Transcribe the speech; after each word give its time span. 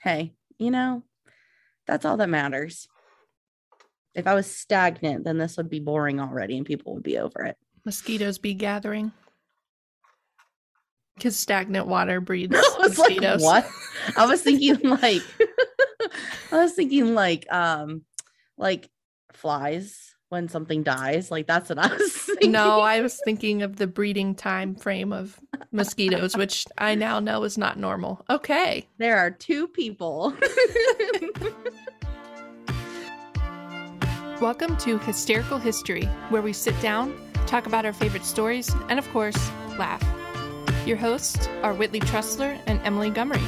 hey, 0.00 0.32
you 0.58 0.70
know, 0.70 1.02
that's 1.86 2.04
all 2.04 2.16
that 2.18 2.28
matters. 2.28 2.88
If 4.14 4.26
I 4.26 4.34
was 4.34 4.50
stagnant, 4.50 5.24
then 5.24 5.38
this 5.38 5.56
would 5.56 5.70
be 5.70 5.80
boring 5.80 6.20
already 6.20 6.56
and 6.56 6.66
people 6.66 6.94
would 6.94 7.02
be 7.02 7.18
over 7.18 7.42
it. 7.44 7.56
Mosquitoes 7.84 8.38
be 8.38 8.54
gathering. 8.54 9.12
Because 11.16 11.36
stagnant 11.36 11.86
water 11.86 12.20
breeds 12.20 12.56
I 12.56 12.88
mosquitoes. 12.88 13.42
like, 13.42 13.64
what? 13.64 14.16
I 14.16 14.26
was 14.26 14.42
thinking 14.42 14.78
like 14.88 15.22
I 16.52 16.62
was 16.62 16.72
thinking 16.72 17.14
like 17.14 17.50
um 17.52 18.04
like 18.56 18.88
flies 19.32 20.14
when 20.28 20.48
something 20.48 20.82
dies. 20.82 21.30
Like 21.30 21.46
that's 21.46 21.68
what 21.68 21.78
I 21.78 21.88
was 21.94 22.29
thinking. 22.40 22.52
No, 22.52 22.80
I 22.80 23.00
was 23.02 23.20
thinking 23.24 23.62
of 23.62 23.76
the 23.76 23.86
breeding 23.86 24.34
time 24.34 24.74
frame 24.74 25.12
of 25.12 25.38
mosquitoes, 25.72 26.34
which 26.36 26.66
I 26.78 26.94
now 26.94 27.20
know 27.20 27.44
is 27.44 27.58
not 27.58 27.78
normal. 27.78 28.24
Okay. 28.30 28.88
there 28.98 29.18
are 29.18 29.30
two 29.30 29.68
people. 29.68 30.34
Welcome 34.40 34.78
to 34.78 34.96
Hysterical 35.00 35.58
History, 35.58 36.06
where 36.30 36.40
we 36.40 36.54
sit 36.54 36.80
down, 36.80 37.14
talk 37.46 37.66
about 37.66 37.84
our 37.84 37.92
favorite 37.92 38.24
stories, 38.24 38.74
and 38.88 38.98
of 38.98 39.06
course, 39.10 39.36
laugh. 39.78 40.02
Your 40.86 40.96
hosts 40.96 41.46
are 41.62 41.74
Whitley 41.74 42.00
Trussler 42.00 42.58
and 42.66 42.80
Emily 42.84 43.10
Gummery. 43.10 43.44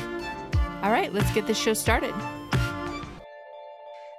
All 0.83 0.91
right, 0.91 1.11
let's 1.15 1.33
get 1.33 1.47
this 1.47 1.59
show 1.59 1.73
started. 1.73 2.15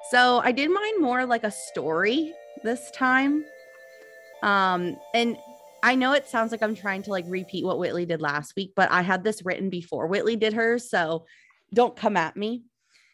So 0.09 0.39
I 0.39 0.51
did 0.51 0.71
mine 0.71 0.99
more 0.99 1.27
like 1.27 1.43
a 1.43 1.51
story 1.51 2.33
this 2.63 2.89
time. 2.91 3.45
Um, 4.43 4.97
and 5.13 5.37
I 5.81 5.95
know 5.95 6.13
it 6.13 6.27
sounds 6.27 6.51
like 6.51 6.61
I'm 6.61 6.75
trying 6.75 7.01
to 7.03 7.09
like 7.09 7.25
repeat 7.27 7.65
what 7.65 7.79
Whitley 7.79 8.05
did 8.05 8.21
last 8.21 8.55
week, 8.55 8.73
but 8.75 8.91
I 8.91 9.01
had 9.01 9.23
this 9.23 9.43
written 9.43 9.69
before 9.69 10.07
Whitley 10.07 10.35
did 10.35 10.53
hers, 10.53 10.89
so 10.89 11.25
don't 11.73 11.95
come 11.95 12.17
at 12.17 12.35
me. 12.35 12.63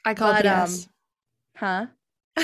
I 0.06 0.14
call 0.14 0.34
But, 0.34 0.46
um, 0.46 0.68
BS. 0.68 0.88
Huh? 1.56 1.86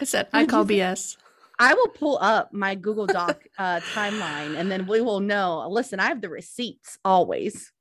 I 0.00 0.04
said, 0.04 0.28
I 0.32 0.46
call? 0.46 0.64
BS. 0.64 1.16
I 1.58 1.74
will 1.74 1.88
pull 1.88 2.18
up 2.20 2.52
my 2.52 2.74
Google 2.74 3.06
Doc 3.06 3.42
uh, 3.58 3.80
timeline 3.94 4.58
and 4.58 4.70
then 4.70 4.86
we 4.86 5.00
will 5.00 5.20
know. 5.20 5.66
Listen, 5.68 6.00
I 6.00 6.06
have 6.08 6.20
the 6.20 6.28
receipts 6.28 6.98
always. 7.04 7.72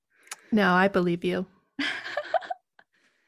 No, 0.51 0.71
I 0.71 0.87
believe 0.87 1.23
you. 1.23 1.45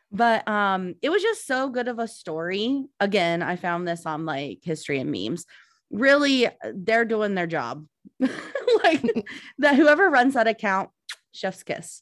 But 0.09 0.47
um 0.47 0.95
it 1.01 1.09
was 1.09 1.21
just 1.21 1.45
so 1.45 1.69
good 1.69 1.87
of 1.87 1.99
a 1.99 2.07
story. 2.07 2.85
Again, 2.99 3.41
I 3.41 3.55
found 3.55 3.87
this 3.87 4.05
on 4.05 4.25
like 4.25 4.59
history 4.63 4.99
and 4.99 5.11
memes. 5.11 5.45
Really, 5.91 6.47
they're 6.73 7.05
doing 7.05 7.35
their 7.35 7.47
job. 7.47 7.85
like 8.19 9.03
that 9.59 9.75
whoever 9.75 10.09
runs 10.09 10.33
that 10.33 10.47
account, 10.47 10.89
chef's 11.33 11.63
kiss. 11.63 12.01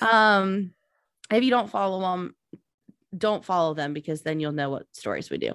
Um 0.00 0.72
if 1.30 1.42
you 1.44 1.50
don't 1.50 1.70
follow 1.70 2.00
them, 2.00 2.34
don't 3.16 3.44
follow 3.44 3.74
them 3.74 3.92
because 3.92 4.22
then 4.22 4.40
you'll 4.40 4.52
know 4.52 4.70
what 4.70 4.86
stories 4.92 5.30
we 5.30 5.38
do. 5.38 5.52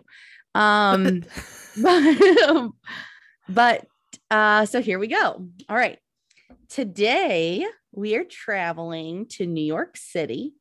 Um 0.55 1.23
but, 1.81 2.71
but 3.49 3.85
uh 4.29 4.65
so 4.65 4.81
here 4.81 4.99
we 4.99 5.07
go. 5.07 5.47
All 5.69 5.75
right. 5.75 5.99
Today 6.69 7.65
we 7.91 8.15
are 8.15 8.23
traveling 8.23 9.27
to 9.27 9.45
New 9.45 9.63
York 9.63 9.97
City 9.97 10.53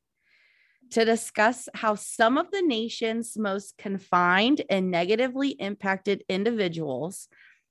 to 0.93 1.05
discuss 1.05 1.69
how 1.75 1.95
some 1.95 2.37
of 2.39 2.51
the 2.51 2.63
nation's 2.63 3.37
most 3.37 3.77
confined 3.79 4.63
and 4.69 4.91
negatively 4.91 5.51
impacted 5.51 6.23
individuals 6.29 7.29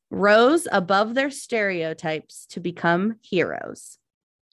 rose 0.10 0.68
above 0.72 1.14
their 1.14 1.32
stereotypes 1.32 2.46
to 2.48 2.60
become 2.60 3.16
heroes. 3.22 3.98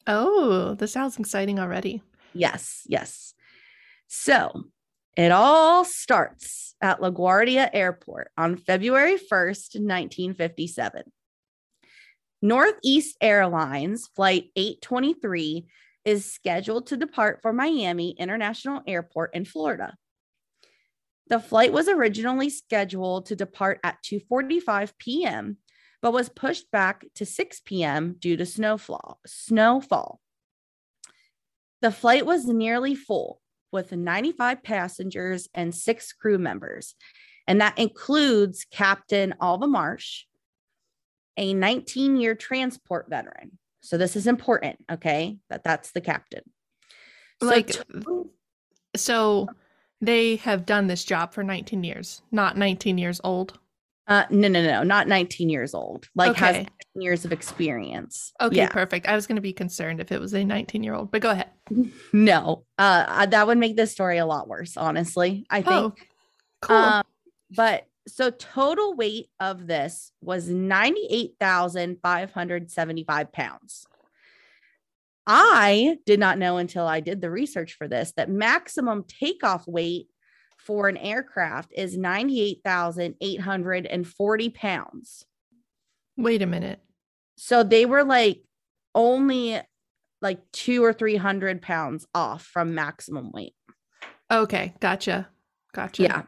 oh, 0.06 0.74
this 0.78 0.92
sounds 0.92 1.18
exciting 1.18 1.58
already. 1.58 2.02
Yes, 2.32 2.86
yes. 2.86 3.34
So 4.06 4.64
it 5.16 5.32
all 5.32 5.84
starts 5.84 6.74
at 6.80 7.00
LaGuardia 7.00 7.68
Airport 7.72 8.30
on 8.36 8.56
February 8.56 9.16
1st, 9.16 9.80
1957. 9.80 11.02
Northeast 12.40 13.16
Airlines 13.20 14.08
Flight 14.14 14.50
823 14.54 15.66
is 16.08 16.24
scheduled 16.24 16.86
to 16.86 16.96
depart 16.96 17.40
for 17.42 17.52
Miami 17.52 18.12
International 18.12 18.80
Airport 18.86 19.34
in 19.34 19.44
Florida. 19.44 19.94
The 21.28 21.38
flight 21.38 21.70
was 21.70 21.86
originally 21.86 22.48
scheduled 22.48 23.26
to 23.26 23.36
depart 23.36 23.78
at 23.84 24.02
2:45 24.02 24.92
p.m., 24.98 25.58
but 26.00 26.14
was 26.14 26.30
pushed 26.30 26.70
back 26.70 27.04
to 27.16 27.26
6 27.26 27.60
p.m. 27.66 28.16
due 28.18 28.38
to 28.38 28.46
snowfall. 28.46 29.20
Snowfall. 29.26 30.18
The 31.82 31.92
flight 31.92 32.24
was 32.24 32.46
nearly 32.46 32.94
full 32.94 33.42
with 33.70 33.92
95 33.92 34.62
passengers 34.62 35.46
and 35.52 35.74
six 35.74 36.14
crew 36.14 36.38
members, 36.38 36.94
and 37.46 37.60
that 37.60 37.78
includes 37.78 38.64
Captain 38.70 39.34
Alva 39.42 39.66
Marsh, 39.66 40.24
a 41.36 41.52
19 41.52 42.16
year 42.16 42.34
transport 42.34 43.10
veteran. 43.10 43.57
So, 43.80 43.96
this 43.98 44.16
is 44.16 44.26
important, 44.26 44.78
okay? 44.90 45.38
That 45.50 45.64
that's 45.64 45.92
the 45.92 46.00
captain. 46.00 46.42
So 47.40 47.46
Like, 47.46 47.66
to- 47.68 48.30
So 48.96 49.48
they 50.00 50.36
have 50.36 50.66
done 50.66 50.86
this 50.86 51.04
job 51.04 51.32
for 51.32 51.42
19 51.44 51.84
years, 51.84 52.22
not 52.30 52.56
19 52.56 52.98
years 52.98 53.20
old. 53.24 53.58
uh, 54.08 54.24
no, 54.30 54.48
no, 54.48 54.62
no, 54.62 54.82
not 54.82 55.06
19 55.06 55.50
years 55.50 55.74
old, 55.74 56.08
like 56.14 56.34
has 56.36 56.56
Okay. 56.56 56.66
19 56.94 57.02
years 57.02 57.24
of 57.26 57.32
experience. 57.32 58.32
Okay, 58.40 58.56
Yeah. 58.56 58.68
perfect. 58.68 59.06
I 59.06 59.14
was 59.14 59.26
going 59.26 59.36
to 59.36 59.42
be 59.42 59.52
concerned 59.52 60.00
if 60.00 60.10
it 60.10 60.18
was 60.18 60.32
a 60.32 60.42
19 60.44 60.82
year 60.82 60.94
old, 60.94 61.10
but 61.10 61.20
go 61.20 61.30
ahead. 61.30 61.50
No, 62.14 62.64
uh, 62.78 63.04
uh, 63.06 63.26
that 63.26 63.46
would 63.46 63.58
make 63.58 63.76
this 63.76 63.92
story 63.92 64.16
a 64.16 64.24
lot 64.24 64.48
worse, 64.48 64.78
honestly. 64.78 65.44
I 65.50 65.60
think. 65.60 65.70
Oh, 65.76 65.94
cool. 66.62 66.76
Um, 66.76 67.02
but 67.54 67.86
so 68.08 68.30
total 68.30 68.94
weight 68.94 69.28
of 69.38 69.66
this 69.66 70.12
was 70.20 70.48
98,575 70.48 73.32
pounds. 73.32 73.86
I 75.26 75.98
did 76.06 76.18
not 76.18 76.38
know 76.38 76.56
until 76.56 76.86
I 76.86 77.00
did 77.00 77.20
the 77.20 77.30
research 77.30 77.74
for 77.74 77.86
this 77.86 78.14
that 78.16 78.30
maximum 78.30 79.04
takeoff 79.04 79.68
weight 79.68 80.06
for 80.56 80.88
an 80.88 80.96
aircraft 80.96 81.74
is 81.76 81.98
98,840 81.98 84.50
pounds. 84.50 85.26
Wait 86.16 86.40
a 86.42 86.46
minute. 86.46 86.80
So 87.36 87.62
they 87.62 87.84
were 87.84 88.04
like 88.04 88.40
only 88.94 89.60
like 90.20 90.40
two 90.52 90.84
or 90.84 90.92
300 90.92 91.62
pounds 91.62 92.06
off 92.14 92.44
from 92.44 92.74
maximum 92.74 93.30
weight. 93.30 93.54
Okay, 94.30 94.74
gotcha. 94.80 95.28
Gotcha. 95.72 96.02
Yeah. 96.02 96.22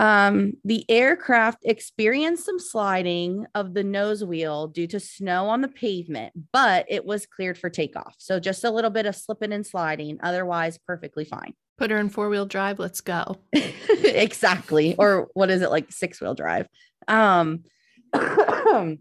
Um, 0.00 0.54
the 0.64 0.86
aircraft 0.88 1.58
experienced 1.66 2.46
some 2.46 2.58
sliding 2.58 3.44
of 3.54 3.74
the 3.74 3.84
nose 3.84 4.24
wheel 4.24 4.66
due 4.66 4.86
to 4.86 4.98
snow 4.98 5.50
on 5.50 5.60
the 5.60 5.68
pavement, 5.68 6.32
but 6.54 6.86
it 6.88 7.04
was 7.04 7.26
cleared 7.26 7.58
for 7.58 7.68
takeoff. 7.68 8.14
So 8.16 8.40
just 8.40 8.64
a 8.64 8.70
little 8.70 8.88
bit 8.88 9.04
of 9.04 9.14
slipping 9.14 9.52
and 9.52 9.66
sliding, 9.66 10.18
otherwise 10.22 10.78
perfectly 10.78 11.26
fine. 11.26 11.52
Put 11.76 11.90
her 11.90 11.98
in 11.98 12.08
four 12.08 12.30
wheel 12.30 12.46
drive. 12.46 12.78
Let's 12.78 13.02
go. 13.02 13.36
exactly. 13.52 14.96
Or 14.96 15.28
what 15.34 15.50
is 15.50 15.60
it 15.60 15.70
like 15.70 15.92
six 15.92 16.18
wheel 16.18 16.32
drive? 16.34 16.66
Um 17.06 17.64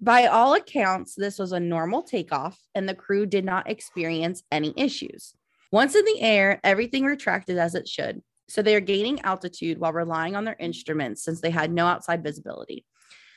by 0.00 0.26
all 0.26 0.54
accounts, 0.54 1.14
this 1.14 1.38
was 1.38 1.52
a 1.52 1.60
normal 1.60 2.02
takeoff 2.02 2.58
and 2.74 2.88
the 2.88 2.96
crew 2.96 3.26
did 3.26 3.44
not 3.44 3.70
experience 3.70 4.42
any 4.50 4.74
issues. 4.76 5.34
Once 5.70 5.94
in 5.94 6.04
the 6.04 6.20
air, 6.20 6.58
everything 6.64 7.04
retracted 7.04 7.58
as 7.58 7.76
it 7.76 7.86
should. 7.86 8.22
So 8.48 8.62
they 8.62 8.74
are 8.74 8.80
gaining 8.80 9.20
altitude 9.20 9.78
while 9.78 9.92
relying 9.92 10.36
on 10.36 10.44
their 10.44 10.56
instruments 10.58 11.24
since 11.24 11.40
they 11.40 11.50
had 11.50 11.72
no 11.72 11.86
outside 11.86 12.22
visibility. 12.22 12.84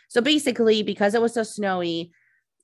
So 0.10 0.22
basically, 0.22 0.84
because 0.84 1.16
it 1.16 1.22
was 1.22 1.34
so 1.34 1.44
snowy 1.44 2.12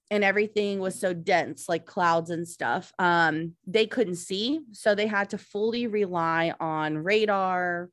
and 0.10 0.24
everything 0.24 0.80
was 0.80 1.00
so 1.00 1.14
dense, 1.14 1.70
like 1.70 1.86
clouds 1.86 2.30
and 2.30 2.48
stuff, 2.48 2.92
um, 3.00 3.54
they 3.66 3.88
couldn't 3.88 4.16
see. 4.16 4.60
So 4.74 4.94
they 4.94 5.08
had 5.08 5.30
to 5.30 5.38
fully 5.38 5.88
rely 5.88 6.54
on 6.60 6.98
radar, 6.98 7.90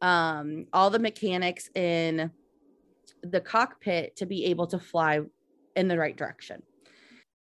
um, 0.00 0.66
all 0.72 0.90
the 0.90 0.98
mechanics 0.98 1.68
in 1.74 2.30
the 3.22 3.40
cockpit 3.40 4.16
to 4.16 4.26
be 4.26 4.46
able 4.46 4.66
to 4.68 4.78
fly 4.78 5.20
in 5.76 5.88
the 5.88 5.98
right 5.98 6.16
direction. 6.16 6.62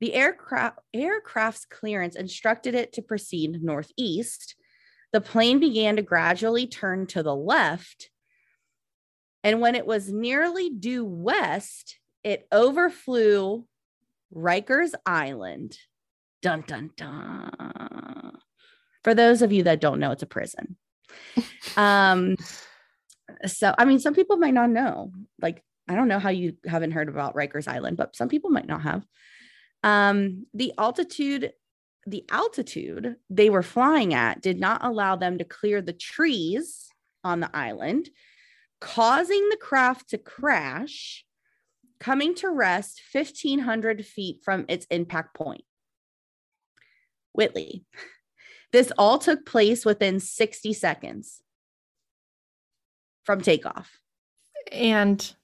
The 0.01 0.15
aircraft 0.15 0.79
aircraft's 0.95 1.65
clearance 1.65 2.15
instructed 2.17 2.75
it 2.75 2.93
to 2.95 3.03
proceed 3.03 3.63
northeast. 3.63 4.55
The 5.13 5.21
plane 5.21 5.59
began 5.59 5.97
to 5.97 6.03
gradually 6.03 6.67
turn 6.67 7.07
to 7.09 7.23
the 7.23 7.35
left. 7.35 8.11
And 9.43 9.61
when 9.61 9.75
it 9.75 9.87
was 9.87 10.13
nearly 10.13 10.69
due 10.71 11.05
west, 11.05 11.99
it 12.23 12.47
overflew 12.53 13.65
Rikers 14.35 14.93
Island. 15.07 15.79
Dun 16.43 16.63
dun 16.67 16.91
dun. 16.97 18.39
For 19.05 19.15
those 19.15 19.43
of 19.43 19.53
you 19.53 19.63
that 19.65 19.81
don't 19.81 20.01
know, 20.01 20.13
it's 20.13 20.23
a 20.23 20.27
prison. 20.27 20.77
um 21.77 22.37
so 23.47 23.75
I 23.79 23.85
mean 23.87 23.99
some 23.99 24.15
people 24.15 24.37
might 24.37 24.55
not 24.55 24.71
know. 24.71 25.13
Like 25.41 25.65
I 25.89 25.95
don't 25.95 26.09
know 26.09 26.19
how 26.19 26.29
you 26.29 26.57
haven't 26.67 26.91
heard 26.91 27.09
about 27.09 27.35
Rikers 27.35 27.67
Island, 27.67 27.97
but 27.97 28.15
some 28.15 28.29
people 28.29 28.51
might 28.51 28.67
not 28.67 28.83
have. 28.83 29.07
Um 29.83 30.47
the 30.53 30.73
altitude 30.77 31.53
the 32.09 32.25
altitude 32.31 33.17
they 33.29 33.51
were 33.51 33.63
flying 33.63 34.15
at 34.15 34.41
did 34.41 34.59
not 34.59 34.85
allow 34.85 35.17
them 35.17 35.39
to 35.39 35.45
clear 35.45 35.83
the 35.83 35.93
trees 35.93 36.89
on 37.23 37.41
the 37.41 37.51
island, 37.55 38.09
causing 38.81 39.49
the 39.51 39.57
craft 39.57 40.11
to 40.11 40.19
crash, 40.19 41.25
coming 42.01 42.35
to 42.37 42.49
rest 42.49 43.03
1,500 43.13 44.07
feet 44.07 44.41
from 44.43 44.65
its 44.69 44.87
impact 44.91 45.35
point. 45.35 45.65
Whitley, 47.33 47.85
this 48.73 48.91
all 48.97 49.19
took 49.19 49.45
place 49.45 49.85
within 49.85 50.21
60 50.21 50.73
seconds 50.73 51.43
from 53.25 53.43
takeoff. 53.43 53.99
And 54.73 55.35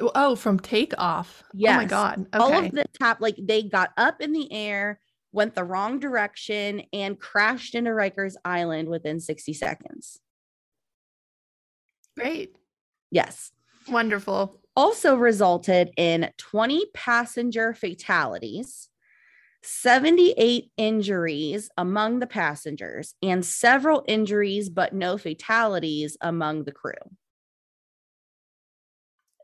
oh, 0.00 0.34
from 0.34 0.58
takeoff. 0.58 1.44
Yes. 1.54 1.74
Oh 1.74 1.76
my 1.76 1.84
god. 1.84 2.26
Okay. 2.34 2.38
All 2.38 2.64
of 2.64 2.72
the 2.72 2.84
top, 2.98 3.20
like 3.20 3.36
they 3.40 3.62
got 3.62 3.90
up 3.96 4.20
in 4.20 4.32
the 4.32 4.52
air, 4.52 4.98
went 5.32 5.54
the 5.54 5.64
wrong 5.64 5.98
direction, 5.98 6.82
and 6.92 7.18
crashed 7.18 7.74
into 7.74 7.90
Rikers 7.90 8.34
Island 8.44 8.88
within 8.88 9.20
60 9.20 9.52
seconds. 9.52 10.18
Great. 12.16 12.56
Yes. 13.10 13.52
Wonderful. 13.88 14.60
Also 14.76 15.16
resulted 15.16 15.90
in 15.96 16.30
20 16.36 16.86
passenger 16.94 17.74
fatalities, 17.74 18.88
78 19.62 20.70
injuries 20.76 21.70
among 21.76 22.18
the 22.18 22.26
passengers, 22.26 23.14
and 23.22 23.44
several 23.44 24.04
injuries, 24.06 24.68
but 24.68 24.94
no 24.94 25.18
fatalities 25.18 26.16
among 26.20 26.64
the 26.64 26.72
crew. 26.72 26.92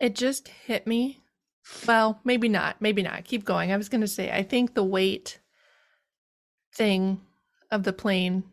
It 0.00 0.14
just 0.14 0.48
hit 0.48 0.86
me. 0.86 1.20
Well, 1.86 2.20
maybe 2.24 2.48
not. 2.48 2.80
Maybe 2.80 3.02
not. 3.02 3.24
Keep 3.24 3.44
going. 3.44 3.72
I 3.72 3.76
was 3.76 3.88
going 3.88 4.02
to 4.02 4.08
say, 4.08 4.30
I 4.30 4.42
think 4.42 4.74
the 4.74 4.84
weight 4.84 5.40
thing 6.76 7.20
of 7.70 7.82
the 7.82 7.92
plane 7.92 8.44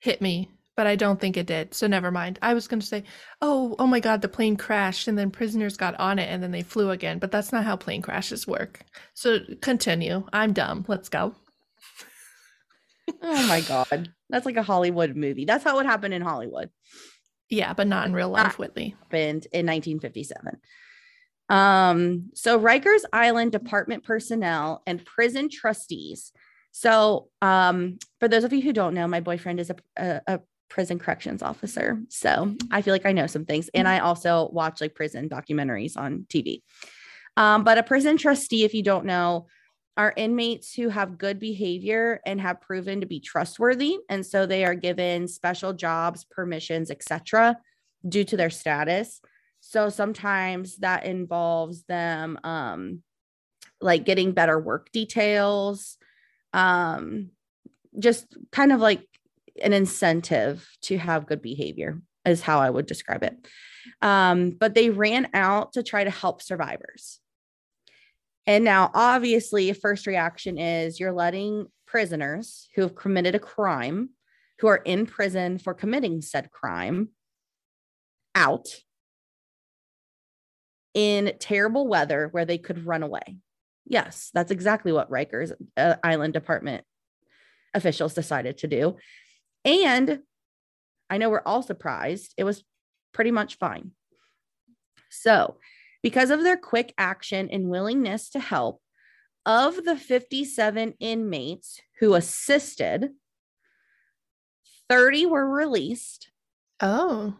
hit 0.00 0.20
me, 0.20 0.50
but 0.76 0.86
I 0.86 0.96
don't 0.96 1.20
think 1.20 1.36
it 1.36 1.46
did. 1.46 1.74
So 1.74 1.86
never 1.86 2.10
mind. 2.10 2.38
I 2.42 2.54
was 2.54 2.68
going 2.68 2.80
to 2.80 2.86
say, 2.86 3.04
oh, 3.40 3.74
oh 3.78 3.86
my 3.86 4.00
God, 4.00 4.20
the 4.22 4.28
plane 4.28 4.56
crashed 4.56 5.08
and 5.08 5.16
then 5.16 5.30
prisoners 5.30 5.76
got 5.76 5.98
on 5.98 6.18
it 6.18 6.28
and 6.30 6.42
then 6.42 6.50
they 6.50 6.62
flew 6.62 6.90
again. 6.90 7.18
But 7.18 7.30
that's 7.30 7.52
not 7.52 7.64
how 7.64 7.76
plane 7.76 8.02
crashes 8.02 8.46
work. 8.46 8.80
So 9.14 9.38
continue. 9.60 10.24
I'm 10.32 10.52
dumb. 10.52 10.84
Let's 10.88 11.08
go. 11.08 11.34
Oh 13.22 13.46
my 13.48 13.60
God. 13.60 14.12
That's 14.28 14.46
like 14.46 14.56
a 14.56 14.62
Hollywood 14.62 15.14
movie. 15.16 15.44
That's 15.44 15.64
how 15.64 15.78
it 15.78 15.86
happened 15.86 16.12
in 16.12 16.22
Hollywood. 16.22 16.70
Yeah, 17.48 17.72
but 17.72 17.86
not 17.86 18.06
in 18.08 18.12
real 18.12 18.28
life, 18.28 18.58
Whitley. 18.58 18.96
happened 18.98 19.46
in 19.52 19.66
1957. 19.66 20.58
Um, 21.48 22.30
so 22.34 22.58
Rikers 22.58 23.02
Island 23.12 23.52
Department 23.52 24.02
personnel 24.04 24.82
and 24.86 25.04
prison 25.04 25.48
trustees. 25.48 26.32
So, 26.78 27.30
um, 27.40 27.98
for 28.20 28.28
those 28.28 28.44
of 28.44 28.52
you 28.52 28.60
who 28.60 28.74
don't 28.74 28.92
know, 28.92 29.08
my 29.08 29.20
boyfriend 29.20 29.60
is 29.60 29.70
a, 29.70 29.76
a, 29.96 30.20
a 30.26 30.40
prison 30.68 30.98
corrections 30.98 31.42
officer. 31.42 32.02
So 32.10 32.54
I 32.70 32.82
feel 32.82 32.92
like 32.92 33.06
I 33.06 33.12
know 33.12 33.26
some 33.26 33.46
things, 33.46 33.70
and 33.72 33.88
I 33.88 34.00
also 34.00 34.50
watch 34.52 34.82
like 34.82 34.94
prison 34.94 35.30
documentaries 35.30 35.96
on 35.96 36.26
TV. 36.28 36.60
Um, 37.38 37.64
but 37.64 37.78
a 37.78 37.82
prison 37.82 38.18
trustee, 38.18 38.64
if 38.64 38.74
you 38.74 38.82
don't 38.82 39.06
know, 39.06 39.46
are 39.96 40.12
inmates 40.18 40.74
who 40.74 40.90
have 40.90 41.16
good 41.16 41.38
behavior 41.38 42.20
and 42.26 42.42
have 42.42 42.60
proven 42.60 43.00
to 43.00 43.06
be 43.06 43.20
trustworthy 43.20 43.96
and 44.10 44.26
so 44.26 44.44
they 44.44 44.62
are 44.62 44.74
given 44.74 45.26
special 45.26 45.72
jobs 45.72 46.26
permissions 46.30 46.90
etc 46.90 47.56
due 48.06 48.22
to 48.22 48.36
their 48.36 48.50
status 48.50 49.22
so 49.60 49.88
sometimes 49.88 50.76
that 50.76 51.06
involves 51.06 51.84
them 51.84 52.38
um 52.44 53.02
like 53.80 54.04
getting 54.04 54.32
better 54.32 54.60
work 54.60 54.92
details 54.92 55.96
um 56.56 57.30
just 57.98 58.26
kind 58.50 58.72
of 58.72 58.80
like 58.80 59.06
an 59.62 59.72
incentive 59.72 60.68
to 60.82 60.98
have 60.98 61.26
good 61.26 61.40
behavior 61.40 62.00
is 62.24 62.42
how 62.42 62.58
i 62.58 62.68
would 62.68 62.86
describe 62.86 63.22
it 63.22 63.36
um 64.02 64.50
but 64.50 64.74
they 64.74 64.90
ran 64.90 65.28
out 65.32 65.74
to 65.74 65.82
try 65.82 66.02
to 66.02 66.10
help 66.10 66.42
survivors 66.42 67.20
and 68.46 68.64
now, 68.64 68.90
obviously, 68.94 69.72
first 69.72 70.06
reaction 70.06 70.56
is 70.56 71.00
you're 71.00 71.12
letting 71.12 71.66
prisoners 71.86 72.68
who 72.74 72.82
have 72.82 72.94
committed 72.94 73.34
a 73.34 73.40
crime, 73.40 74.10
who 74.60 74.68
are 74.68 74.76
in 74.76 75.06
prison 75.06 75.58
for 75.58 75.74
committing 75.74 76.22
said 76.22 76.52
crime, 76.52 77.08
out 78.34 78.68
in 80.94 81.32
terrible 81.40 81.88
weather 81.88 82.28
where 82.30 82.44
they 82.44 82.58
could 82.58 82.86
run 82.86 83.02
away. 83.02 83.38
Yes, 83.86 84.30
that's 84.34 84.50
exactly 84.50 84.92
what 84.92 85.10
Rikers 85.10 85.52
uh, 85.76 85.96
Island 86.02 86.32
Department 86.32 86.84
officials 87.72 88.14
decided 88.14 88.58
to 88.58 88.66
do. 88.66 88.96
And 89.64 90.20
I 91.08 91.18
know 91.18 91.30
we're 91.30 91.42
all 91.46 91.62
surprised, 91.62 92.34
it 92.36 92.44
was 92.44 92.64
pretty 93.12 93.30
much 93.30 93.58
fine. 93.58 93.92
So, 95.10 95.58
because 96.02 96.30
of 96.30 96.42
their 96.42 96.56
quick 96.56 96.92
action 96.98 97.48
and 97.50 97.68
willingness 97.68 98.28
to 98.30 98.40
help, 98.40 98.80
of 99.44 99.84
the 99.84 99.96
57 99.96 100.94
inmates 100.98 101.80
who 102.00 102.14
assisted, 102.14 103.10
30 104.88 105.26
were 105.26 105.48
released. 105.48 106.30
Oh. 106.80 107.36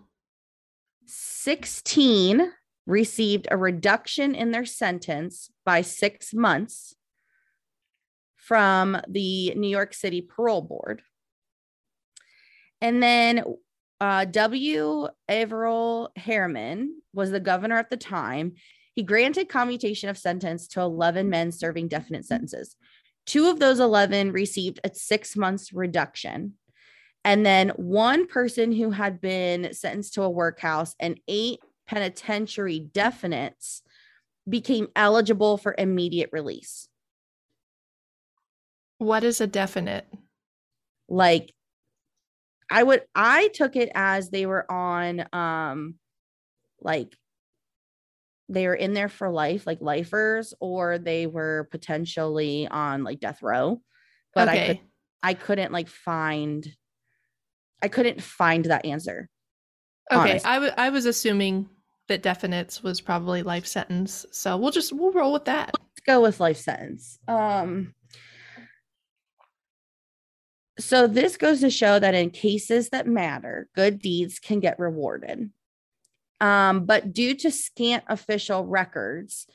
16 1.07 2.53
received 2.87 3.49
a 3.51 3.57
reduction 3.57 4.35
in 4.35 4.53
their 4.53 4.65
sentence 4.65 5.51
by 5.65 5.81
six 5.81 6.33
months 6.33 6.95
from 8.37 9.01
the 9.09 9.53
New 9.57 9.69
York 9.69 9.93
City 9.93 10.21
Parole 10.23 10.63
Board. 10.63 11.03
And 12.81 13.03
then 13.03 13.43
uh, 14.01 14.27
W. 14.27 15.09
Averell 15.29 16.11
Harriman 16.17 17.03
was 17.13 17.31
the 17.31 17.41
governor 17.41 17.77
at 17.77 17.91
the 17.91 17.97
time. 17.97 18.53
He 18.95 19.03
granted 19.03 19.49
commutation 19.49 20.09
of 20.09 20.19
sentence 20.19 20.69
to 20.69 20.81
11 20.81 21.29
men 21.29 21.51
serving 21.51 21.89
definite 21.89 22.25
sentences. 22.25 22.77
Two 23.25 23.49
of 23.49 23.59
those 23.59 23.81
11 23.81 24.33
received 24.33 24.81
a 24.85 24.95
six 24.95 25.37
months 25.37 25.73
reduction. 25.73 26.55
And 27.25 27.45
then 27.45 27.71
one 27.71 28.29
person 28.29 28.71
who 28.71 28.93
had 28.93 29.21
been 29.21 29.75
sentenced 29.75 30.15
to 30.15 30.23
a 30.23 30.31
workhouse 30.31 30.95
and 31.01 31.19
eight 31.27 31.59
penitentiary 31.87 32.89
definites 32.93 33.83
became 34.49 34.89
eligible 34.95 35.59
for 35.59 35.75
immediate 35.77 36.31
release. 36.33 36.89
What 38.99 39.25
is 39.25 39.41
a 39.41 39.47
definite? 39.47 40.07
Like 41.09 41.53
I 42.71 42.83
would 42.83 43.03
I 43.15 43.49
took 43.49 43.77
it 43.77 43.91
as 43.95 44.31
they 44.31 44.47
were 44.47 44.71
on 44.71 45.27
um 45.33 45.95
like 46.81 47.17
they 48.49 48.67
were 48.69 48.75
in 48.75 48.95
there 48.95 49.09
for 49.09 49.29
life, 49.29 49.67
like 49.67 49.81
lifers, 49.81 50.55
or 50.61 50.99
they 50.99 51.27
were 51.27 51.69
potentially 51.73 52.69
on 52.69 53.03
like 53.03 53.19
death 53.19 53.43
row. 53.43 53.81
But 54.35 54.49
okay. 54.49 54.63
I 54.63 54.67
could 54.67 54.81
I 55.23 55.35
couldn't 55.35 55.73
like 55.73 55.89
find 55.89 56.67
I 57.83 57.89
couldn't 57.89 58.23
find 58.23 58.65
that 58.67 58.87
answer. 58.87 59.29
Okay. 60.11 60.31
honest. 60.31 60.47
I, 60.47 60.55
w- 60.55 60.73
I 60.77 60.91
was 60.91 61.05
assuming 61.05 61.69
that 62.09 62.23
definites 62.23 62.83
was 62.83 63.01
probably 63.01 63.43
life 63.43 63.67
sentence. 63.67 64.27
So 64.33 64.57
we'll 64.57 64.71
just 64.71 64.93
we'll 64.93 65.13
roll 65.13 65.33
with 65.33 65.47
that. 65.47 65.73
Let's 65.75 66.01
go 66.07 66.21
with 66.21 66.41
life 66.41 66.59
sentence. 66.59 67.19
Um 67.29 67.95
so 70.79 71.07
this 71.07 71.37
goes 71.37 71.61
to 71.61 71.71
show 71.71 71.99
that 71.99 72.15
in 72.15 72.31
cases 72.31 72.91
that 72.91 73.07
matter, 73.07 73.69
good 73.75 73.99
deeds 73.99 74.39
can 74.39 74.61
get 74.61 74.79
rewarded. 74.79 75.51
Um, 76.41 76.85
but 76.85 77.15
due 77.15 77.35
to 77.37 77.51
scant 77.51 78.05
official 78.09 78.67
records, 78.67 79.47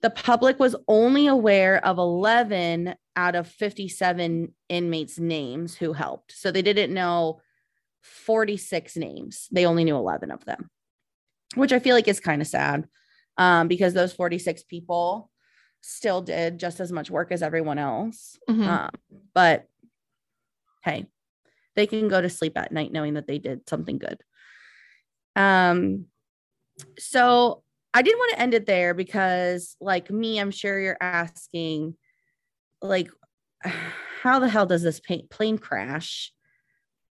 the 0.00 0.10
public 0.10 0.58
was 0.58 0.74
only 0.88 1.26
aware 1.26 1.84
of 1.84 1.98
11 1.98 2.94
out 3.14 3.34
of 3.34 3.46
57 3.46 4.54
inmates' 4.68 5.18
names 5.18 5.76
who 5.76 5.92
helped. 5.92 6.32
So 6.32 6.50
they 6.50 6.62
didn't 6.62 6.94
know 6.94 7.40
46 8.02 8.96
names. 8.96 9.48
They 9.52 9.66
only 9.66 9.84
knew 9.84 9.96
11 9.96 10.30
of 10.30 10.44
them, 10.46 10.70
which 11.54 11.72
I 11.72 11.78
feel 11.78 11.94
like 11.94 12.08
is 12.08 12.20
kind 12.20 12.40
of 12.40 12.48
sad 12.48 12.88
um, 13.36 13.68
because 13.68 13.94
those 13.94 14.12
46 14.12 14.64
people 14.64 15.30
still 15.80 16.20
did 16.20 16.58
just 16.58 16.80
as 16.80 16.92
much 16.92 17.10
work 17.10 17.32
as 17.32 17.42
everyone 17.42 17.78
else. 17.78 18.38
Mhm. 18.48 18.66
Um, 18.66 18.90
but 19.34 19.68
hey, 20.84 21.06
they 21.76 21.86
can 21.86 22.08
go 22.08 22.20
to 22.20 22.28
sleep 22.28 22.56
at 22.56 22.72
night 22.72 22.92
knowing 22.92 23.14
that 23.14 23.26
they 23.26 23.38
did 23.38 23.68
something 23.68 23.98
good. 23.98 24.22
Um, 25.36 26.06
so 26.98 27.62
I 27.94 28.02
didn't 28.02 28.18
want 28.18 28.32
to 28.32 28.40
end 28.40 28.54
it 28.54 28.66
there 28.66 28.94
because, 28.94 29.76
like 29.80 30.10
me, 30.10 30.38
I'm 30.38 30.50
sure 30.50 30.78
you're 30.78 30.96
asking, 31.00 31.96
like, 32.82 33.08
how 34.22 34.38
the 34.38 34.48
hell 34.48 34.66
does 34.66 34.82
this 34.82 35.00
plane 35.30 35.58
crash 35.58 36.32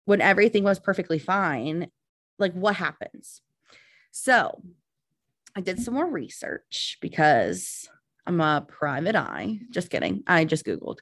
when 0.04 0.20
everything 0.20 0.64
was 0.64 0.78
perfectly 0.78 1.18
fine? 1.18 1.90
Like, 2.38 2.52
what 2.52 2.76
happens? 2.76 3.42
So 4.10 4.62
I 5.56 5.60
did 5.60 5.80
some 5.80 5.94
more 5.94 6.06
research 6.06 6.98
because 7.00 7.88
I'm 8.26 8.40
a 8.40 8.64
private 8.66 9.16
eye. 9.16 9.60
Just 9.70 9.90
kidding. 9.90 10.22
I 10.26 10.44
just 10.44 10.64
Googled. 10.64 10.98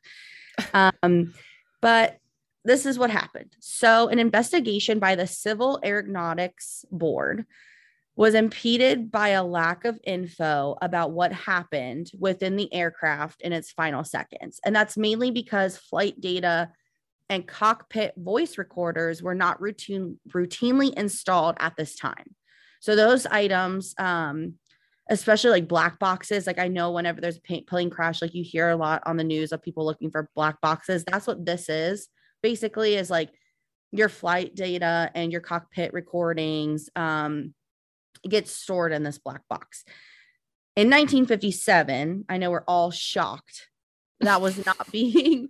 Um, 0.74 1.34
but 1.80 2.18
this 2.64 2.86
is 2.86 2.98
what 2.98 3.10
happened. 3.10 3.54
So, 3.60 4.08
an 4.08 4.18
investigation 4.18 4.98
by 4.98 5.14
the 5.14 5.26
Civil 5.26 5.80
Aeronautics 5.84 6.84
Board 6.90 7.46
was 8.16 8.34
impeded 8.34 9.12
by 9.12 9.28
a 9.28 9.44
lack 9.44 9.84
of 9.84 10.00
info 10.02 10.76
about 10.82 11.12
what 11.12 11.32
happened 11.32 12.10
within 12.18 12.56
the 12.56 12.72
aircraft 12.74 13.42
in 13.42 13.52
its 13.52 13.70
final 13.70 14.02
seconds. 14.02 14.58
And 14.64 14.74
that's 14.74 14.96
mainly 14.96 15.30
because 15.30 15.76
flight 15.76 16.20
data 16.20 16.70
and 17.28 17.46
cockpit 17.46 18.14
voice 18.16 18.58
recorders 18.58 19.22
were 19.22 19.36
not 19.36 19.60
routine, 19.60 20.18
routinely 20.30 20.92
installed 20.94 21.56
at 21.60 21.76
this 21.76 21.94
time. 21.94 22.34
So 22.80 22.96
those 22.96 23.26
items, 23.26 23.94
um, 23.98 24.54
especially 25.10 25.50
like 25.50 25.68
black 25.68 25.98
boxes, 25.98 26.46
like 26.46 26.58
I 26.58 26.68
know 26.68 26.92
whenever 26.92 27.20
there's 27.20 27.38
a 27.38 27.62
plane 27.62 27.90
crash, 27.90 28.22
like 28.22 28.34
you 28.34 28.44
hear 28.44 28.68
a 28.68 28.76
lot 28.76 29.02
on 29.06 29.16
the 29.16 29.24
news 29.24 29.52
of 29.52 29.62
people 29.62 29.84
looking 29.84 30.10
for 30.10 30.30
black 30.34 30.60
boxes. 30.60 31.04
That's 31.04 31.26
what 31.26 31.44
this 31.44 31.68
is. 31.68 32.08
Basically, 32.42 32.94
is 32.94 33.10
like 33.10 33.30
your 33.90 34.08
flight 34.08 34.54
data 34.54 35.10
and 35.14 35.32
your 35.32 35.40
cockpit 35.40 35.92
recordings 35.92 36.88
um, 36.94 37.54
gets 38.28 38.52
stored 38.52 38.92
in 38.92 39.02
this 39.02 39.18
black 39.18 39.42
box. 39.48 39.84
In 40.76 40.88
1957, 40.88 42.26
I 42.28 42.36
know 42.36 42.50
we're 42.50 42.62
all 42.68 42.90
shocked 42.92 43.68
that 44.20 44.40
was 44.40 44.64
not 44.64 44.90
being 44.92 45.48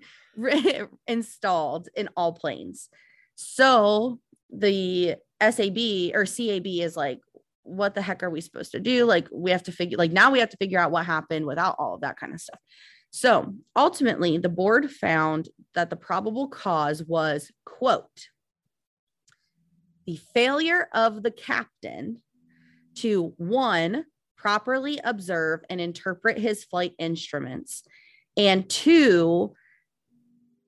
installed 1.07 1.89
in 1.97 2.09
all 2.17 2.33
planes. 2.33 2.89
So 3.35 4.21
the 4.51 5.17
SAB 5.41 5.79
or 6.15 6.25
CAB 6.25 6.67
is 6.67 6.97
like, 6.97 7.21
what 7.63 7.95
the 7.95 8.03
heck 8.03 8.23
are 8.23 8.31
we 8.31 8.41
supposed 8.41 8.73
to 8.73 8.81
do? 8.81 9.05
Like, 9.05 9.29
we 9.33 9.51
have 9.51 9.65
to 9.65 9.73
figure, 9.73 9.99
like, 9.99 10.13
now 10.13 10.31
we 10.31 10.41
have 10.41 10.51
to 10.51 10.57
figure 10.57 10.79
out 10.79 10.91
what 10.91 11.05
happened 11.05 11.47
without 11.47 11.77
all 11.79 11.95
of 11.95 12.01
that 12.01 12.19
kind 12.19 12.33
of 12.33 12.41
stuff. 12.41 12.61
So 13.11 13.55
ultimately, 13.77 14.39
the 14.39 14.49
board 14.49 14.91
found 14.91 15.49
that 15.75 15.91
the 15.91 15.97
probable 15.97 16.49
cause 16.49 17.03
was, 17.05 17.51
quote, 17.65 18.29
the 20.07 20.17
failure 20.35 20.89
of 20.95 21.23
the 21.23 21.31
captain 21.31 22.23
to 22.97 23.35
one, 23.37 24.05
properly 24.37 25.01
observe 25.05 25.61
and 25.69 25.81
interpret 25.81 26.39
his 26.39 26.65
flight 26.65 26.95
instruments, 26.99 27.83
and 28.37 28.69
two, 28.69 29.53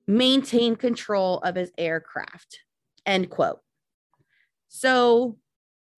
maintain 0.07 0.75
control 0.75 1.39
of 1.39 1.55
his 1.55 1.71
aircraft. 1.77 2.59
End 3.05 3.29
quote. 3.29 3.59
So, 4.73 5.37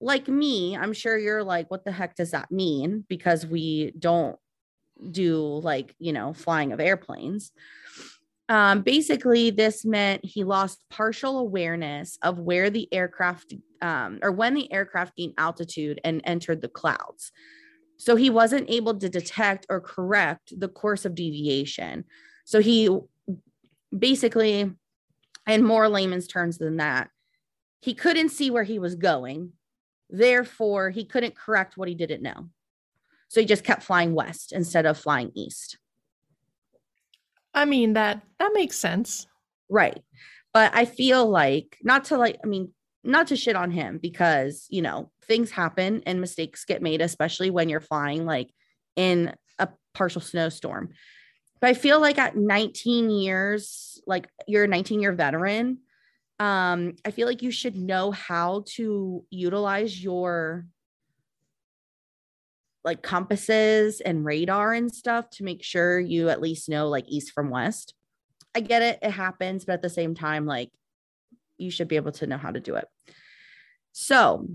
like 0.01 0.27
me, 0.27 0.75
I'm 0.75 0.93
sure 0.93 1.15
you're 1.15 1.43
like, 1.43 1.69
what 1.69 1.85
the 1.85 1.91
heck 1.91 2.15
does 2.15 2.31
that 2.31 2.51
mean? 2.51 3.05
Because 3.07 3.45
we 3.45 3.93
don't 3.99 4.35
do 5.11 5.59
like, 5.61 5.95
you 5.99 6.11
know, 6.11 6.33
flying 6.33 6.73
of 6.73 6.79
airplanes. 6.79 7.51
Um, 8.49 8.81
basically, 8.81 9.51
this 9.51 9.85
meant 9.85 10.25
he 10.25 10.43
lost 10.43 10.83
partial 10.89 11.37
awareness 11.37 12.17
of 12.23 12.39
where 12.39 12.71
the 12.71 12.91
aircraft 12.91 13.53
um, 13.83 14.17
or 14.23 14.31
when 14.31 14.55
the 14.55 14.73
aircraft 14.73 15.17
gained 15.17 15.35
altitude 15.37 16.01
and 16.03 16.21
entered 16.23 16.61
the 16.61 16.67
clouds. 16.67 17.31
So 17.97 18.15
he 18.15 18.31
wasn't 18.31 18.71
able 18.71 18.97
to 18.97 19.07
detect 19.07 19.67
or 19.69 19.81
correct 19.81 20.51
the 20.59 20.67
course 20.67 21.05
of 21.05 21.13
deviation. 21.13 22.05
So 22.43 22.59
he 22.59 22.89
basically, 23.95 24.71
in 25.47 25.63
more 25.63 25.87
layman's 25.87 26.27
terms 26.27 26.57
than 26.57 26.77
that, 26.77 27.11
he 27.83 27.93
couldn't 27.93 28.29
see 28.29 28.49
where 28.49 28.63
he 28.63 28.79
was 28.79 28.95
going. 28.95 29.51
Therefore, 30.09 30.89
he 30.89 31.03
couldn't 31.03 31.35
correct 31.35 31.75
what 31.75 31.89
he 31.89 31.95
didn't 31.95 32.23
know. 32.23 32.47
So 33.27 33.41
he 33.41 33.45
just 33.45 33.65
kept 33.65 33.83
flying 33.83 34.15
west 34.15 34.53
instead 34.53 34.85
of 34.85 34.97
flying 34.97 35.31
east. 35.35 35.77
I 37.53 37.65
mean 37.65 37.93
that 37.93 38.21
that 38.39 38.51
makes 38.53 38.77
sense. 38.77 39.27
Right. 39.67 40.01
But 40.53 40.73
I 40.73 40.85
feel 40.85 41.29
like 41.29 41.77
not 41.83 42.05
to 42.05 42.17
like 42.17 42.37
I 42.41 42.47
mean 42.47 42.71
not 43.03 43.27
to 43.27 43.35
shit 43.35 43.57
on 43.57 43.69
him 43.69 43.99
because, 44.01 44.65
you 44.69 44.81
know, 44.81 45.11
things 45.25 45.51
happen 45.51 46.03
and 46.05 46.21
mistakes 46.21 46.63
get 46.63 46.81
made 46.81 47.01
especially 47.01 47.49
when 47.49 47.67
you're 47.67 47.81
flying 47.81 48.25
like 48.25 48.49
in 48.95 49.33
a 49.59 49.67
partial 49.93 50.21
snowstorm. 50.21 50.93
But 51.59 51.69
I 51.71 51.73
feel 51.73 51.99
like 51.99 52.17
at 52.17 52.37
19 52.37 53.09
years, 53.09 54.01
like 54.07 54.29
you're 54.47 54.63
a 54.63 54.69
19 54.69 55.01
year 55.01 55.11
veteran, 55.11 55.79
um, 56.39 56.95
I 57.05 57.11
feel 57.11 57.27
like 57.27 57.41
you 57.41 57.51
should 57.51 57.75
know 57.75 58.11
how 58.11 58.63
to 58.75 59.23
utilize 59.29 60.03
your 60.03 60.65
like 62.83 63.01
compasses 63.01 64.01
and 64.01 64.25
radar 64.25 64.73
and 64.73 64.93
stuff 64.93 65.29
to 65.29 65.43
make 65.43 65.63
sure 65.63 65.99
you 65.99 66.29
at 66.29 66.41
least 66.41 66.67
know 66.67 66.89
like 66.89 67.05
east 67.07 67.31
from 67.31 67.49
west. 67.49 67.93
I 68.55 68.59
get 68.59 68.81
it, 68.81 68.99
it 69.01 69.11
happens, 69.11 69.65
but 69.65 69.73
at 69.73 69.81
the 69.81 69.89
same 69.89 70.15
time, 70.15 70.45
like 70.45 70.69
you 71.57 71.71
should 71.71 71.87
be 71.87 71.95
able 71.95 72.11
to 72.13 72.27
know 72.27 72.37
how 72.37 72.51
to 72.51 72.59
do 72.59 72.75
it. 72.75 72.85
So 73.93 74.47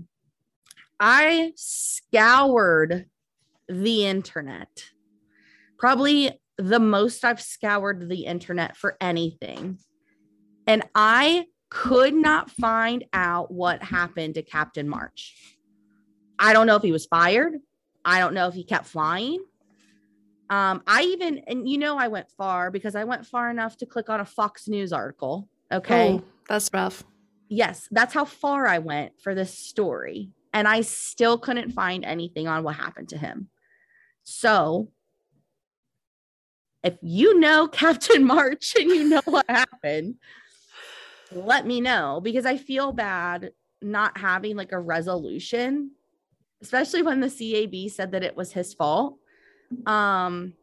I 0.99 1.53
scoured 1.55 3.05
the 3.67 4.05
internet 4.05 4.69
probably 5.79 6.31
the 6.57 6.79
most 6.79 7.23
I've 7.23 7.41
scoured 7.41 8.09
the 8.09 8.25
internet 8.25 8.77
for 8.77 8.97
anything. 9.01 9.79
And 10.67 10.83
I 10.93 11.45
could 11.69 12.13
not 12.13 12.49
find 12.49 13.05
out 13.13 13.51
what 13.51 13.83
happened 13.83 14.35
to 14.35 14.41
Captain 14.41 14.89
Marsh. 14.89 15.33
I 16.37 16.53
don't 16.53 16.67
know 16.67 16.75
if 16.75 16.81
he 16.81 16.91
was 16.91 17.05
fired. 17.05 17.53
I 18.03 18.19
don't 18.19 18.33
know 18.33 18.47
if 18.47 18.53
he 18.53 18.63
kept 18.63 18.87
flying. 18.87 19.43
Um, 20.49 20.81
I 20.87 21.03
even, 21.03 21.39
and 21.47 21.69
you 21.69 21.77
know, 21.77 21.97
I 21.97 22.07
went 22.07 22.31
far 22.31 22.71
because 22.71 22.95
I 22.95 23.03
went 23.03 23.25
far 23.25 23.51
enough 23.51 23.77
to 23.77 23.85
click 23.85 24.09
on 24.09 24.19
a 24.19 24.25
Fox 24.25 24.67
News 24.67 24.91
article. 24.91 25.47
Okay. 25.71 26.13
Oh, 26.13 26.23
that's 26.47 26.71
rough. 26.73 27.03
Yes, 27.49 27.87
that's 27.91 28.13
how 28.13 28.25
far 28.25 28.65
I 28.65 28.79
went 28.79 29.19
for 29.21 29.35
this 29.35 29.55
story. 29.55 30.31
And 30.53 30.67
I 30.67 30.81
still 30.81 31.37
couldn't 31.37 31.71
find 31.71 32.03
anything 32.03 32.47
on 32.47 32.63
what 32.63 32.75
happened 32.75 33.09
to 33.09 33.17
him. 33.17 33.49
So 34.23 34.89
if 36.83 36.95
you 37.01 37.39
know 37.39 37.67
Captain 37.71 38.23
Marsh 38.23 38.75
and 38.75 38.89
you 38.89 39.07
know 39.07 39.21
what 39.25 39.45
happened, 39.47 40.15
let 41.31 41.65
me 41.65 41.81
know 41.81 42.21
because 42.23 42.45
I 42.45 42.57
feel 42.57 42.91
bad 42.91 43.51
not 43.81 44.17
having 44.17 44.55
like 44.55 44.71
a 44.71 44.79
resolution, 44.79 45.91
especially 46.61 47.01
when 47.01 47.19
the 47.19 47.29
CAB 47.29 47.89
said 47.91 48.11
that 48.11 48.23
it 48.23 48.35
was 48.35 48.51
his 48.51 48.73
fault. 48.73 49.17
Um, 49.85 50.53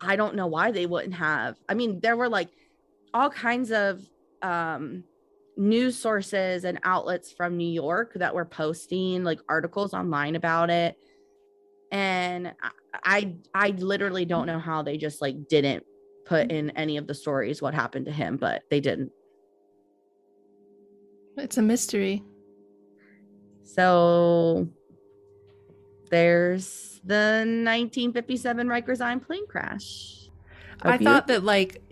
I 0.00 0.16
don't 0.16 0.34
know 0.34 0.46
why 0.46 0.70
they 0.70 0.86
wouldn't 0.86 1.14
have. 1.14 1.56
I 1.68 1.74
mean, 1.74 2.00
there 2.00 2.16
were 2.16 2.28
like 2.28 2.50
all 3.12 3.30
kinds 3.30 3.70
of 3.70 4.00
um 4.42 5.04
news 5.56 5.96
sources 5.96 6.64
and 6.64 6.80
outlets 6.82 7.32
from 7.32 7.56
New 7.56 7.68
York 7.68 8.12
that 8.16 8.34
were 8.34 8.44
posting 8.44 9.22
like 9.22 9.40
articles 9.48 9.94
online 9.94 10.36
about 10.36 10.68
it. 10.68 10.96
And 11.92 12.52
I 13.04 13.34
I 13.54 13.68
literally 13.70 14.24
don't 14.24 14.46
know 14.46 14.58
how 14.58 14.82
they 14.82 14.96
just 14.96 15.22
like 15.22 15.48
didn't 15.48 15.84
put 16.24 16.48
mm-hmm. 16.48 16.56
in 16.56 16.70
any 16.70 16.96
of 16.96 17.06
the 17.06 17.14
stories 17.14 17.62
what 17.62 17.74
happened 17.74 18.06
to 18.06 18.12
him, 18.12 18.36
but 18.36 18.62
they 18.70 18.80
didn't. 18.80 19.12
It's 21.36 21.58
a 21.58 21.62
mystery. 21.62 22.22
So 23.64 24.68
there's 26.10 27.00
the 27.04 27.44
1957 27.44 28.68
Rikers 28.68 29.00
Island 29.00 29.26
plane 29.26 29.46
crash. 29.48 30.28
Hope 30.82 30.92
I 30.92 30.94
you- 30.96 31.04
thought 31.04 31.26
that 31.28 31.44
like 31.44 31.82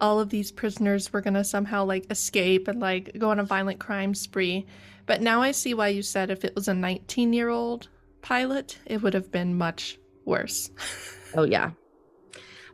all 0.00 0.20
of 0.20 0.30
these 0.30 0.52
prisoners 0.52 1.12
were 1.12 1.20
gonna 1.20 1.42
somehow 1.42 1.84
like 1.84 2.10
escape 2.10 2.68
and 2.68 2.78
like 2.78 3.18
go 3.18 3.30
on 3.30 3.40
a 3.40 3.44
violent 3.44 3.80
crime 3.80 4.14
spree. 4.14 4.66
But 5.06 5.22
now 5.22 5.42
I 5.42 5.52
see 5.52 5.74
why 5.74 5.88
you 5.88 6.02
said 6.02 6.30
if 6.30 6.44
it 6.44 6.54
was 6.54 6.68
a 6.68 6.74
19 6.74 7.32
year 7.32 7.48
old 7.48 7.88
pilot, 8.22 8.78
it 8.86 9.02
would 9.02 9.14
have 9.14 9.32
been 9.32 9.56
much 9.56 9.98
worse. 10.24 10.70
oh, 11.34 11.44
yeah. 11.44 11.70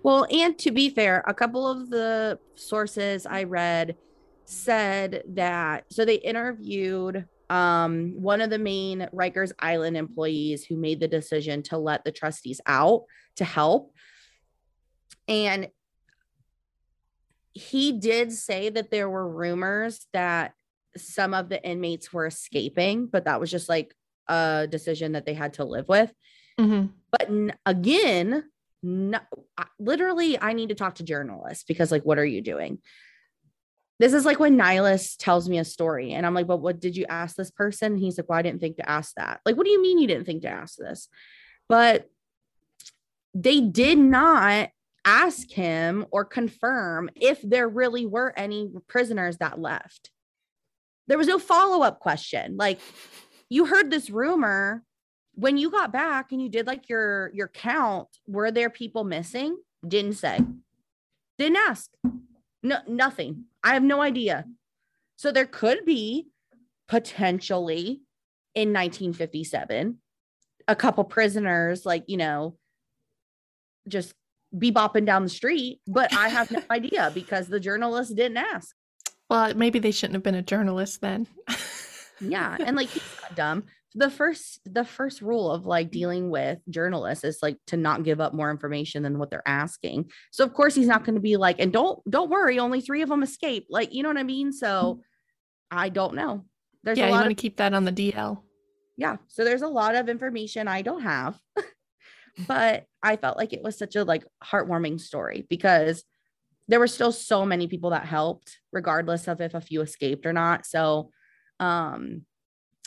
Well, 0.05 0.27
and 0.31 0.57
to 0.59 0.71
be 0.71 0.91
fair, 0.91 1.25
a 1.27 1.33
couple 1.33 1.67
of 1.67 1.89
the 1.89 2.39
sources 2.57 3.25
I 3.27 3.45
read 3.45 3.97
said 4.45 5.23
that 5.29 5.87
so 5.91 6.05
they 6.05 6.17
interviewed 6.17 7.27
um, 7.49 8.13
one 8.15 8.43
of 8.43 8.51
the 8.51 8.59
main 8.59 9.09
Rikers 9.15 9.53
Island 9.59 9.97
employees 9.97 10.67
who 10.67 10.77
made 10.77 11.01
the 11.01 11.09
decision 11.09 11.63
to 11.65 11.79
let 11.79 12.05
the 12.05 12.13
trustees 12.13 12.61
out 12.67 13.05
to 13.37 13.45
help. 13.45 13.95
And 15.27 15.69
he 17.55 17.93
did 17.93 18.31
say 18.33 18.69
that 18.69 18.91
there 18.91 19.09
were 19.09 19.27
rumors 19.27 20.07
that 20.13 20.53
some 20.99 21.33
of 21.33 21.49
the 21.49 21.65
inmates 21.67 22.13
were 22.13 22.27
escaping, 22.27 23.07
but 23.07 23.25
that 23.25 23.41
was 23.41 23.51
just 23.51 23.71
like 23.71 23.95
a 24.29 24.67
decision 24.71 25.13
that 25.13 25.25
they 25.25 25.35
had 25.35 25.55
to 25.55 25.65
live 25.65 25.89
with. 25.89 26.13
Mm-hmm. 26.61 26.89
But 27.11 27.57
again, 27.65 28.45
no, 28.85 29.19
literally, 29.79 30.39
I 30.39 30.53
need 30.53 30.69
to 30.69 30.75
talk 30.75 30.97
to 30.97 31.03
journalists 31.03 31.65
because, 31.65 31.91
like, 31.91 32.03
what 32.03 32.19
are 32.19 32.25
you 32.25 32.43
doing? 32.43 32.79
This 33.99 34.13
is 34.13 34.25
like 34.25 34.39
when 34.39 34.59
Nihilus 34.59 35.17
tells 35.19 35.49
me 35.49 35.59
a 35.59 35.65
story, 35.65 36.13
and 36.13 36.27
I'm 36.27 36.35
like, 36.35 36.47
but 36.47 36.59
what 36.59 36.81
did 36.81 36.97
you 36.97 37.07
ask 37.09 37.37
this 37.37 37.51
person? 37.51 37.97
He's 37.97 38.19
like, 38.19 38.29
well, 38.29 38.39
I 38.39 38.43
didn't 38.43 38.61
think 38.61 38.77
to 38.77 38.89
ask 38.89 39.15
that. 39.17 39.41
Like, 39.47 39.57
what 39.57 39.65
do 39.65 39.71
you 39.71 39.81
mean 39.81 39.99
you 39.99 40.09
didn't 40.09 40.27
think 40.27 40.43
to 40.43 40.49
ask 40.49 40.77
this? 40.77 41.09
But 41.69 42.09
they 43.33 43.61
did 43.61 43.99
not 43.99 44.71
ask 45.05 45.51
him 45.51 46.07
or 46.11 46.25
confirm 46.25 47.11
if 47.15 47.41
there 47.43 47.69
really 47.69 48.05
were 48.05 48.33
any 48.37 48.71
prisoners 48.89 49.39
that 49.39 49.59
left. 49.59 50.11
There 51.07 51.19
was 51.19 51.27
no 51.27 51.39
follow 51.39 51.83
up 51.85 52.01
question. 52.01 52.57
Like, 52.57 52.81
you 53.49 53.67
heard 53.67 53.91
this 53.91 54.11
rumor 54.11 54.83
when 55.37 55.57
you 55.57 55.71
got 55.71 55.93
back 55.93 56.33
and 56.33 56.41
you 56.41 56.49
did 56.49 56.67
like 56.67 56.89
your 56.89 57.31
your 57.35 57.49
count 57.49 58.09
were 58.27 58.51
there 58.51 58.71
people 58.71 59.05
missing? 59.05 59.57
Didn't 59.87 60.15
say. 60.15 60.41
Didn't 61.39 61.57
ask. 61.57 61.91
No 62.63 62.79
nothing. 62.87 63.45
I 63.63 63.75
have 63.75 63.83
no 63.83 64.01
idea. 64.01 64.45
So 65.17 65.33
there 65.33 65.47
could 65.47 65.85
be 65.85 66.29
potentially 66.89 68.03
in 68.55 68.73
1957 68.73 69.99
a 70.69 70.77
couple 70.77 71.03
prisoners 71.03 71.85
like 71.85 72.05
you 72.07 72.17
know 72.17 72.57
just 73.89 74.15
be 74.57 74.71
bopping 74.71 75.05
down 75.05 75.25
the 75.25 75.29
street 75.29 75.81
but 75.87 76.15
i 76.15 76.29
have 76.29 76.51
no 76.51 76.63
idea 76.71 77.11
because 77.15 77.49
the 77.49 77.59
journalist 77.59 78.15
didn't 78.15 78.37
ask. 78.37 78.77
Well 79.31 79.55
maybe 79.55 79.79
they 79.79 79.91
shouldn't 79.91 80.15
have 80.15 80.23
been 80.23 80.35
a 80.35 80.43
journalist 80.43 81.01
then. 81.01 81.27
Yeah 82.21 82.57
and 82.61 82.77
like 82.77 82.89
he's 82.89 83.03
not 83.23 83.35
dumb 83.35 83.65
the 83.95 84.11
first 84.11 84.61
the 84.65 84.85
first 84.85 85.23
rule 85.23 85.51
of 85.51 85.67
like 85.67 85.91
dealing 85.91 86.31
with 86.31 86.59
journalists 86.69 87.25
is 87.25 87.39
like 87.43 87.59
to 87.69 87.77
not 87.77 88.03
give 88.03 88.21
up 88.21 88.35
more 88.35 88.51
information 88.51 89.03
than 89.03 89.19
what 89.19 89.31
they're 89.31 89.47
asking. 89.47 90.11
So 90.33 90.45
of 90.45 90.53
course 90.53 90.75
he's 90.75 90.89
not 90.89 91.05
going 91.05 91.15
to 91.15 91.21
be 91.21 91.37
like 91.37 91.61
and 91.61 91.73
don't 91.73 91.99
don't 92.11 92.31
worry 92.31 92.59
only 92.59 92.81
three 92.81 93.03
of 93.03 93.09
them 93.09 93.23
escaped. 93.23 93.69
Like 93.71 93.95
you 93.95 94.03
know 94.03 94.09
what 94.09 94.19
i 94.19 94.25
mean? 94.25 94.53
So 94.53 95.01
i 95.71 95.89
don't 95.89 96.15
know. 96.15 96.45
There's 96.83 96.99
yeah, 96.99 97.09
a 97.09 97.11
lot 97.11 97.19
you 97.19 97.25
want 97.25 97.39
to 97.39 97.43
keep 97.43 97.57
that 97.59 97.73
on 97.73 97.85
the 97.85 97.93
dl 97.93 98.43
yeah 98.97 99.17
so 99.27 99.43
there's 99.43 99.63
a 99.63 99.67
lot 99.67 99.97
of 99.97 100.09
information 100.09 100.69
i 100.69 100.81
don't 100.81 101.03
have 101.03 101.37
but 102.47 102.85
i 103.03 103.17
felt 103.17 103.37
like 103.37 103.53
it 103.53 103.63
was 103.63 103.77
such 103.77 103.97
a 103.97 104.05
like 104.05 104.25
heartwarming 104.45 105.01
story 105.01 105.47
because 105.51 106.05
there 106.69 106.79
were 106.79 106.87
still 106.87 107.13
so 107.13 107.45
many 107.45 107.69
people 107.69 107.91
that 107.91 108.07
helped 108.07 108.59
regardless 108.73 109.29
of 109.29 109.41
if 109.41 109.55
a 109.55 109.61
few 109.61 109.83
escaped 109.83 110.27
or 110.27 110.33
not. 110.33 110.67
So 110.67 111.11
um 111.61 112.23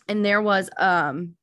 and 0.08 0.24
there 0.24 0.42
was 0.42 0.70
um 0.78 1.36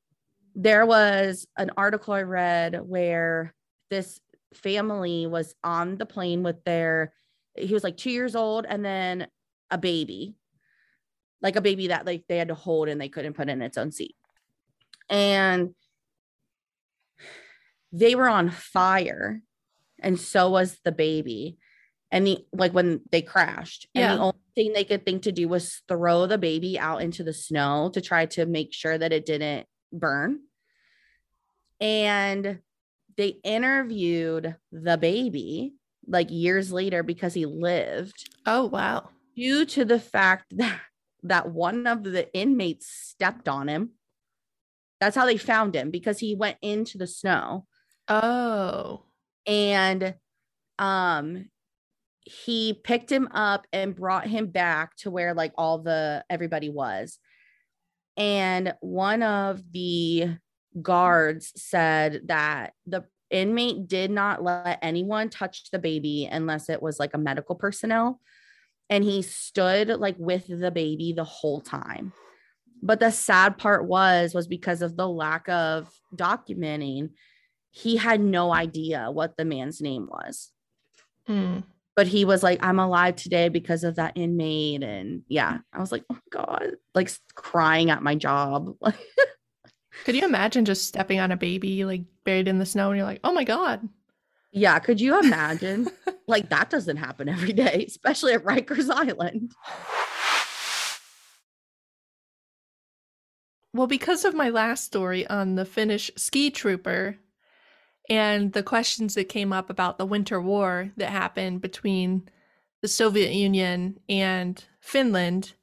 there 0.55 0.85
was 0.85 1.47
an 1.57 1.71
article 1.77 2.13
I 2.13 2.21
read 2.21 2.79
where 2.81 3.53
this 3.89 4.19
family 4.53 5.27
was 5.27 5.53
on 5.63 5.97
the 5.97 6.05
plane 6.05 6.43
with 6.43 6.63
their 6.63 7.13
he 7.55 7.73
was 7.73 7.83
like 7.83 7.97
2 7.97 8.09
years 8.09 8.35
old 8.35 8.65
and 8.67 8.83
then 8.83 9.27
a 9.71 9.77
baby 9.77 10.35
like 11.45 11.55
a 11.55 11.61
baby 11.61 11.87
that 11.87 12.07
like 12.07 12.23
they 12.27 12.37
had 12.37 12.47
to 12.47 12.55
hold 12.55 12.89
and 12.89 12.99
they 12.99 13.07
couldn't 13.07 13.35
put 13.35 13.49
in 13.49 13.61
its 13.61 13.77
own 13.77 13.91
seat. 13.91 14.15
And 15.09 15.75
they 17.91 18.15
were 18.15 18.27
on 18.27 18.49
fire 18.49 19.41
and 19.99 20.19
so 20.19 20.49
was 20.49 20.79
the 20.83 20.91
baby. 20.91 21.57
And 22.11 22.25
the 22.25 22.45
like 22.51 22.73
when 22.73 23.01
they 23.11 23.21
crashed. 23.21 23.87
And 23.93 24.01
yeah. 24.01 24.15
the 24.15 24.21
only 24.21 24.39
thing 24.55 24.73
they 24.73 24.83
could 24.83 25.05
think 25.05 25.23
to 25.23 25.31
do 25.31 25.47
was 25.47 25.81
throw 25.87 26.25
the 26.25 26.37
baby 26.37 26.79
out 26.79 27.01
into 27.01 27.23
the 27.23 27.33
snow 27.33 27.91
to 27.93 28.01
try 28.01 28.25
to 28.27 28.45
make 28.45 28.73
sure 28.73 28.97
that 28.97 29.13
it 29.13 29.25
didn't 29.25 29.67
burn. 29.91 30.39
And 31.79 32.59
they 33.17 33.37
interviewed 33.43 34.55
the 34.71 34.97
baby 34.97 35.75
like 36.07 36.29
years 36.29 36.71
later 36.71 37.03
because 37.03 37.33
he 37.33 37.45
lived 37.45 38.29
oh 38.45 38.65
wow. 38.65 39.09
due 39.35 39.65
to 39.65 39.85
the 39.85 39.99
fact 39.99 40.45
that 40.57 40.79
that 41.23 41.49
one 41.49 41.87
of 41.87 42.03
the 42.03 42.31
inmates 42.33 42.87
stepped 42.87 43.49
on 43.49 43.67
him. 43.67 43.91
That's 45.01 45.15
how 45.15 45.25
they 45.25 45.37
found 45.37 45.75
him 45.75 45.91
because 45.91 46.19
he 46.19 46.35
went 46.35 46.57
into 46.61 46.97
the 46.97 47.07
snow. 47.07 47.65
Oh. 48.07 49.03
And 49.47 50.15
um 50.77 51.49
he 52.25 52.73
picked 52.73 53.11
him 53.11 53.27
up 53.31 53.67
and 53.71 53.95
brought 53.95 54.27
him 54.27 54.47
back 54.47 54.95
to 54.97 55.11
where 55.11 55.33
like 55.33 55.53
all 55.57 55.79
the 55.79 56.25
everybody 56.29 56.69
was. 56.69 57.19
And 58.17 58.73
one 58.81 59.21
of 59.21 59.61
the 59.71 60.37
guards 60.81 61.53
said 61.55 62.21
that 62.25 62.73
the 62.87 63.05
inmate 63.29 63.87
did 63.87 64.09
not 64.09 64.43
let 64.43 64.79
anyone 64.81 65.29
touch 65.29 65.69
the 65.71 65.79
baby 65.79 66.27
unless 66.29 66.67
it 66.69 66.81
was 66.81 66.99
like 66.99 67.13
a 67.13 67.19
medical 67.19 67.55
personnel. 67.55 68.19
And 68.89 69.03
he 69.03 69.21
stood 69.21 69.87
like 69.89 70.15
with 70.17 70.47
the 70.47 70.71
baby 70.71 71.13
the 71.13 71.23
whole 71.23 71.61
time. 71.61 72.11
But 72.81 72.99
the 72.99 73.11
sad 73.11 73.57
part 73.57 73.85
was 73.85 74.33
was 74.33 74.47
because 74.47 74.81
of 74.81 74.97
the 74.97 75.07
lack 75.07 75.47
of 75.47 75.89
documenting, 76.15 77.11
he 77.69 77.97
had 77.97 78.19
no 78.19 78.53
idea 78.53 79.11
what 79.11 79.37
the 79.37 79.45
man's 79.45 79.79
name 79.79 80.07
was. 80.07 80.51
Mm 81.29 81.63
but 81.95 82.07
he 82.07 82.25
was 82.25 82.43
like, 82.43 82.63
I'm 82.63 82.79
alive 82.79 83.15
today 83.15 83.49
because 83.49 83.83
of 83.83 83.95
that 83.95 84.13
inmate. 84.15 84.83
And 84.83 85.23
yeah, 85.27 85.59
I 85.71 85.79
was 85.79 85.91
like, 85.91 86.03
oh 86.11 86.19
God, 86.29 86.75
like 86.93 87.09
crying 87.35 87.89
at 87.89 88.03
my 88.03 88.15
job. 88.15 88.75
could 90.03 90.15
you 90.15 90.25
imagine 90.25 90.65
just 90.65 90.87
stepping 90.87 91.19
on 91.19 91.31
a 91.31 91.37
baby 91.37 91.85
like 91.85 92.03
buried 92.25 92.47
in 92.47 92.59
the 92.59 92.65
snow 92.65 92.89
and 92.89 92.97
you're 92.97 93.07
like, 93.07 93.21
oh 93.23 93.33
my 93.33 93.45
God? 93.45 93.87
Yeah, 94.51 94.77
could 94.79 94.99
you 94.99 95.19
imagine? 95.19 95.89
like 96.27 96.49
that 96.49 96.69
doesn't 96.69 96.97
happen 96.97 97.29
every 97.29 97.53
day, 97.53 97.85
especially 97.87 98.33
at 98.33 98.43
Rikers 98.43 98.89
Island. 98.89 99.53
Well, 103.73 103.87
because 103.87 104.23
of 104.23 104.33
my 104.33 104.49
last 104.49 104.85
story 104.85 105.27
on 105.27 105.55
the 105.55 105.65
Finnish 105.65 106.09
ski 106.15 106.49
trooper, 106.49 107.17
and 108.09 108.53
the 108.53 108.63
questions 108.63 109.15
that 109.15 109.29
came 109.29 109.51
up 109.51 109.69
about 109.69 109.97
the 109.97 110.05
Winter 110.05 110.39
War 110.39 110.91
that 110.97 111.09
happened 111.09 111.61
between 111.61 112.29
the 112.81 112.87
Soviet 112.87 113.33
Union 113.33 113.99
and 114.07 114.63
Finland 114.79 115.53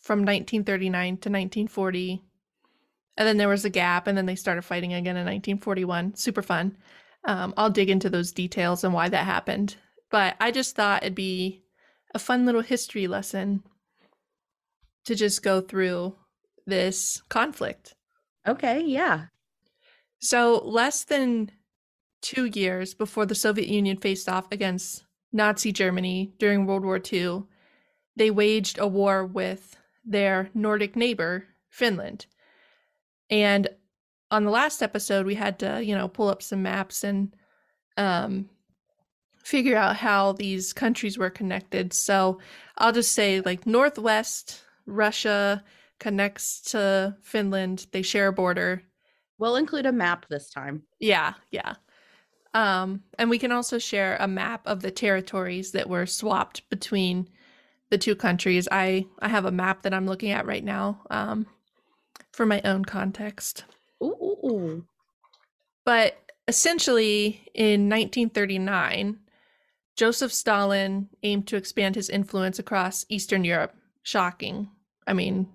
from 0.00 0.20
1939 0.20 1.06
to 1.06 1.10
1940. 1.30 2.22
And 3.16 3.28
then 3.28 3.38
there 3.38 3.48
was 3.48 3.64
a 3.64 3.70
gap, 3.70 4.06
and 4.06 4.16
then 4.18 4.26
they 4.26 4.34
started 4.34 4.62
fighting 4.62 4.92
again 4.92 5.16
in 5.16 5.24
1941. 5.24 6.14
Super 6.16 6.42
fun. 6.42 6.76
Um, 7.24 7.54
I'll 7.56 7.70
dig 7.70 7.90
into 7.90 8.10
those 8.10 8.32
details 8.32 8.84
and 8.84 8.92
why 8.92 9.08
that 9.08 9.24
happened. 9.24 9.76
But 10.10 10.36
I 10.40 10.50
just 10.50 10.76
thought 10.76 11.02
it'd 11.02 11.14
be 11.14 11.62
a 12.14 12.18
fun 12.18 12.44
little 12.46 12.60
history 12.60 13.06
lesson 13.06 13.62
to 15.06 15.14
just 15.14 15.42
go 15.42 15.60
through 15.60 16.16
this 16.66 17.22
conflict. 17.28 17.94
Okay, 18.46 18.82
yeah. 18.84 19.26
So, 20.20 20.62
less 20.64 21.04
than 21.04 21.50
two 22.24 22.46
years 22.46 22.94
before 22.94 23.26
the 23.26 23.34
Soviet 23.34 23.68
Union 23.68 23.98
faced 23.98 24.30
off 24.30 24.46
against 24.50 25.04
Nazi 25.30 25.72
Germany 25.72 26.32
during 26.38 26.64
World 26.64 26.82
War 26.82 26.98
II, 27.12 27.42
they 28.16 28.30
waged 28.30 28.78
a 28.78 28.86
war 28.86 29.26
with 29.26 29.76
their 30.06 30.48
Nordic 30.54 30.96
neighbor, 30.96 31.44
Finland. 31.68 32.24
And 33.28 33.68
on 34.30 34.44
the 34.44 34.50
last 34.50 34.82
episode, 34.82 35.26
we 35.26 35.34
had 35.34 35.58
to, 35.58 35.84
you 35.84 35.94
know, 35.94 36.08
pull 36.08 36.28
up 36.28 36.42
some 36.42 36.62
maps 36.62 37.04
and 37.04 37.36
um, 37.98 38.48
figure 39.36 39.76
out 39.76 39.96
how 39.96 40.32
these 40.32 40.72
countries 40.72 41.18
were 41.18 41.30
connected. 41.30 41.92
So 41.92 42.38
I'll 42.78 42.92
just 42.92 43.12
say, 43.12 43.42
like, 43.42 43.66
Northwest 43.66 44.62
Russia 44.86 45.62
connects 45.98 46.60
to 46.72 47.16
Finland, 47.22 47.86
they 47.92 48.02
share 48.02 48.28
a 48.28 48.32
border. 48.32 48.82
We'll 49.38 49.56
include 49.56 49.86
a 49.86 49.92
map 49.92 50.26
this 50.28 50.48
time. 50.48 50.84
Yeah, 51.00 51.34
yeah. 51.50 51.74
Um, 52.54 53.02
and 53.18 53.28
we 53.28 53.38
can 53.38 53.50
also 53.52 53.78
share 53.78 54.16
a 54.20 54.28
map 54.28 54.62
of 54.64 54.80
the 54.80 54.92
territories 54.92 55.72
that 55.72 55.88
were 55.88 56.06
swapped 56.06 56.68
between 56.70 57.28
the 57.90 57.98
two 57.98 58.14
countries. 58.14 58.68
I, 58.70 59.06
I 59.18 59.28
have 59.28 59.44
a 59.44 59.50
map 59.50 59.82
that 59.82 59.92
I'm 59.92 60.06
looking 60.06 60.30
at 60.30 60.46
right 60.46 60.64
now 60.64 61.02
um, 61.10 61.46
for 62.32 62.46
my 62.46 62.62
own 62.64 62.84
context. 62.84 63.64
Ooh. 64.02 64.84
But 65.84 66.16
essentially, 66.46 67.42
in 67.54 67.88
1939, 67.88 69.18
Joseph 69.96 70.32
Stalin 70.32 71.08
aimed 71.24 71.48
to 71.48 71.56
expand 71.56 71.96
his 71.96 72.08
influence 72.08 72.58
across 72.58 73.04
Eastern 73.08 73.44
Europe. 73.44 73.74
Shocking. 74.02 74.68
I 75.06 75.12
mean, 75.12 75.48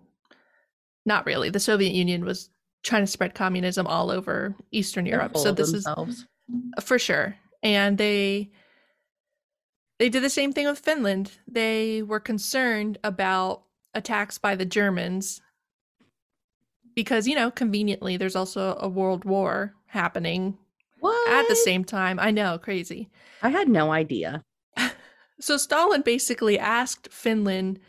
not 1.06 1.26
really. 1.26 1.50
The 1.50 1.60
Soviet 1.60 1.94
Union 1.94 2.26
was 2.26 2.50
trying 2.84 3.04
to 3.04 3.08
spread 3.08 3.36
communism 3.36 3.88
all 3.88 4.12
over 4.12 4.56
Eastern 4.72 5.06
Europe. 5.06 5.38
So 5.38 5.52
this 5.52 5.72
themselves. 5.72 6.20
is 6.20 6.28
for 6.82 7.00
sure. 7.00 7.36
And 7.62 7.98
they 7.98 8.52
they 10.00 10.10
did 10.10 10.24
the 10.24 10.30
same 10.30 10.54
thing 10.54 10.66
with 10.66 10.80
Finland. 10.80 11.32
They 11.48 12.02
were 12.02 12.22
concerned 12.22 12.98
about 13.04 13.64
attacks 13.94 14.38
by 14.38 14.56
the 14.56 14.66
Germans 14.66 15.42
because, 16.96 17.28
you 17.28 17.36
know, 17.36 17.52
conveniently 17.52 18.18
there's 18.18 18.36
also 18.36 18.78
a 18.80 18.88
world 18.88 19.26
war 19.26 19.76
happening 19.88 20.58
what? 21.00 21.32
at 21.32 21.48
the 21.50 21.56
same 21.56 21.84
time. 21.84 22.20
I 22.20 22.32
know, 22.32 22.58
crazy. 22.58 23.10
I 23.42 23.50
had 23.50 23.68
no 23.68 23.92
idea. 23.92 24.44
so 25.40 25.58
Stalin 25.58 26.02
basically 26.02 26.58
asked 26.58 27.12
Finland 27.12 27.80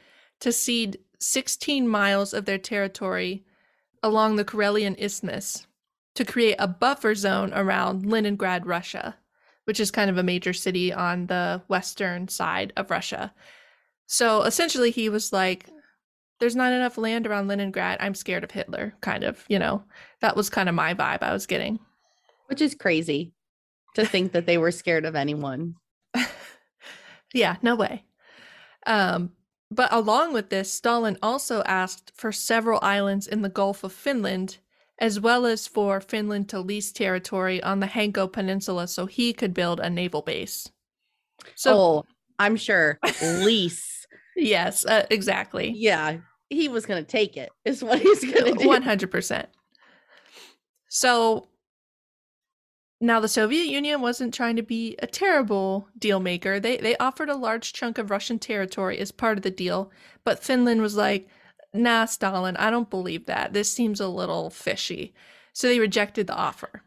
to 0.41 0.53
cede 0.53 0.99
16 1.21 1.87
miles 1.87 2.33
of 2.33 2.45
their 2.45 2.59
territory 2.59 3.45
along 4.03 4.37
the 4.37 4.45
Karelian 4.45 4.97
Isthmus 4.99 5.67
to 6.15 6.25
create 6.25 6.57
a 6.59 6.69
buffer 6.69 7.15
zone 7.15 7.53
around 7.53 8.07
Leningrad, 8.07 8.67
Russia. 8.67 9.17
which 9.65 9.79
is 9.79 9.91
kind 9.91 10.11
of 10.11 10.19
a 10.19 10.23
major 10.23 10.53
city 10.53 10.93
on 10.93 11.27
the 11.27 11.63
western 11.69 12.27
side 12.27 12.73
of 12.77 12.91
Russia. 12.91 13.33
So 14.07 14.43
essentially, 14.43 14.91
he 14.91 15.09
was 15.09 15.33
like, 15.33 15.69
There's 16.41 16.57
not 16.57 16.73
enough 16.73 16.99
land 16.99 17.27
around 17.27 17.49
Leningrad. 17.49 17.99
I'm 18.01 18.15
scared 18.15 18.43
of 18.43 18.51
Hitler, 18.51 18.95
kind 19.01 19.23
of, 19.23 19.45
you 19.49 19.59
know. 19.59 19.85
That 20.21 20.37
was 20.37 20.51
kind 20.51 20.69
of 20.69 20.75
my 20.75 20.95
vibe 20.95 21.23
I 21.23 21.33
was 21.33 21.47
getting. 21.47 21.79
Which 22.47 22.61
is 22.61 22.75
crazy 22.75 23.33
to 23.95 24.05
think 24.05 24.33
that 24.33 24.47
they 24.47 24.59
were 24.59 24.73
scared 24.73 25.05
of 25.05 25.15
anyone. 25.15 25.77
yeah, 27.35 27.57
no 27.63 27.77
way. 27.77 28.05
Um, 28.87 29.31
but 29.71 29.93
along 29.93 30.33
with 30.33 30.51
this, 30.51 30.73
Stalin 30.73 31.17
also 31.23 31.63
asked 31.63 32.13
for 32.17 32.33
several 32.33 32.81
islands 32.83 33.27
in 33.27 33.43
the 33.43 33.49
Gulf 33.49 33.85
of 33.85 33.93
Finland, 33.93 34.59
as 35.01 35.19
well 35.19 35.47
as 35.47 35.67
for 35.67 36.01
Finland 36.01 36.49
to 36.51 36.61
lease 36.61 36.93
territory 36.93 37.63
on 37.63 37.81
the 37.81 37.87
Hanko 37.87 38.31
Peninsula 38.31 38.87
so 38.87 39.07
he 39.07 39.33
could 39.33 39.55
build 39.55 39.81
a 39.81 39.89
naval 39.89 40.23
base. 40.23 40.71
So, 41.55 41.77
oh, 41.77 42.05
I'm 42.39 42.57
sure 42.57 42.99
lease. 43.23 44.07
yes, 44.37 44.85
uh, 44.85 45.07
exactly. 45.11 45.73
Yeah, 45.75 46.19
he 46.51 46.69
was 46.69 46.85
going 46.85 47.03
to 47.03 47.11
take 47.11 47.37
it, 47.37 47.51
is 47.65 47.83
what 47.83 48.01
he's 48.01 48.25
going 48.25 48.53
to 48.53 48.59
do. 48.59 48.69
100%. 48.69 49.47
So 50.89 51.49
now, 53.01 53.19
the 53.19 53.29
Soviet 53.29 53.67
Union 53.67 54.03
wasn't 54.03 54.35
trying 54.35 54.57
to 54.57 54.63
be 54.63 54.95
a 54.99 55.07
terrible 55.07 55.89
deal 55.99 56.21
maker. 56.21 56.61
They 56.61 56.77
they 56.77 56.97
offered 56.99 57.31
a 57.31 57.37
large 57.37 57.73
chunk 57.73 57.97
of 57.97 58.11
Russian 58.11 58.39
territory 58.39 58.99
as 58.99 59.11
part 59.11 59.39
of 59.39 59.43
the 59.43 59.51
deal, 59.51 59.91
but 60.23 60.45
Finland 60.45 60.83
was 60.83 60.97
like, 60.97 61.27
"Nah, 61.73 62.05
Stalin, 62.05 62.57
I 62.57 62.71
don't 62.71 62.91
believe 62.91 63.27
that. 63.27 63.53
This 63.53 63.71
seems 63.73 64.01
a 64.01 64.09
little 64.09 64.51
fishy." 64.51 65.15
So 65.53 65.69
they 65.69 65.81
rejected 65.81 66.27
the 66.27 66.35
offer. 66.35 66.83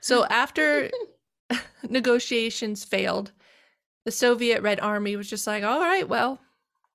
So 0.00 0.24
after 0.30 0.90
negotiations 1.88 2.84
failed, 2.84 3.32
the 4.04 4.12
Soviet 4.12 4.62
Red 4.62 4.80
Army 4.80 5.16
was 5.16 5.28
just 5.30 5.46
like, 5.46 5.64
"All 5.64 5.80
right, 5.80 6.08
well, 6.08 6.40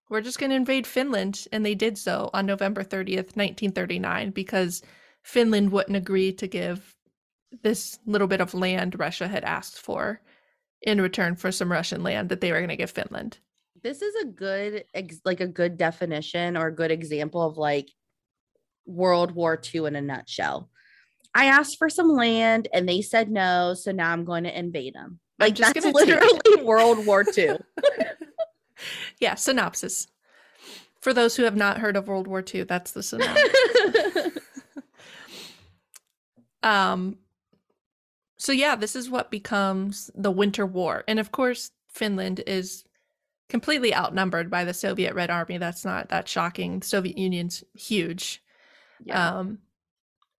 we're 0.09 0.21
just 0.21 0.39
going 0.39 0.49
to 0.51 0.55
invade 0.55 0.87
Finland," 0.87 1.47
and 1.51 1.65
they 1.65 1.75
did 1.75 1.97
so 1.97 2.29
on 2.33 2.45
November 2.45 2.83
30th, 2.83 3.35
1939 3.35 4.31
because 4.31 4.81
Finland 5.23 5.71
wouldn't 5.71 5.97
agree 5.97 6.31
to 6.33 6.47
give 6.47 6.95
this 7.63 7.99
little 8.05 8.27
bit 8.27 8.41
of 8.41 8.53
land 8.53 8.97
Russia 8.97 9.27
had 9.27 9.43
asked 9.43 9.77
for 9.79 10.21
in 10.81 11.01
return 11.01 11.35
for 11.35 11.51
some 11.51 11.71
Russian 11.71 12.03
land 12.03 12.29
that 12.29 12.41
they 12.41 12.51
were 12.51 12.59
going 12.59 12.69
to 12.69 12.75
give 12.75 12.91
Finland. 12.91 13.37
This 13.83 14.01
is 14.01 14.15
a 14.15 14.25
good 14.25 14.85
like 15.25 15.39
a 15.39 15.47
good 15.47 15.77
definition 15.77 16.55
or 16.55 16.67
a 16.67 16.75
good 16.75 16.91
example 16.91 17.41
of 17.41 17.57
like 17.57 17.89
World 18.85 19.31
War 19.31 19.59
II 19.73 19.85
in 19.85 19.95
a 19.95 20.01
nutshell. 20.01 20.69
I 21.33 21.45
asked 21.45 21.77
for 21.77 21.89
some 21.89 22.09
land 22.09 22.67
and 22.73 22.87
they 22.87 23.01
said 23.01 23.31
no, 23.31 23.73
so 23.73 23.91
now 23.91 24.11
I'm 24.11 24.25
going 24.25 24.43
to 24.43 24.57
invade 24.57 24.93
them. 24.93 25.19
Like 25.39 25.55
that's 25.55 25.83
literally 25.83 26.39
World 26.63 27.05
War 27.05 27.25
II. 27.35 27.57
yeah, 29.19 29.35
synopsis. 29.35 30.07
For 30.99 31.13
those 31.13 31.35
who 31.35 31.43
have 31.43 31.55
not 31.55 31.79
heard 31.79 31.97
of 31.97 32.07
World 32.07 32.27
War 32.27 32.43
II, 32.47 32.63
that's 32.63 32.91
the 32.91 33.01
synopsis. 33.01 34.37
um 36.63 37.17
so 38.37 38.51
yeah, 38.51 38.75
this 38.75 38.95
is 38.95 39.09
what 39.09 39.31
becomes 39.31 40.11
the 40.15 40.31
Winter 40.31 40.65
War. 40.65 41.03
And 41.07 41.19
of 41.19 41.31
course, 41.31 41.71
Finland 41.89 42.41
is 42.45 42.83
completely 43.51 43.93
outnumbered 43.93 44.49
by 44.49 44.63
the 44.63 44.73
Soviet 44.73 45.13
Red 45.13 45.29
Army. 45.29 45.57
That's 45.59 45.85
not 45.85 46.09
that 46.09 46.27
shocking. 46.27 46.79
The 46.79 46.87
Soviet 46.87 47.17
Union's 47.17 47.63
huge. 47.73 48.41
Yeah. 49.03 49.39
Um, 49.39 49.59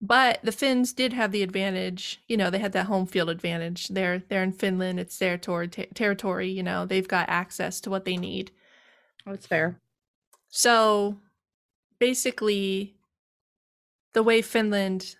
but 0.00 0.40
the 0.42 0.50
Finns 0.50 0.92
did 0.92 1.12
have 1.12 1.30
the 1.30 1.42
advantage. 1.44 2.22
You 2.26 2.36
know, 2.36 2.50
they 2.50 2.58
had 2.58 2.72
that 2.72 2.86
home 2.86 3.06
field 3.06 3.30
advantage. 3.30 3.88
They're 3.88 4.18
they're 4.28 4.42
in 4.42 4.52
Finland. 4.52 4.98
It's 4.98 5.18
their 5.18 5.38
ter- 5.38 5.66
territory. 5.66 6.48
You 6.50 6.64
know, 6.64 6.86
they've 6.86 7.06
got 7.06 7.28
access 7.28 7.80
to 7.82 7.90
what 7.90 8.04
they 8.04 8.16
need. 8.16 8.50
That's 9.24 9.46
fair. 9.46 9.78
So, 10.48 11.18
basically, 12.00 12.96
the 14.12 14.24
way 14.24 14.42
Finland 14.42 15.16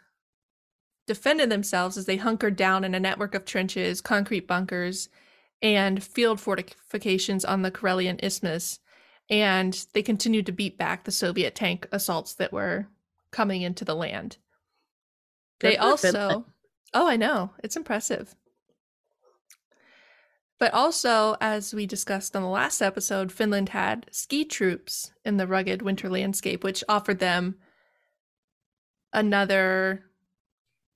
defended 1.07 1.50
themselves 1.50 1.96
as 1.96 2.07
they 2.07 2.16
hunkered 2.16 2.57
down 2.57 2.85
in 2.85 2.94
a 2.94 3.00
network 3.00 3.35
of 3.35 3.44
trenches, 3.44 4.00
concrete 4.00 4.48
bunkers, 4.48 5.09
and 5.62 6.03
field 6.03 6.40
fortifications 6.40 7.44
on 7.44 7.62
the 7.62 7.70
Karelian 7.70 8.22
Isthmus. 8.22 8.81
And 9.31 9.87
they 9.94 10.03
continued 10.03 10.46
to 10.46 10.53
beat 10.53 10.77
back 10.77 11.05
the 11.05 11.12
Soviet 11.12 11.55
tank 11.55 11.87
assaults 11.92 12.35
that 12.35 12.53
were 12.53 12.88
coming 13.31 13.62
into 13.62 13.85
the 13.85 13.94
land. 13.94 14.37
Good 15.61 15.72
they 15.72 15.77
also, 15.77 16.44
oh, 16.94 17.09
I 17.09 17.16
know, 17.16 17.53
it's 17.62 17.77
impressive. 17.77 18.35
But 20.59 20.75
also, 20.75 21.37
as 21.40 21.75
we 21.75 21.87
discussed 21.87 22.37
on 22.37 22.42
the 22.42 22.48
last 22.48 22.81
episode, 22.83 23.33
Finland 23.33 23.70
had 23.70 24.07
ski 24.12 24.44
troops 24.44 25.12
in 25.25 25.37
the 25.37 25.46
rugged 25.46 25.83
winter 25.83 26.09
landscape, 26.09 26.62
which 26.62 26.85
offered 26.88 27.18
them 27.18 27.57
another 29.12 30.05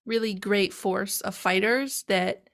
really 0.05 0.35
great 0.35 0.73
force 0.73 1.21
of 1.21 1.35
fighters 1.35 2.05
that 2.05 2.46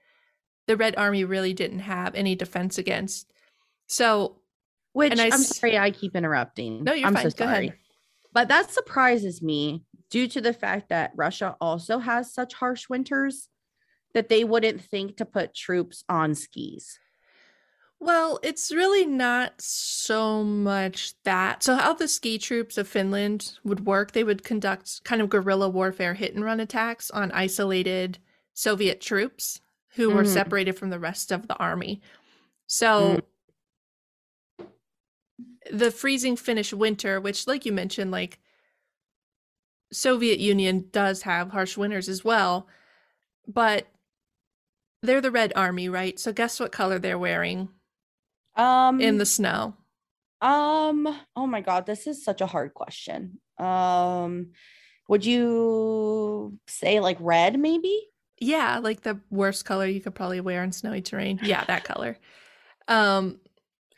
the 0.67 0.77
Red 0.77 0.97
Army 0.97 1.25
really 1.25 1.53
didn't 1.53 1.81
have 1.81 2.15
any 2.15 2.35
defense 2.35 2.79
against. 2.79 3.31
So, 3.87 4.37
which 4.93 5.19
I, 5.19 5.27
am 5.27 5.39
sorry, 5.39 5.79
I 5.79 5.91
keep 5.91 6.15
interrupting. 6.15 6.85
No, 6.85 6.93
you're 6.93 7.09
I'm 7.09 7.15
fine. 7.15 7.31
So 7.31 7.37
sorry. 7.37 7.73
But 8.33 8.49
that 8.49 8.71
surprises 8.71 9.43
me 9.43 9.85
due 10.11 10.29
to 10.29 10.41
the 10.41 10.53
fact 10.53 10.89
that 10.89 11.13
Russia 11.17 11.57
also 11.61 11.99
has 11.99 12.33
such 12.33 12.55
harsh 12.55 12.89
winters 12.89 13.49
that 14.15 14.29
they 14.29 14.45
wouldn't 14.45 14.81
think 14.81 15.17
to 15.17 15.25
put 15.25 15.55
troops 15.55 16.05
on 16.09 16.35
skis. 16.35 16.99
Well, 17.99 18.41
it's 18.43 18.73
really 18.73 19.07
not 19.07 19.55
so 19.59 20.43
much 20.43 21.15
that. 21.23 21.63
So, 21.63 21.77
how 21.77 21.95
the 21.95 22.09
ski 22.09 22.37
troops 22.37 22.77
of 22.77 22.89
Finland 22.89 23.59
would 23.65 23.87
work, 23.87 24.11
they 24.13 24.25
would 24.25 24.43
conduct 24.43 25.05
kind 25.05 25.23
of 25.23 25.29
guerrilla 25.29 25.69
warfare 25.69 26.15
hit 26.15 26.35
and 26.35 26.45
run 26.45 26.59
attacks 26.59 27.11
on 27.11 27.31
isolated 27.31 28.19
Soviet 28.55 29.01
troops 29.01 29.61
who 29.95 30.11
mm. 30.11 30.15
were 30.15 30.25
separated 30.25 30.79
from 30.79 30.91
the 30.91 30.99
rest 30.99 31.31
of 31.31 31.49
the 31.49 31.57
army. 31.57 32.01
So, 32.67 33.23
mm. 34.59 34.67
the 35.71 35.91
freezing 35.91 36.37
Finnish 36.37 36.73
winter, 36.73 37.21
which, 37.21 37.47
like 37.47 37.67
you 37.67 37.73
mentioned, 37.73 38.11
like 38.11 38.39
Soviet 39.93 40.39
Union 40.39 40.89
does 40.91 41.23
have 41.23 41.51
harsh 41.51 41.77
winters 41.77 42.09
as 42.09 42.25
well, 42.25 42.67
but 43.47 43.87
they're 45.03 45.21
the 45.21 45.31
Red 45.31 45.53
Army, 45.57 45.89
right? 45.89 46.19
So, 46.19 46.33
guess 46.33 46.59
what 46.59 46.73
color 46.73 46.99
they're 46.99 47.19
wearing? 47.19 47.69
Um 48.57 49.01
in 49.01 49.19
the 49.19 49.27
snow. 49.27 49.75
Um 50.41 51.09
oh 51.37 51.47
my 51.47 51.61
god, 51.61 51.87
this 51.87 52.07
is 52.07 52.25
such 52.25 52.41
a 52.41 52.47
hard 52.47 52.75
question. 52.75 53.41
Um 53.59 54.53
would 55.09 55.25
you 55.25 56.59
say 56.67 57.01
like 57.01 57.17
red 57.21 57.59
maybe? 57.59 58.09
Yeah, 58.43 58.79
like 58.79 59.03
the 59.03 59.21
worst 59.31 59.65
color 59.65 59.87
you 59.87 60.01
could 60.01 60.15
probably 60.15 60.41
wear 60.41 60.65
in 60.65 60.73
snowy 60.73 61.01
terrain. 61.01 61.39
Yeah, 61.43 61.65
that 61.65 61.85
color. 61.93 62.19
Um 62.89 63.41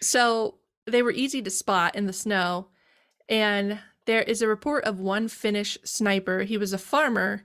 so 0.00 0.56
they 0.86 1.02
were 1.02 1.10
easy 1.12 1.40
to 1.42 1.50
spot 1.50 1.96
in 1.96 2.06
the 2.06 2.12
snow 2.12 2.68
and 3.28 3.80
there 4.06 4.22
is 4.22 4.42
a 4.42 4.48
report 4.48 4.84
of 4.84 5.00
one 5.00 5.28
Finnish 5.28 5.78
sniper. 5.82 6.42
He 6.42 6.58
was 6.58 6.72
a 6.74 6.78
farmer 6.78 7.44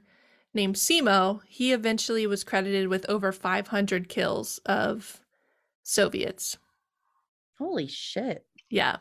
named 0.53 0.75
Simo. 0.75 1.41
He 1.47 1.71
eventually 1.71 2.27
was 2.27 2.43
credited 2.43 2.89
with 2.89 3.05
over 3.09 3.31
500 3.31 4.09
kills 4.09 4.59
of 4.65 5.21
Soviets. 5.83 6.57
Holy 7.57 7.87
shit. 7.87 8.45
Yeah. 8.69 8.97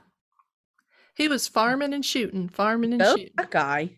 He 1.16 1.26
was 1.26 1.48
farming 1.48 1.94
and 1.94 2.04
shooting, 2.04 2.48
farming 2.48 2.92
and 2.92 3.02
oh, 3.02 3.16
shooting. 3.16 3.34
That 3.36 3.50
guy. 3.50 3.97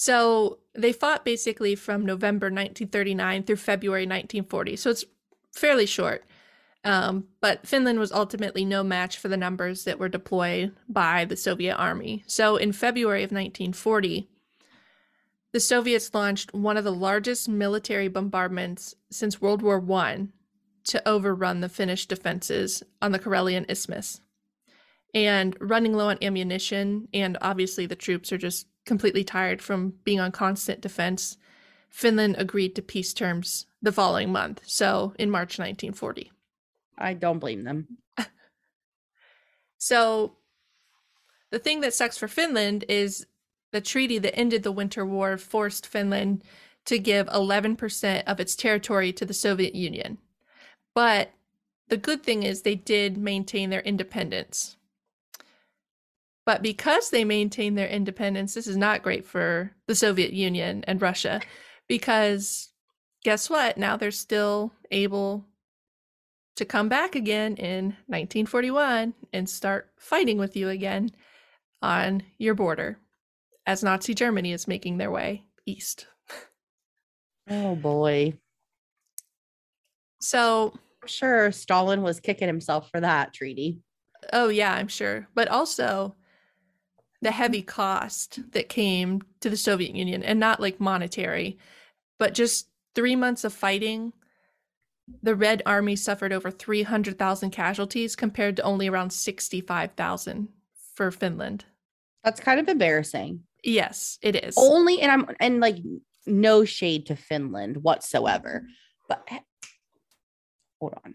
So 0.00 0.60
they 0.72 0.94
fought 0.94 1.26
basically 1.26 1.74
from 1.74 2.06
November 2.06 2.46
1939 2.46 3.42
through 3.42 3.56
February 3.56 4.04
1940. 4.04 4.76
So 4.76 4.88
it's 4.88 5.04
fairly 5.52 5.84
short. 5.84 6.24
Um, 6.84 7.26
but 7.42 7.66
Finland 7.66 7.98
was 7.98 8.10
ultimately 8.10 8.64
no 8.64 8.82
match 8.82 9.18
for 9.18 9.28
the 9.28 9.36
numbers 9.36 9.84
that 9.84 9.98
were 9.98 10.08
deployed 10.08 10.74
by 10.88 11.26
the 11.26 11.36
Soviet 11.36 11.76
army. 11.76 12.24
So 12.26 12.56
in 12.56 12.72
February 12.72 13.24
of 13.24 13.30
1940, 13.30 14.26
the 15.52 15.60
Soviets 15.60 16.14
launched 16.14 16.54
one 16.54 16.78
of 16.78 16.84
the 16.84 16.94
largest 16.94 17.46
military 17.46 18.08
bombardments 18.08 18.94
since 19.10 19.42
World 19.42 19.60
War 19.60 19.84
I 19.92 20.28
to 20.84 21.06
overrun 21.06 21.60
the 21.60 21.68
Finnish 21.68 22.06
defenses 22.06 22.82
on 23.02 23.12
the 23.12 23.18
Karelian 23.18 23.70
Isthmus. 23.70 24.22
And 25.12 25.58
running 25.60 25.92
low 25.92 26.08
on 26.08 26.16
ammunition, 26.22 27.08
and 27.12 27.36
obviously 27.42 27.84
the 27.84 27.96
troops 27.96 28.32
are 28.32 28.38
just 28.38 28.66
completely 28.84 29.24
tired 29.24 29.62
from 29.62 29.94
being 30.04 30.20
on 30.20 30.32
constant 30.32 30.80
defense, 30.80 31.36
Finland 31.88 32.36
agreed 32.38 32.74
to 32.76 32.82
peace 32.82 33.12
terms 33.12 33.66
the 33.82 33.92
following 33.92 34.30
month, 34.30 34.62
so 34.64 35.14
in 35.18 35.30
March 35.30 35.58
1940. 35.58 36.30
I 36.96 37.14
don't 37.14 37.38
blame 37.38 37.64
them. 37.64 37.98
so 39.78 40.36
the 41.50 41.58
thing 41.58 41.80
that 41.80 41.94
sucks 41.94 42.18
for 42.18 42.28
Finland 42.28 42.84
is 42.88 43.26
the 43.72 43.80
treaty 43.80 44.18
that 44.18 44.36
ended 44.36 44.62
the 44.62 44.72
Winter 44.72 45.04
War 45.04 45.36
forced 45.36 45.86
Finland 45.86 46.42
to 46.86 46.98
give 46.98 47.26
11% 47.28 48.22
of 48.26 48.40
its 48.40 48.56
territory 48.56 49.12
to 49.12 49.24
the 49.24 49.34
Soviet 49.34 49.74
Union. 49.74 50.18
But 50.94 51.32
the 51.88 51.96
good 51.96 52.22
thing 52.22 52.42
is 52.42 52.62
they 52.62 52.74
did 52.74 53.16
maintain 53.16 53.70
their 53.70 53.80
independence. 53.80 54.76
But 56.50 56.62
because 56.62 57.10
they 57.10 57.24
maintain 57.24 57.76
their 57.76 57.86
independence, 57.86 58.54
this 58.54 58.66
is 58.66 58.76
not 58.76 59.04
great 59.04 59.24
for 59.24 59.70
the 59.86 59.94
Soviet 59.94 60.32
Union 60.32 60.82
and 60.88 61.00
Russia 61.00 61.40
because 61.86 62.70
guess 63.22 63.48
what? 63.48 63.78
Now 63.78 63.96
they're 63.96 64.10
still 64.10 64.72
able 64.90 65.46
to 66.56 66.64
come 66.64 66.88
back 66.88 67.14
again 67.14 67.54
in 67.54 67.84
1941 68.08 69.14
and 69.32 69.48
start 69.48 69.92
fighting 69.96 70.38
with 70.38 70.56
you 70.56 70.68
again 70.70 71.12
on 71.82 72.24
your 72.36 72.56
border 72.56 72.98
as 73.64 73.84
Nazi 73.84 74.12
Germany 74.12 74.50
is 74.50 74.66
making 74.66 74.98
their 74.98 75.12
way 75.12 75.44
east. 75.66 76.08
Oh 77.48 77.76
boy. 77.76 78.34
So, 80.20 80.72
I'm 81.00 81.06
sure 81.06 81.52
Stalin 81.52 82.02
was 82.02 82.18
kicking 82.18 82.48
himself 82.48 82.90
for 82.90 82.98
that 83.00 83.32
treaty. 83.34 83.78
oh, 84.32 84.48
yeah, 84.48 84.74
I'm 84.74 84.88
sure. 84.88 85.28
But 85.36 85.46
also 85.46 86.16
the 87.22 87.30
heavy 87.30 87.62
cost 87.62 88.40
that 88.52 88.68
came 88.68 89.22
to 89.40 89.50
the 89.50 89.56
Soviet 89.56 89.94
Union, 89.94 90.22
and 90.22 90.40
not 90.40 90.60
like 90.60 90.80
monetary, 90.80 91.58
but 92.18 92.34
just 92.34 92.68
three 92.94 93.16
months 93.16 93.44
of 93.44 93.52
fighting. 93.52 94.12
The 95.22 95.34
Red 95.34 95.62
Army 95.66 95.96
suffered 95.96 96.32
over 96.32 96.50
300,000 96.50 97.50
casualties 97.50 98.14
compared 98.14 98.56
to 98.56 98.62
only 98.62 98.88
around 98.88 99.12
65,000 99.12 100.48
for 100.94 101.10
Finland. 101.10 101.64
That's 102.22 102.40
kind 102.40 102.60
of 102.60 102.68
embarrassing. 102.68 103.42
Yes, 103.64 104.18
it 104.22 104.36
is. 104.36 104.54
Only 104.56 105.00
and 105.00 105.10
I'm 105.10 105.36
and 105.40 105.60
like 105.60 105.76
no 106.26 106.64
shade 106.64 107.06
to 107.06 107.16
Finland 107.16 107.82
whatsoever. 107.82 108.66
But 109.08 109.26
hold 110.78 110.94
on. 111.04 111.14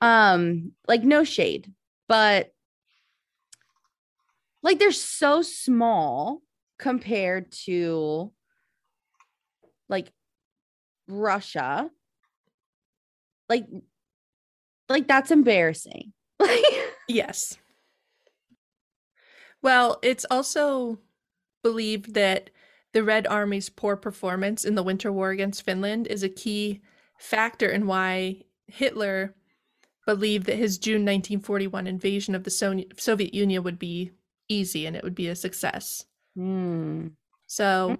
Um, 0.00 0.72
like 0.88 1.04
no 1.04 1.22
shade, 1.22 1.72
but 2.08 2.51
like 4.62 4.78
they're 4.78 4.92
so 4.92 5.42
small 5.42 6.42
compared 6.78 7.52
to 7.66 8.32
like 9.88 10.12
Russia. 11.08 11.90
Like 13.48 13.66
like 14.88 15.06
that's 15.08 15.30
embarrassing. 15.30 16.12
Yes. 17.08 17.58
Well, 19.60 19.98
it's 20.02 20.24
also 20.30 20.98
believed 21.62 22.14
that 22.14 22.50
the 22.92 23.02
Red 23.02 23.26
Army's 23.26 23.68
poor 23.68 23.96
performance 23.96 24.64
in 24.64 24.76
the 24.76 24.82
Winter 24.82 25.12
War 25.12 25.30
against 25.30 25.64
Finland 25.64 26.06
is 26.06 26.22
a 26.22 26.28
key 26.28 26.80
factor 27.18 27.68
in 27.68 27.86
why 27.86 28.42
Hitler 28.66 29.34
believed 30.06 30.46
that 30.46 30.56
his 30.56 30.78
June 30.78 31.02
1941 31.04 31.86
invasion 31.86 32.34
of 32.34 32.44
the 32.44 32.50
So- 32.50 32.84
Soviet 32.96 33.34
Union 33.34 33.62
would 33.62 33.78
be 33.78 34.12
easy 34.52 34.86
and 34.86 34.94
it 34.96 35.02
would 35.02 35.14
be 35.14 35.28
a 35.28 35.36
success. 35.36 36.04
hmm. 36.36 37.08
So 37.46 37.96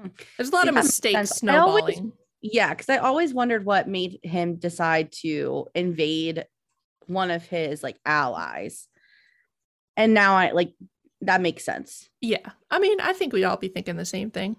Mm. 0.00 0.10
there's 0.36 0.50
a 0.50 0.54
lot 0.54 0.68
of 0.68 0.74
mistakes. 0.74 1.42
I 1.44 1.56
always- 1.56 2.00
Yeah, 2.40 2.70
because 2.70 2.88
I 2.88 2.98
always 2.98 3.32
wondered 3.32 3.64
what 3.64 3.88
made 3.88 4.18
him 4.22 4.56
decide 4.56 5.12
to 5.22 5.66
invade 5.74 6.44
one 7.06 7.30
of 7.30 7.44
his 7.46 7.82
like 7.82 7.98
allies. 8.04 8.88
And 9.96 10.12
now 10.14 10.34
I 10.36 10.50
like 10.52 10.74
that 11.20 11.40
makes 11.40 11.64
sense. 11.64 12.08
Yeah. 12.20 12.50
I 12.70 12.78
mean, 12.80 13.00
I 13.00 13.12
think 13.12 13.32
we'd 13.32 13.44
all 13.44 13.56
be 13.56 13.68
thinking 13.68 13.96
the 13.96 14.04
same 14.04 14.30
thing. 14.30 14.56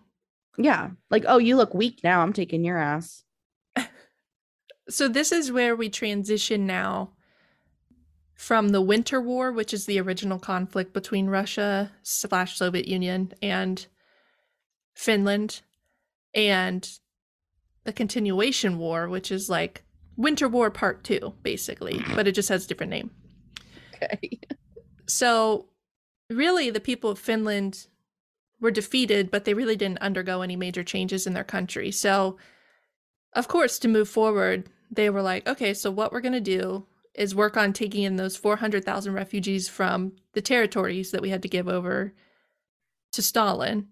Yeah. 0.58 0.92
Like, 1.10 1.26
oh, 1.28 1.40
you 1.40 1.56
look 1.58 1.74
weak 1.74 2.00
now. 2.04 2.22
I'm 2.22 2.34
taking 2.34 2.64
your 2.64 2.78
ass. 2.78 3.24
So 4.90 5.08
this 5.08 5.32
is 5.32 5.50
where 5.52 5.76
we 5.78 5.90
transition 5.90 6.68
now 6.68 7.14
from 8.44 8.70
the 8.70 8.82
Winter 8.82 9.22
War, 9.22 9.54
which 9.54 9.74
is 9.74 9.86
the 9.86 10.02
original 10.02 10.38
conflict 10.38 10.92
between 10.92 11.28
Russia 11.28 11.94
slash 12.04 12.58
Soviet 12.58 12.90
Union 12.90 13.32
and 13.42 13.88
Finland, 14.94 15.62
and 16.36 17.00
the 17.86 17.94
continuation 17.94 18.78
war, 18.78 19.08
which 19.08 19.32
is 19.32 19.50
like 19.50 19.84
Winter 20.18 20.50
War 20.50 20.70
Part 20.70 21.06
Two, 21.06 21.34
basically, 21.42 22.04
but 22.16 22.28
it 22.28 22.34
just 22.34 22.50
has 22.50 22.66
a 22.66 22.68
different 22.68 22.92
name. 22.92 23.12
Okay. 23.96 24.40
So, 25.06 25.68
really, 26.30 26.70
the 26.70 26.80
people 26.80 27.10
of 27.10 27.20
Finland 27.20 27.88
were 28.62 28.72
defeated, 28.72 29.30
but 29.30 29.44
they 29.44 29.54
really 29.54 29.76
didn't 29.76 30.02
undergo 30.02 30.42
any 30.42 30.56
major 30.56 30.82
changes 30.82 31.28
in 31.28 31.34
their 31.34 31.44
country. 31.44 31.92
So, 31.92 32.38
of 33.34 33.50
course, 33.50 33.78
to 33.80 33.90
move 33.90 34.08
forward, 34.08 34.70
they 34.90 35.10
were 35.10 35.22
like, 35.22 35.46
okay, 35.46 35.74
so 35.74 35.92
what 35.92 36.14
we're 36.14 36.22
going 36.22 36.32
to 36.32 36.40
do 36.40 36.86
is 37.16 37.36
work 37.36 37.58
on 37.58 37.74
taking 37.74 38.04
in 38.04 38.16
those 38.16 38.36
400,000 38.38 39.14
refugees 39.14 39.70
from 39.70 40.14
the 40.34 40.42
territories 40.42 41.12
that 41.12 41.22
we 41.22 41.30
had 41.30 41.42
to 41.44 41.48
give 41.48 41.68
over 41.68 42.14
to 43.14 43.22
Stalin. 43.22 43.88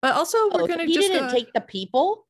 But 0.00 0.14
also, 0.14 0.38
Oh, 0.38 0.50
we're 0.54 0.60
so 0.60 0.66
going 0.66 0.78
to 0.80 0.86
he 0.86 0.94
just. 0.94 1.08
didn't 1.08 1.28
go- 1.28 1.34
take 1.34 1.52
the 1.52 1.60
people. 1.60 2.26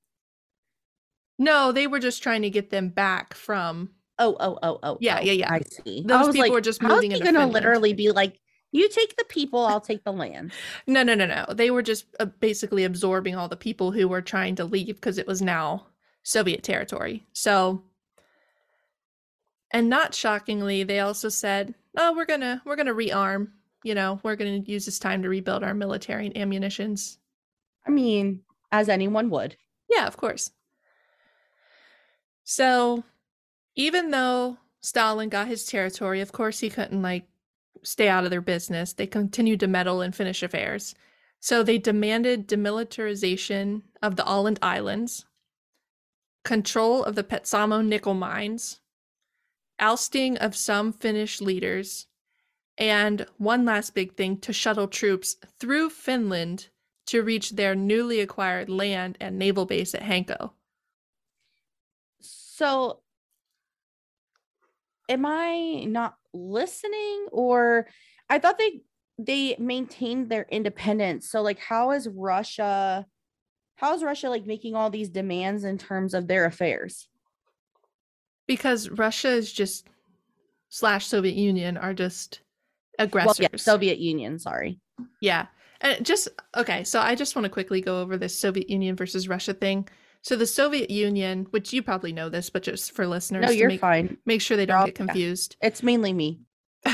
no, 1.38 1.72
they 1.72 1.86
were 1.86 1.98
just 1.98 2.22
trying 2.22 2.42
to 2.42 2.50
get 2.50 2.70
them 2.70 2.88
back 2.88 3.34
from. 3.34 3.90
Oh, 4.18 4.36
oh, 4.38 4.58
oh, 4.62 4.78
oh. 4.82 4.98
Yeah, 5.00 5.18
oh, 5.20 5.24
yeah, 5.24 5.32
yeah. 5.32 5.52
I 5.52 5.60
see. 5.60 6.02
Those 6.06 6.12
I 6.16 6.18
was 6.26 6.28
people 6.28 6.40
like, 6.40 6.52
were 6.52 6.60
just 6.60 6.82
moving 6.82 7.10
he 7.10 7.18
into 7.18 7.32
gonna 7.32 7.46
literally 7.48 7.92
be 7.92 8.10
like, 8.12 8.40
you 8.70 8.88
take 8.88 9.16
the 9.16 9.24
people, 9.24 9.64
I'll 9.64 9.80
take 9.80 10.04
the 10.04 10.12
land. 10.12 10.52
No, 10.86 11.02
no, 11.02 11.14
no, 11.14 11.26
no. 11.26 11.46
They 11.52 11.70
were 11.70 11.82
just 11.82 12.06
uh, 12.20 12.26
basically 12.26 12.84
absorbing 12.84 13.34
all 13.34 13.48
the 13.48 13.56
people 13.56 13.90
who 13.92 14.06
were 14.08 14.22
trying 14.22 14.54
to 14.56 14.64
leave 14.64 14.96
because 14.96 15.18
it 15.18 15.26
was 15.26 15.42
now 15.42 15.86
Soviet 16.22 16.62
territory. 16.62 17.24
So, 17.32 17.82
and 19.74 19.88
not 19.90 20.14
shockingly, 20.14 20.84
they 20.84 21.00
also 21.00 21.28
said, 21.28 21.74
"Oh, 21.96 22.14
we're 22.14 22.26
gonna 22.26 22.62
we're 22.64 22.76
gonna 22.76 22.94
rearm. 22.94 23.48
You 23.82 23.94
know, 23.96 24.20
we're 24.22 24.36
gonna 24.36 24.62
use 24.64 24.86
this 24.86 25.00
time 25.00 25.22
to 25.22 25.28
rebuild 25.28 25.64
our 25.64 25.74
military 25.74 26.26
and 26.26 26.36
ammunitions." 26.36 27.18
I 27.84 27.90
mean, 27.90 28.44
as 28.70 28.88
anyone 28.88 29.30
would. 29.30 29.56
Yeah, 29.90 30.06
of 30.06 30.16
course. 30.16 30.52
So, 32.44 33.02
even 33.74 34.12
though 34.12 34.58
Stalin 34.80 35.28
got 35.28 35.48
his 35.48 35.66
territory, 35.66 36.20
of 36.20 36.30
course 36.30 36.60
he 36.60 36.70
couldn't 36.70 37.02
like 37.02 37.26
stay 37.82 38.08
out 38.08 38.24
of 38.24 38.30
their 38.30 38.40
business. 38.40 38.92
They 38.92 39.08
continued 39.08 39.60
to 39.60 39.66
meddle 39.66 40.02
in 40.02 40.12
Finnish 40.12 40.42
affairs. 40.42 40.94
So 41.40 41.62
they 41.62 41.78
demanded 41.78 42.48
demilitarization 42.48 43.82
of 44.00 44.16
the 44.16 44.22
Åland 44.22 44.58
Islands, 44.62 45.26
control 46.44 47.04
of 47.04 47.16
the 47.16 47.24
Petsamo 47.24 47.84
nickel 47.84 48.14
mines, 48.14 48.80
ousting 49.78 50.36
of 50.38 50.56
some 50.56 50.92
Finnish 50.92 51.40
leaders, 51.40 52.06
and 52.78 53.26
one 53.38 53.64
last 53.64 53.94
big 53.94 54.16
thing 54.16 54.38
to 54.40 54.52
shuttle 54.52 54.88
troops 54.88 55.36
through 55.60 55.90
Finland 55.90 56.68
to 57.06 57.22
reach 57.22 57.50
their 57.50 57.74
newly 57.74 58.20
acquired 58.20 58.68
land 58.68 59.16
and 59.20 59.38
naval 59.38 59.66
base 59.66 59.94
at 59.94 60.02
Hanko. 60.02 60.52
So 62.20 63.00
am 65.08 65.26
I 65.26 65.84
not 65.86 66.16
listening 66.32 67.26
or 67.30 67.86
I 68.28 68.38
thought 68.38 68.58
they 68.58 68.82
they 69.18 69.54
maintained 69.58 70.28
their 70.28 70.46
independence. 70.50 71.30
So 71.30 71.42
like 71.42 71.58
how 71.58 71.92
is 71.92 72.08
Russia 72.08 73.06
how 73.76 73.94
is 73.94 74.02
Russia 74.02 74.30
like 74.30 74.46
making 74.46 74.74
all 74.74 74.90
these 74.90 75.10
demands 75.10 75.64
in 75.64 75.78
terms 75.78 76.14
of 76.14 76.26
their 76.26 76.46
affairs? 76.46 77.08
Because 78.46 78.88
Russia 78.90 79.28
is 79.30 79.52
just 79.52 79.86
slash 80.68 81.06
Soviet 81.06 81.34
Union 81.34 81.76
are 81.76 81.94
just 81.94 82.40
Well, 82.98 83.06
aggressors. 83.06 83.38
yeah, 83.40 83.48
Soviet 83.56 83.98
Union, 83.98 84.38
sorry. 84.38 84.80
Yeah. 85.20 85.46
And 85.80 86.04
just 86.04 86.28
okay, 86.56 86.84
so 86.84 87.00
I 87.00 87.14
just 87.14 87.34
want 87.36 87.44
to 87.44 87.50
quickly 87.50 87.80
go 87.80 88.00
over 88.00 88.16
this 88.16 88.38
Soviet 88.38 88.70
Union 88.70 88.96
versus 88.96 89.28
Russia 89.28 89.54
thing. 89.54 89.88
So 90.22 90.36
the 90.36 90.46
Soviet 90.46 90.90
Union, 90.90 91.46
which 91.50 91.72
you 91.72 91.82
probably 91.82 92.12
know 92.12 92.28
this, 92.30 92.48
but 92.48 92.62
just 92.62 92.92
for 92.92 93.06
listeners 93.06 93.44
No, 93.44 93.50
you're 93.50 93.68
make, 93.68 93.80
fine. 93.80 94.16
make 94.24 94.40
sure 94.40 94.56
they 94.56 94.64
don't 94.66 94.78
all- 94.78 94.86
get 94.86 94.94
yeah. 94.98 95.06
confused. 95.06 95.56
It's 95.62 95.82
mainly 95.82 96.12
me. 96.12 96.40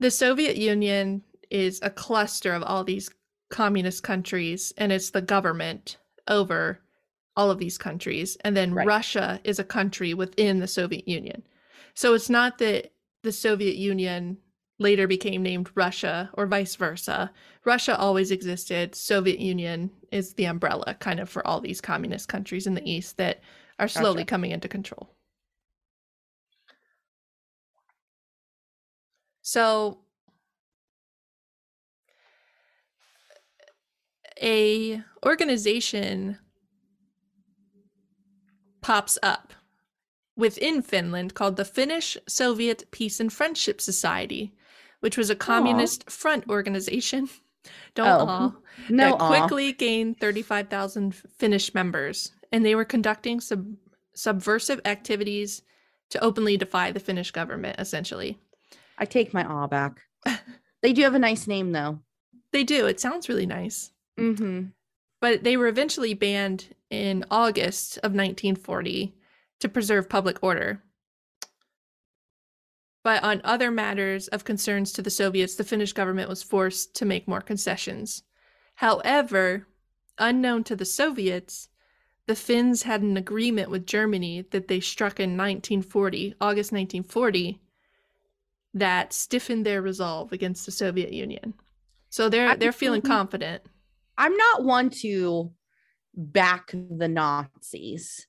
The 0.00 0.10
Soviet 0.10 0.56
Union 0.56 1.22
is 1.50 1.78
a 1.82 1.90
cluster 1.90 2.54
of 2.54 2.62
all 2.62 2.84
these 2.84 3.10
communist 3.50 4.02
countries, 4.02 4.72
and 4.78 4.92
it's 4.92 5.10
the 5.10 5.20
government 5.20 5.98
over 6.26 6.80
all 7.40 7.50
of 7.50 7.58
these 7.58 7.78
countries. 7.78 8.36
And 8.44 8.54
then 8.54 8.74
Right. 8.74 8.86
Russia 8.86 9.40
is 9.44 9.58
a 9.58 9.64
country 9.64 10.12
within 10.12 10.58
the 10.60 10.66
Soviet 10.66 11.08
Union. 11.08 11.42
So 11.94 12.12
it's 12.12 12.28
not 12.28 12.58
that 12.58 12.92
the 13.22 13.32
Soviet 13.32 13.76
Union 13.76 14.36
later 14.78 15.06
became 15.06 15.42
named 15.42 15.70
Russia 15.74 16.28
or 16.34 16.46
vice 16.46 16.76
versa. 16.76 17.32
Russia 17.64 17.96
always 17.96 18.30
existed. 18.30 18.94
Soviet 18.94 19.38
Union 19.38 19.90
is 20.12 20.34
the 20.34 20.44
umbrella 20.44 20.94
kind 21.00 21.18
of 21.18 21.30
for 21.30 21.46
all 21.46 21.62
these 21.62 21.80
communist 21.80 22.28
countries 22.28 22.66
in 22.66 22.74
the 22.74 22.86
East 22.90 23.16
that 23.16 23.40
are 23.78 23.88
slowly 23.88 24.18
Gotcha. 24.18 24.26
coming 24.26 24.50
into 24.50 24.68
control. 24.68 25.08
So 29.40 30.00
a 34.42 35.02
organization 35.24 36.38
pops 38.80 39.18
up 39.22 39.52
within 40.36 40.82
Finland 40.82 41.34
called 41.34 41.56
the 41.56 41.64
Finnish 41.64 42.16
Soviet 42.26 42.90
Peace 42.90 43.20
and 43.20 43.32
Friendship 43.32 43.80
Society, 43.80 44.52
which 45.00 45.16
was 45.16 45.30
a 45.30 45.36
communist 45.36 46.06
Aww. 46.06 46.10
front 46.10 46.48
organization. 46.48 47.28
Don't 47.94 48.08
oh, 48.08 48.26
aw. 48.26 48.52
No, 48.88 49.16
that 49.18 49.18
quickly 49.18 49.72
gained 49.72 50.18
35,000 50.18 51.14
Finnish 51.14 51.74
members, 51.74 52.32
and 52.50 52.64
they 52.64 52.74
were 52.74 52.86
conducting 52.86 53.40
sub- 53.40 53.76
subversive 54.14 54.80
activities 54.84 55.62
to 56.10 56.22
openly 56.24 56.56
defy 56.56 56.90
the 56.90 57.00
Finnish 57.00 57.30
government, 57.30 57.78
essentially. 57.78 58.38
I 58.98 59.04
take 59.04 59.34
my 59.34 59.44
awe 59.44 59.66
back. 59.66 60.00
they 60.82 60.92
do 60.92 61.02
have 61.02 61.14
a 61.14 61.18
nice 61.18 61.46
name, 61.46 61.72
though. 61.72 62.00
They 62.52 62.64
do. 62.64 62.86
It 62.86 63.00
sounds 63.00 63.28
really 63.28 63.46
nice. 63.46 63.92
Mm-hmm. 64.18 64.68
But 65.20 65.44
they 65.44 65.56
were 65.56 65.68
eventually 65.68 66.14
banned 66.14 66.74
in 66.90 67.24
August 67.30 67.96
of 67.98 68.12
1940 68.12 69.14
to 69.60 69.68
preserve 69.68 70.08
public 70.08 70.42
order. 70.42 70.82
But 73.02 73.22
on 73.22 73.40
other 73.44 73.70
matters 73.70 74.28
of 74.28 74.44
concerns 74.44 74.92
to 74.92 75.02
the 75.02 75.10
Soviets, 75.10 75.54
the 75.54 75.64
Finnish 75.64 75.92
government 75.92 76.28
was 76.28 76.42
forced 76.42 76.94
to 76.96 77.06
make 77.06 77.26
more 77.26 77.40
concessions. 77.40 78.24
However, 78.74 79.66
unknown 80.18 80.64
to 80.64 80.76
the 80.76 80.84
Soviets, 80.84 81.68
the 82.26 82.36
Finns 82.36 82.82
had 82.82 83.02
an 83.02 83.16
agreement 83.16 83.70
with 83.70 83.86
Germany 83.86 84.44
that 84.50 84.68
they 84.68 84.80
struck 84.80 85.18
in 85.18 85.30
1940, 85.30 86.34
August 86.40 86.72
1940, 86.72 87.60
that 88.74 89.12
stiffened 89.12 89.64
their 89.66 89.82
resolve 89.82 90.32
against 90.32 90.66
the 90.66 90.72
Soviet 90.72 91.12
Union. 91.12 91.54
So 92.10 92.28
they're 92.28 92.54
they're 92.56 92.72
feeling 92.72 93.02
confident. 93.02 93.62
I'm 94.18 94.36
not 94.36 94.64
one 94.64 94.90
to 94.90 95.50
back 96.14 96.72
the 96.72 97.08
Nazis. 97.08 98.26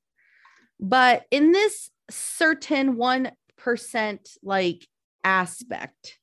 But 0.80 1.26
in 1.32 1.52
this 1.52 1.91
certain 2.10 2.96
1% 2.96 4.38
like 4.44 4.88
aspect, 5.24 6.20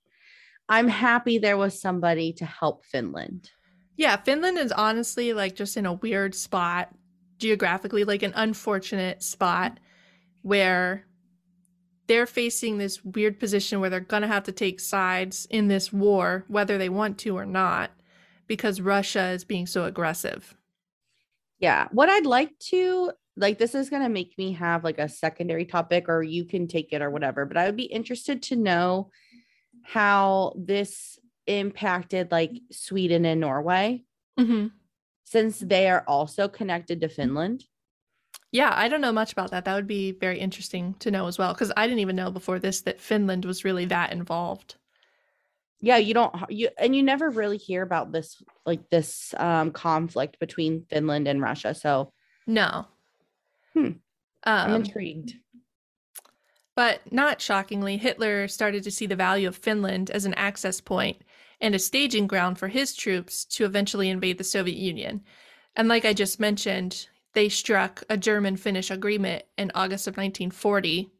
I'm 0.68 0.88
happy 0.88 1.38
there 1.38 1.56
was 1.56 1.80
somebody 1.80 2.32
to 2.34 2.44
help 2.44 2.84
Finland. 2.84 3.50
Yeah, 3.96 4.16
Finland 4.16 4.58
is 4.58 4.72
honestly 4.72 5.32
like 5.32 5.56
just 5.56 5.76
in 5.76 5.86
a 5.86 5.94
weird 5.94 6.34
spot 6.34 6.90
geographically, 7.38 8.04
like 8.04 8.22
an 8.22 8.32
unfortunate 8.34 9.22
spot 9.22 9.78
where 10.42 11.06
they're 12.06 12.26
facing 12.26 12.78
this 12.78 13.04
weird 13.04 13.38
position 13.38 13.80
where 13.80 13.90
they're 13.90 14.00
going 14.00 14.22
to 14.22 14.28
have 14.28 14.44
to 14.44 14.52
take 14.52 14.80
sides 14.80 15.46
in 15.50 15.68
this 15.68 15.92
war, 15.92 16.44
whether 16.48 16.78
they 16.78 16.88
want 16.88 17.18
to 17.18 17.36
or 17.36 17.44
not, 17.44 17.90
because 18.46 18.80
Russia 18.80 19.28
is 19.28 19.44
being 19.44 19.66
so 19.66 19.84
aggressive. 19.84 20.56
Yeah. 21.58 21.88
What 21.90 22.08
I'd 22.08 22.26
like 22.26 22.56
to 22.70 23.12
like 23.38 23.58
this 23.58 23.74
is 23.74 23.88
going 23.88 24.02
to 24.02 24.08
make 24.08 24.36
me 24.36 24.52
have 24.52 24.84
like 24.84 24.98
a 24.98 25.08
secondary 25.08 25.64
topic 25.64 26.08
or 26.08 26.22
you 26.22 26.44
can 26.44 26.66
take 26.66 26.92
it 26.92 27.00
or 27.00 27.10
whatever 27.10 27.46
but 27.46 27.56
i 27.56 27.64
would 27.64 27.76
be 27.76 27.84
interested 27.84 28.42
to 28.42 28.56
know 28.56 29.10
how 29.82 30.52
this 30.56 31.18
impacted 31.46 32.30
like 32.30 32.52
sweden 32.70 33.24
and 33.24 33.40
norway 33.40 34.02
mm-hmm. 34.38 34.66
since 35.24 35.58
they 35.58 35.88
are 35.88 36.04
also 36.06 36.48
connected 36.48 37.00
to 37.00 37.08
finland 37.08 37.64
yeah 38.52 38.72
i 38.74 38.88
don't 38.88 39.00
know 39.00 39.12
much 39.12 39.32
about 39.32 39.50
that 39.50 39.64
that 39.64 39.74
would 39.74 39.86
be 39.86 40.12
very 40.12 40.38
interesting 40.38 40.94
to 40.98 41.10
know 41.10 41.26
as 41.26 41.38
well 41.38 41.52
because 41.52 41.72
i 41.76 41.86
didn't 41.86 42.00
even 42.00 42.16
know 42.16 42.30
before 42.30 42.58
this 42.58 42.82
that 42.82 43.00
finland 43.00 43.44
was 43.44 43.64
really 43.64 43.86
that 43.86 44.12
involved 44.12 44.74
yeah 45.80 45.96
you 45.96 46.14
don't 46.14 46.34
you 46.48 46.68
and 46.78 46.94
you 46.94 47.02
never 47.02 47.30
really 47.30 47.58
hear 47.58 47.82
about 47.82 48.12
this 48.12 48.42
like 48.66 48.88
this 48.90 49.34
um 49.36 49.70
conflict 49.70 50.38
between 50.38 50.84
finland 50.90 51.28
and 51.28 51.40
russia 51.40 51.74
so 51.74 52.12
no 52.46 52.86
Hmm. 53.78 53.86
Um, 53.86 54.00
I'm 54.44 54.74
intrigued. 54.76 55.34
But 56.74 57.12
not 57.12 57.40
shockingly, 57.40 57.96
Hitler 57.96 58.48
started 58.48 58.84
to 58.84 58.90
see 58.90 59.06
the 59.06 59.16
value 59.16 59.48
of 59.48 59.56
Finland 59.56 60.10
as 60.10 60.24
an 60.24 60.34
access 60.34 60.80
point 60.80 61.22
and 61.60 61.74
a 61.74 61.78
staging 61.78 62.28
ground 62.28 62.58
for 62.58 62.68
his 62.68 62.94
troops 62.94 63.44
to 63.46 63.64
eventually 63.64 64.08
invade 64.08 64.38
the 64.38 64.44
Soviet 64.44 64.76
Union. 64.76 65.22
And 65.74 65.88
like 65.88 66.04
I 66.04 66.12
just 66.12 66.38
mentioned, 66.38 67.08
they 67.34 67.48
struck 67.48 68.04
a 68.08 68.16
German 68.16 68.56
Finnish 68.56 68.90
agreement 68.90 69.44
in 69.56 69.72
August 69.74 70.06
of 70.06 70.16
1940 70.16 71.10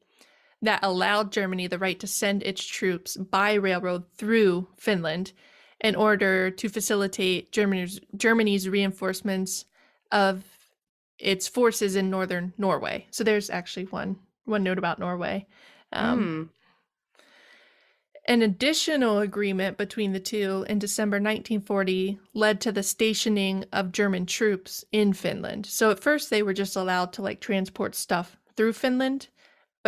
that 0.62 0.80
allowed 0.82 1.32
Germany 1.32 1.66
the 1.66 1.78
right 1.78 1.98
to 2.00 2.06
send 2.06 2.42
its 2.42 2.64
troops 2.64 3.16
by 3.16 3.54
railroad 3.54 4.04
through 4.16 4.68
Finland 4.76 5.32
in 5.80 5.94
order 5.94 6.50
to 6.50 6.68
facilitate 6.68 7.52
Germany's, 7.52 8.00
Germany's 8.16 8.68
reinforcements 8.68 9.64
of 10.10 10.44
its 11.18 11.48
forces 11.48 11.96
in 11.96 12.10
northern 12.10 12.52
Norway. 12.58 13.06
So 13.10 13.24
there's 13.24 13.50
actually 13.50 13.86
one 13.86 14.16
one 14.44 14.62
note 14.62 14.78
about 14.78 14.98
Norway. 14.98 15.46
Um, 15.92 16.20
mm. 16.20 16.48
An 18.26 18.42
additional 18.42 19.20
agreement 19.20 19.78
between 19.78 20.12
the 20.12 20.20
two 20.20 20.64
in 20.68 20.78
December 20.78 21.16
1940 21.16 22.18
led 22.34 22.60
to 22.60 22.72
the 22.72 22.82
stationing 22.82 23.64
of 23.72 23.92
German 23.92 24.26
troops 24.26 24.84
in 24.92 25.12
Finland. 25.12 25.64
So 25.66 25.90
at 25.90 26.00
first 26.00 26.28
they 26.28 26.42
were 26.42 26.52
just 26.52 26.76
allowed 26.76 27.12
to 27.14 27.22
like 27.22 27.40
transport 27.40 27.94
stuff 27.94 28.36
through 28.54 28.74
Finland, 28.74 29.28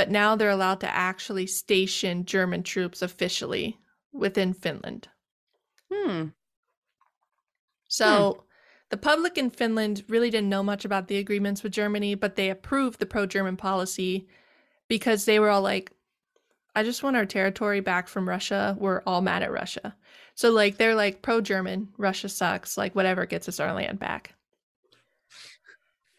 but 0.00 0.10
now 0.10 0.34
they're 0.34 0.48
allowed 0.48 0.80
to 0.80 0.96
actually 0.96 1.46
station 1.46 2.24
German 2.24 2.62
troops 2.62 3.02
officially 3.02 3.78
within 4.14 4.54
Finland. 4.54 5.08
Hmm. 5.92 6.28
So 7.88 8.32
hmm. 8.32 8.40
The 8.88 8.96
public 8.96 9.36
in 9.36 9.50
Finland 9.50 10.04
really 10.08 10.30
didn't 10.30 10.48
know 10.48 10.62
much 10.62 10.86
about 10.86 11.08
the 11.08 11.18
agreements 11.18 11.62
with 11.62 11.72
Germany, 11.72 12.14
but 12.14 12.36
they 12.36 12.48
approved 12.48 12.98
the 12.98 13.04
pro 13.04 13.26
German 13.26 13.58
policy 13.58 14.26
because 14.88 15.26
they 15.26 15.38
were 15.38 15.50
all 15.50 15.60
like, 15.60 15.92
I 16.74 16.82
just 16.82 17.02
want 17.02 17.16
our 17.16 17.26
territory 17.26 17.80
back 17.80 18.08
from 18.08 18.26
Russia. 18.26 18.78
We're 18.80 19.02
all 19.06 19.20
mad 19.20 19.42
at 19.42 19.52
Russia. 19.52 19.94
So, 20.34 20.50
like, 20.50 20.78
they're 20.78 20.94
like 20.94 21.20
pro 21.20 21.42
German, 21.42 21.88
Russia 21.98 22.30
sucks, 22.30 22.78
like, 22.78 22.94
whatever 22.94 23.26
gets 23.26 23.50
us 23.50 23.60
our 23.60 23.74
land 23.74 23.98
back. 23.98 24.32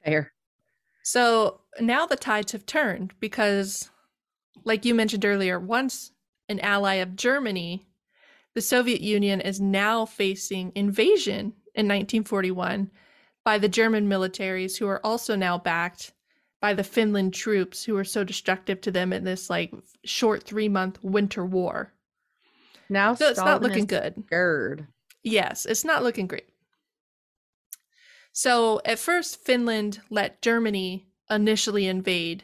Fair. 0.06 0.32
So 1.02 1.61
now 1.80 2.06
the 2.06 2.16
tides 2.16 2.52
have 2.52 2.66
turned 2.66 3.14
because, 3.20 3.90
like 4.64 4.86
you 4.86 4.94
mentioned 4.94 5.26
earlier, 5.26 5.60
once 5.60 6.12
an 6.50 6.60
ally 6.60 6.96
of 6.96 7.16
Germany, 7.16 7.88
the 8.54 8.62
Soviet 8.62 9.02
Union 9.02 9.40
is 9.40 9.62
now 9.62 10.06
facing 10.06 10.72
invasion 10.76 11.54
in 11.74 11.88
1941 11.88 12.92
by 13.44 13.58
the 13.58 13.70
German 13.70 14.08
militaries, 14.08 14.78
who 14.78 14.88
are 14.88 15.04
also 15.06 15.36
now 15.36 15.58
backed 15.58 16.14
by 16.60 16.74
the 16.74 16.84
Finland 16.84 17.34
troops, 17.34 17.84
who 17.84 17.94
were 17.94 18.04
so 18.04 18.24
destructive 18.24 18.82
to 18.82 18.92
them 18.92 19.14
in 19.14 19.24
this 19.24 19.50
like 19.50 19.74
short 20.04 20.44
three 20.44 20.70
month 20.70 21.02
winter 21.04 21.46
war. 21.46 21.94
Now, 22.90 23.16
so 23.16 23.30
it's 23.30 23.40
not 23.40 23.62
looking 23.62 23.86
good. 23.86 24.22
Scared. 24.28 24.88
Yes, 25.24 25.66
it's 25.66 25.86
not 25.86 26.04
looking 26.04 26.28
great. 26.28 26.50
So 28.34 28.82
at 28.86 29.00
first, 29.00 29.44
Finland 29.44 30.02
let 30.10 30.42
Germany 30.42 31.08
initially 31.32 31.88
invade 31.88 32.44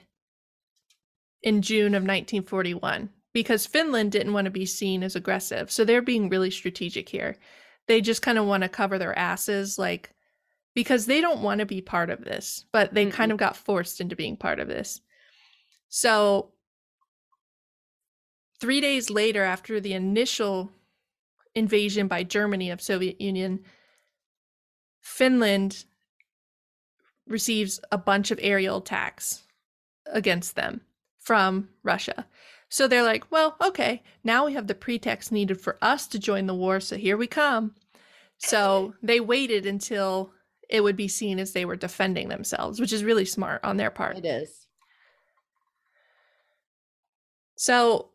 in 1.43 1.61
June 1.61 1.93
of 1.93 2.01
1941 2.01 3.09
because 3.33 3.67
Finland 3.67 4.11
didn't 4.11 4.33
want 4.33 4.45
to 4.45 4.51
be 4.51 4.65
seen 4.65 5.03
as 5.03 5.15
aggressive. 5.15 5.69
So 5.69 5.85
they're 5.85 6.01
being 6.01 6.29
really 6.29 6.49
strategic 6.49 7.09
here 7.09 7.35
they 7.87 8.01
just 8.01 8.21
kind 8.21 8.37
of 8.37 8.45
want 8.45 8.63
to 8.63 8.69
cover 8.69 8.97
their 8.97 9.17
asses 9.17 9.79
like 9.79 10.13
because 10.75 11.05
they 11.05 11.21
don't 11.21 11.41
want 11.41 11.59
to 11.59 11.65
be 11.65 11.81
part 11.81 12.09
of 12.09 12.23
this 12.23 12.65
but 12.71 12.93
they 12.93 13.05
mm 13.05 13.11
kind 13.11 13.31
of 13.31 13.37
got 13.37 13.57
forced 13.57 13.99
into 13.99 14.15
being 14.15 14.37
part 14.37 14.59
of 14.59 14.67
this 14.67 15.01
so 15.89 16.51
3 18.59 18.81
days 18.81 19.09
later 19.09 19.43
after 19.43 19.79
the 19.79 19.93
initial 19.93 20.71
invasion 21.55 22.07
by 22.07 22.23
Germany 22.23 22.69
of 22.69 22.81
Soviet 22.81 23.19
Union 23.19 23.63
Finland 25.01 25.85
receives 27.27 27.79
a 27.91 27.97
bunch 27.97 28.31
of 28.31 28.39
aerial 28.41 28.77
attacks 28.77 29.43
against 30.07 30.55
them 30.55 30.81
from 31.19 31.69
Russia. 31.83 32.25
So 32.69 32.87
they're 32.87 33.03
like, 33.03 33.29
well, 33.31 33.55
okay, 33.61 34.03
now 34.23 34.45
we 34.45 34.53
have 34.53 34.67
the 34.67 34.75
pretext 34.75 35.31
needed 35.31 35.61
for 35.61 35.77
us 35.81 36.07
to 36.07 36.19
join 36.19 36.47
the 36.47 36.55
war, 36.55 36.79
so 36.79 36.97
here 36.97 37.17
we 37.17 37.27
come. 37.27 37.75
So 38.37 38.93
they 39.03 39.19
waited 39.19 39.65
until 39.65 40.31
it 40.69 40.81
would 40.81 40.97
be 40.97 41.07
seen 41.07 41.39
as 41.39 41.53
they 41.53 41.65
were 41.65 41.77
defending 41.77 42.27
themselves, 42.27 42.79
which 42.79 42.91
is 42.91 43.03
really 43.03 43.25
smart 43.25 43.63
on 43.63 43.77
their 43.77 43.91
part. 43.91 44.17
It 44.17 44.25
is. 44.25 44.67
So 47.55 48.09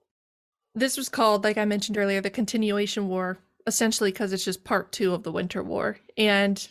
this 0.74 0.96
was 0.96 1.08
called, 1.08 1.44
like 1.44 1.58
I 1.58 1.64
mentioned 1.64 1.98
earlier, 1.98 2.20
the 2.20 2.30
continuation 2.30 3.08
war, 3.08 3.38
essentially 3.66 4.12
because 4.12 4.32
it's 4.32 4.44
just 4.44 4.64
part 4.64 4.92
two 4.92 5.14
of 5.14 5.22
the 5.22 5.32
Winter 5.32 5.62
War. 5.62 5.98
And 6.16 6.66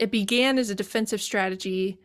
it 0.00 0.10
began 0.10 0.58
as 0.58 0.70
a 0.70 0.74
defensive 0.74 1.20
strategy 1.20 2.00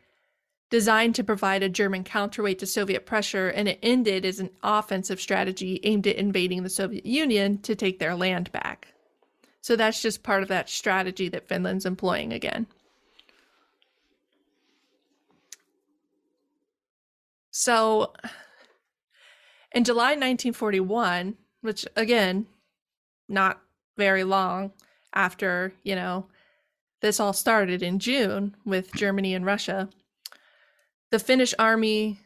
designed 0.69 1.15
to 1.15 1.23
provide 1.23 1.63
a 1.63 1.69
German 1.69 2.03
counterweight 2.03 2.59
to 2.59 2.65
Soviet 2.65 3.05
pressure, 3.05 3.47
and 3.47 3.69
it 3.69 3.79
ended 3.81 4.25
as 4.25 4.41
an 4.41 4.49
offensive 4.61 5.21
strategy 5.21 5.79
aimed 5.83 6.05
at 6.05 6.17
invading 6.17 6.63
the 6.63 6.69
Soviet 6.69 7.05
Union 7.05 7.57
to 7.59 7.73
take 7.73 7.99
their 7.99 8.13
land 8.13 8.51
back. 8.51 8.89
So 9.61 9.77
that's 9.77 10.01
just 10.01 10.23
part 10.23 10.43
of 10.43 10.49
that 10.49 10.69
strategy 10.69 11.29
that 11.29 11.47
Finland's 11.47 11.85
employing 11.85 12.33
again. 12.33 12.67
So 17.51 18.13
in 19.71 19.85
July 19.85 20.09
1941, 20.09 21.35
which 21.61 21.85
again, 21.95 22.47
not 23.29 23.61
very 23.95 24.25
long 24.25 24.73
after, 25.13 25.73
you 25.83 25.95
know, 25.95 26.27
this 27.05 27.19
all 27.19 27.33
started 27.33 27.83
in 27.83 27.99
June 27.99 28.55
with 28.65 28.91
Germany 28.95 29.35
and 29.35 29.45
Russia, 29.45 29.89
the 31.11 31.19
Finnish 31.19 31.53
army 31.59 32.19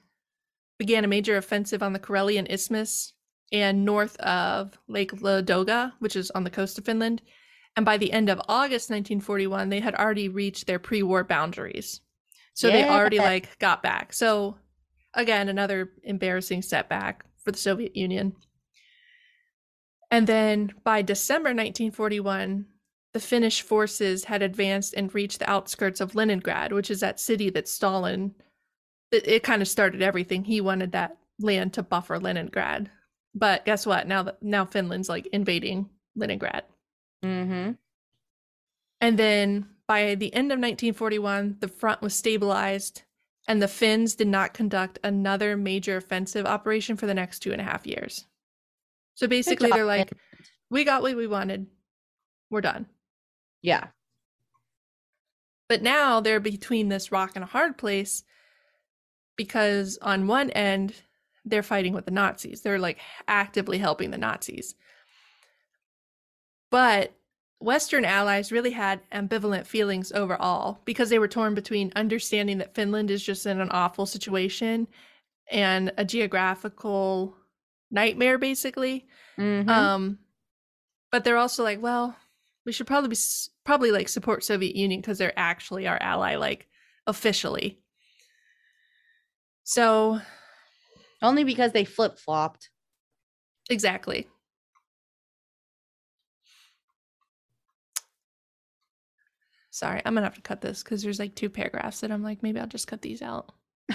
began 0.77 1.03
a 1.03 1.07
major 1.07 1.35
offensive 1.35 1.83
on 1.83 1.91
the 1.91 1.99
Karelian 1.99 2.49
Isthmus 2.49 3.13
and 3.51 3.83
north 3.83 4.15
of 4.21 4.79
Lake 4.87 5.11
Ladoga, 5.11 5.91
which 5.99 6.15
is 6.15 6.31
on 6.31 6.45
the 6.45 6.49
coast 6.49 6.77
of 6.77 6.85
Finland. 6.85 7.21
And 7.75 7.85
by 7.85 7.97
the 7.97 8.13
end 8.13 8.29
of 8.29 8.39
August 8.47 8.89
1941, 8.89 9.67
they 9.67 9.81
had 9.81 9.95
already 9.95 10.29
reached 10.29 10.65
their 10.65 10.79
pre-war 10.79 11.25
boundaries. 11.25 11.99
So 12.53 12.69
yeah. 12.69 12.73
they 12.73 12.89
already 12.89 13.17
like 13.17 13.59
got 13.59 13.83
back. 13.83 14.13
So 14.13 14.57
again, 15.13 15.49
another 15.49 15.91
embarrassing 16.03 16.61
setback 16.61 17.25
for 17.43 17.51
the 17.51 17.57
Soviet 17.57 17.97
Union. 17.97 18.33
And 20.09 20.25
then 20.25 20.71
by 20.85 21.01
December 21.01 21.49
1941, 21.49 22.65
the 23.13 23.19
Finnish 23.19 23.61
forces 23.61 24.25
had 24.25 24.41
advanced 24.41 24.93
and 24.93 25.13
reached 25.13 25.39
the 25.39 25.49
outskirts 25.49 25.99
of 25.99 26.15
Leningrad, 26.15 26.71
which 26.71 26.91
is 26.91 26.99
that 26.99 27.19
city 27.19 27.49
that 27.49 27.67
Stalin 27.67 28.33
it, 29.11 29.27
it 29.27 29.43
kind 29.43 29.61
of 29.61 29.67
started 29.67 30.01
everything. 30.01 30.43
He 30.43 30.61
wanted 30.61 30.91
that 30.91 31.17
land 31.39 31.73
to 31.73 31.83
buffer 31.83 32.19
Leningrad. 32.19 32.89
But 33.35 33.65
guess 33.65 33.85
what? 33.85 34.07
Now 34.07 34.23
that 34.23 34.41
now 34.41 34.65
Finland's 34.65 35.09
like 35.09 35.27
invading 35.27 35.89
Leningrad. 36.15 36.63
Mm-hmm. 37.23 37.71
And 39.01 39.19
then 39.19 39.67
by 39.87 40.15
the 40.15 40.33
end 40.33 40.51
of 40.51 40.57
1941, 40.57 41.57
the 41.59 41.67
front 41.67 42.01
was 42.01 42.13
stabilized, 42.13 43.03
and 43.47 43.61
the 43.61 43.67
Finns 43.67 44.15
did 44.15 44.27
not 44.27 44.53
conduct 44.53 44.99
another 45.03 45.55
major 45.55 45.97
offensive 45.97 46.45
operation 46.45 46.97
for 46.97 47.05
the 47.05 47.13
next 47.13 47.39
two 47.39 47.51
and 47.51 47.61
a 47.61 47.63
half 47.63 47.87
years. 47.87 48.25
So 49.15 49.27
basically, 49.27 49.69
they're 49.69 49.85
like, 49.85 50.11
we 50.69 50.83
got 50.83 51.01
what 51.01 51.15
we 51.15 51.27
wanted. 51.27 51.67
We're 52.49 52.61
done. 52.61 52.87
Yeah. 53.61 53.87
But 55.67 55.81
now 55.81 56.19
they're 56.19 56.39
between 56.39 56.89
this 56.89 57.11
rock 57.11 57.31
and 57.35 57.43
a 57.43 57.47
hard 57.47 57.77
place 57.77 58.23
because 59.35 59.97
on 60.01 60.27
one 60.27 60.49
end 60.51 60.93
they're 61.45 61.63
fighting 61.63 61.93
with 61.93 62.05
the 62.05 62.11
Nazis. 62.11 62.61
They're 62.61 62.79
like 62.79 62.99
actively 63.27 63.77
helping 63.77 64.11
the 64.11 64.17
Nazis. 64.17 64.75
But 66.69 67.13
Western 67.59 68.05
allies 68.05 68.51
really 68.51 68.71
had 68.71 69.01
ambivalent 69.11 69.65
feelings 69.65 70.11
overall 70.11 70.79
because 70.85 71.09
they 71.09 71.19
were 71.19 71.27
torn 71.27 71.55
between 71.55 71.91
understanding 71.95 72.59
that 72.59 72.75
Finland 72.75 73.11
is 73.11 73.23
just 73.23 73.45
in 73.45 73.59
an 73.59 73.69
awful 73.71 74.05
situation 74.05 74.87
and 75.51 75.91
a 75.97 76.05
geographical 76.05 77.35
nightmare, 77.91 78.37
basically. 78.37 79.07
Mm-hmm. 79.37 79.69
Um, 79.69 80.19
but 81.11 81.23
they're 81.23 81.37
also 81.37 81.63
like, 81.63 81.81
well, 81.81 82.15
we 82.69 82.73
should 82.73 82.85
probably 82.85 83.09
be 83.09 83.17
probably 83.63 83.89
like 83.91 84.07
support 84.07 84.43
Soviet 84.43 84.75
Union 84.75 85.01
because 85.01 85.17
they're 85.17 85.33
actually 85.35 85.87
our 85.87 85.97
ally, 85.99 86.35
like 86.35 86.67
officially. 87.07 87.79
So 89.63 90.21
only 91.23 91.43
because 91.43 91.71
they 91.71 91.83
flip 91.83 92.19
flopped. 92.19 92.69
Exactly. 93.71 94.27
Sorry, 99.71 100.03
I'm 100.05 100.13
gonna 100.13 100.27
have 100.27 100.35
to 100.35 100.41
cut 100.41 100.61
this 100.61 100.83
because 100.83 101.01
there's 101.01 101.17
like 101.17 101.33
two 101.33 101.49
paragraphs 101.49 102.01
that 102.01 102.11
I'm 102.11 102.21
like, 102.21 102.43
maybe 102.43 102.59
I'll 102.59 102.67
just 102.67 102.87
cut 102.87 103.01
these 103.01 103.23
out. 103.23 103.51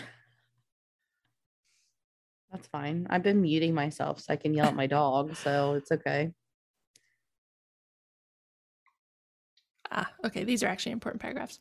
That's 2.51 2.67
fine. 2.73 3.07
I've 3.09 3.23
been 3.23 3.41
muting 3.41 3.73
myself 3.73 4.19
so 4.19 4.33
I 4.33 4.37
can 4.37 4.53
yell 4.53 4.67
at 4.67 4.75
my 4.75 4.89
dog, 4.89 5.37
so 5.37 5.75
it's 5.75 5.93
okay. 5.93 6.33
Ah, 9.95 10.11
okay. 10.25 10.45
These 10.45 10.63
are 10.63 10.67
actually 10.67 10.93
important 10.93 11.23
paragraphs. 11.23 11.59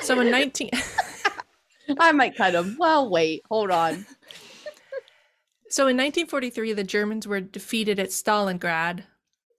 So 0.00 0.18
in 0.20 0.30
19 0.30 0.70
I 1.98 2.12
might 2.12 2.36
cut 2.36 2.52
them. 2.52 2.76
Well, 2.78 3.10
wait, 3.10 3.42
hold 3.50 3.70
on. 3.70 4.06
so 5.68 5.82
in 5.82 5.96
1943, 5.96 6.72
the 6.72 6.84
Germans 6.84 7.26
were 7.26 7.40
defeated 7.40 7.98
at 7.98 8.08
Stalingrad, 8.08 9.04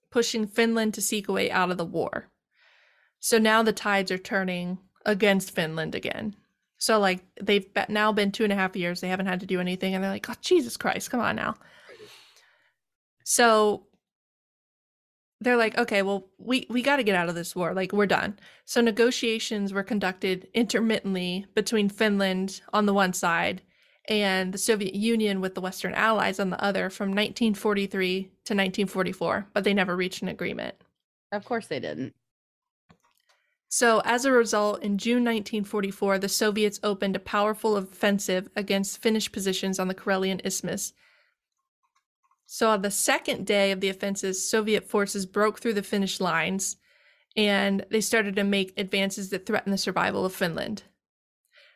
pushing 0.10 0.48
Finland 0.48 0.94
to 0.96 1.02
seek 1.02 1.28
a 1.28 1.32
way 1.32 1.52
out 1.52 1.72
of 1.72 1.78
the 1.78 1.86
war. 1.86 2.30
So 3.20 3.38
now 3.38 3.64
the 3.64 3.74
tides 3.74 4.12
are 4.12 4.18
turning 4.18 4.80
against 5.06 5.52
Finland 5.52 5.94
again. 5.94 6.36
So 6.78 7.00
like 7.00 7.24
they've 7.42 7.66
now 7.90 8.12
been 8.12 8.32
two 8.32 8.44
and 8.44 8.54
a 8.54 8.56
half 8.56 8.76
years, 8.76 9.02
they 9.02 9.08
haven't 9.08 9.28
had 9.28 9.40
to 9.42 9.46
do 9.46 9.60
anything, 9.60 9.94
and 9.96 10.04
they're 10.04 10.12
like, 10.12 10.30
"Oh 10.30 10.36
Jesus 10.42 10.78
Christ, 10.78 11.10
come 11.10 11.20
on 11.22 11.36
now." 11.36 11.56
So 13.24 13.88
they're 15.42 15.58
like, 15.58 15.78
okay, 15.78 16.02
well, 16.02 16.28
we 16.38 16.66
we 16.70 16.82
got 16.82 16.98
to 16.98 17.04
get 17.04 17.16
out 17.16 17.30
of 17.30 17.36
this 17.36 17.56
war. 17.56 17.74
Like 17.74 17.92
we're 17.92 18.06
done. 18.06 18.40
So 18.66 18.82
negotiations 18.82 19.74
were 19.74 19.84
conducted 19.84 20.48
intermittently 20.54 21.46
between 21.54 21.90
Finland 21.90 22.62
on 22.74 22.86
the 22.86 22.94
one 22.94 23.14
side 23.14 23.62
and 24.08 24.54
the 24.54 24.58
Soviet 24.58 24.96
Union 24.96 25.42
with 25.42 25.56
the 25.56 25.62
Western 25.62 25.94
Allies 25.94 26.40
on 26.40 26.52
the 26.52 26.64
other 26.64 26.90
from 26.90 27.10
1943 27.10 28.22
to 28.22 28.28
1944, 28.28 29.48
but 29.54 29.64
they 29.64 29.74
never 29.74 29.96
reached 29.96 30.22
an 30.22 30.28
agreement. 30.28 30.76
Of 31.32 31.44
course 31.46 31.68
they 31.68 31.80
didn't. 31.80 32.14
So, 33.68 34.02
as 34.06 34.24
a 34.24 34.32
result, 34.32 34.84
in 34.84 34.98
June 34.98 35.26
1944, 35.26 36.20
the 36.20 36.30
Soviets 36.30 36.80
opened 36.82 37.16
a 37.16 37.20
powerful 37.20 37.76
offensive 37.76 38.48
against 38.56 39.02
Finnish 39.02 39.32
positions 39.32 39.80
on 39.80 39.88
the 39.88 39.96
Karelian 39.96 40.40
Isthmus 40.46 40.94
so 42.46 42.70
on 42.70 42.82
the 42.82 42.92
second 42.92 43.46
day 43.46 43.72
of 43.72 43.82
the 43.82 43.90
offenses, 43.90 44.48
Soviet 44.48 44.88
forces 44.88 45.26
broke 45.26 45.60
through 45.60 45.74
the 45.74 45.84
Finnish 45.84 46.20
lines 46.20 46.78
and 47.36 47.86
they 47.90 48.02
started 48.02 48.36
to 48.36 48.44
make 48.44 48.74
advances 48.78 49.30
that 49.30 49.46
threatened 49.46 49.74
the 49.74 49.78
survival 49.78 50.26
of 50.26 50.34
Finland. 50.34 50.84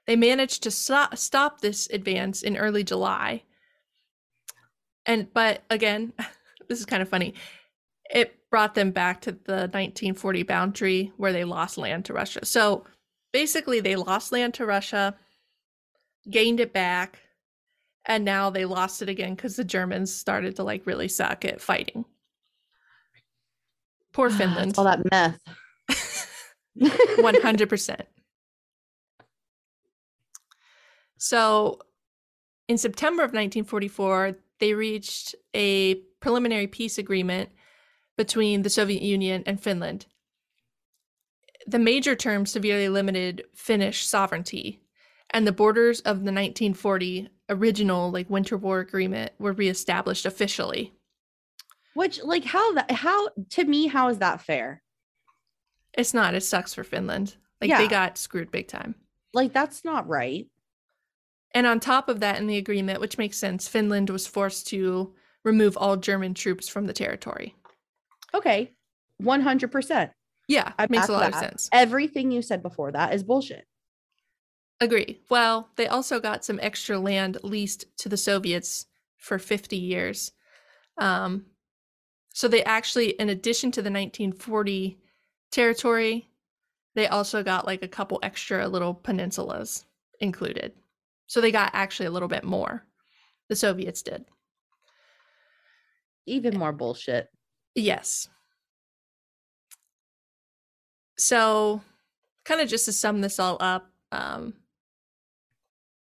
They 0.07 0.15
managed 0.15 0.63
to 0.63 0.71
stop, 0.71 1.17
stop 1.17 1.61
this 1.61 1.89
advance 1.89 2.41
in 2.41 2.57
early 2.57 2.83
July. 2.83 3.43
And 5.05 5.33
but 5.33 5.63
again, 5.69 6.13
this 6.69 6.79
is 6.79 6.85
kind 6.85 7.01
of 7.01 7.09
funny. 7.09 7.33
It 8.09 8.37
brought 8.49 8.75
them 8.75 8.91
back 8.91 9.21
to 9.21 9.31
the 9.31 9.69
1940 9.71 10.43
boundary 10.43 11.11
where 11.17 11.33
they 11.33 11.43
lost 11.43 11.77
land 11.77 12.05
to 12.05 12.13
Russia. 12.13 12.45
So 12.45 12.85
basically 13.31 13.79
they 13.79 13.95
lost 13.95 14.31
land 14.31 14.55
to 14.55 14.65
Russia, 14.65 15.15
gained 16.29 16.59
it 16.59 16.73
back, 16.73 17.19
and 18.09 18.25
now 18.25 18.49
they 18.49 18.65
lost 18.65 19.03
it 19.03 19.07
again 19.07 19.35
because 19.35 19.55
the 19.55 19.63
Germans 19.63 20.11
started 20.11 20.55
to 20.57 20.63
like 20.63 20.85
really 20.87 21.07
suck 21.07 21.45
at 21.45 21.61
fighting. 21.61 22.03
Poor 24.11 24.29
Finland. 24.37 24.75
all 24.77 24.83
that 24.83 24.99
meth. 25.11 25.39
One 27.19 27.39
hundred 27.41 27.69
percent. 27.69 28.07
So, 31.21 31.79
in 32.67 32.77
September 32.77 33.23
of 33.23 33.29
1944, 33.29 34.37
they 34.59 34.73
reached 34.73 35.35
a 35.53 35.95
preliminary 36.21 36.67
peace 36.67 36.97
agreement 36.97 37.49
between 38.17 38.61
the 38.61 38.69
Soviet 38.69 39.01
Union 39.01 39.43
and 39.45 39.61
Finland. 39.61 40.05
The 41.67 41.79
major 41.79 42.15
terms 42.15 42.51
severely 42.51 42.87
limited 42.87 43.43
Finnish 43.53 44.05
sovereignty, 44.05 44.81
and 45.31 45.45
the 45.45 45.51
borders 45.51 45.99
of 46.01 46.17
the 46.17 46.31
1940 46.31 47.29
original 47.49 48.11
like 48.11 48.29
winter 48.29 48.57
war 48.57 48.79
agreement 48.79 49.31
were 49.39 49.53
reestablished 49.53 50.25
officially. 50.25 50.93
Which 51.93 52.23
like 52.23 52.45
how 52.45 52.73
that 52.73 52.91
how 52.91 53.29
to 53.51 53.63
me 53.65 53.87
how 53.87 54.09
is 54.09 54.19
that 54.19 54.41
fair? 54.41 54.81
It's 55.93 56.13
not. 56.13 56.35
It 56.35 56.43
sucks 56.43 56.73
for 56.73 56.83
finland. 56.83 57.35
Like 57.61 57.69
yeah. 57.69 57.79
they 57.79 57.87
got 57.87 58.17
screwed 58.17 58.51
big 58.51 58.67
time. 58.67 58.95
Like 59.33 59.53
that's 59.53 59.83
not 59.83 60.07
right. 60.07 60.47
And 61.53 61.65
on 61.65 61.79
top 61.79 62.09
of 62.09 62.19
that 62.19 62.37
in 62.37 62.47
the 62.47 62.57
agreement 62.57 63.01
which 63.01 63.17
makes 63.17 63.37
sense 63.37 63.67
finland 63.67 64.09
was 64.09 64.27
forced 64.27 64.67
to 64.67 65.13
remove 65.43 65.77
all 65.77 65.97
german 65.97 66.33
troops 66.33 66.67
from 66.67 66.85
the 66.85 66.93
territory. 66.93 67.55
Okay. 68.33 68.73
100% 69.21 70.11
yeah. 70.47 70.73
It 70.79 70.89
makes 70.89 71.09
a 71.09 71.11
lot 71.11 71.31
that. 71.31 71.33
of 71.33 71.39
sense. 71.39 71.69
Everything 71.71 72.31
you 72.31 72.41
said 72.41 72.63
before 72.63 72.91
that 72.91 73.13
is 73.13 73.23
bullshit 73.23 73.65
Agree. 74.81 75.19
Well, 75.29 75.69
they 75.75 75.87
also 75.87 76.19
got 76.19 76.45
some 76.45 76.59
extra 76.61 76.97
land 76.97 77.37
leased 77.43 77.85
to 77.97 78.09
the 78.09 78.17
Soviets 78.17 78.85
for 79.17 79.37
50 79.37 79.75
years. 79.75 80.31
Um, 80.97 81.45
so 82.33 82.47
they 82.47 82.63
actually, 82.63 83.09
in 83.11 83.29
addition 83.29 83.71
to 83.71 83.81
the 83.81 83.89
1940 83.89 84.97
territory, 85.51 86.29
they 86.95 87.07
also 87.07 87.43
got 87.43 87.65
like 87.65 87.83
a 87.83 87.87
couple 87.87 88.19
extra 88.23 88.67
little 88.67 88.93
peninsulas 88.93 89.83
included. 90.21 90.73
So 91.27 91.41
they 91.41 91.51
got 91.51 91.71
actually 91.73 92.07
a 92.07 92.11
little 92.11 92.27
bit 92.27 92.43
more. 92.43 92.85
The 93.49 93.55
Soviets 93.55 94.01
did. 94.01 94.25
Even 96.25 96.57
more 96.57 96.71
bullshit. 96.71 97.29
Yes. 97.75 98.29
so 101.19 101.81
kind 102.45 102.61
of 102.61 102.69
just 102.69 102.85
to 102.85 102.93
sum 102.93 103.21
this 103.21 103.39
all 103.39 103.57
up, 103.59 103.91
um, 104.11 104.53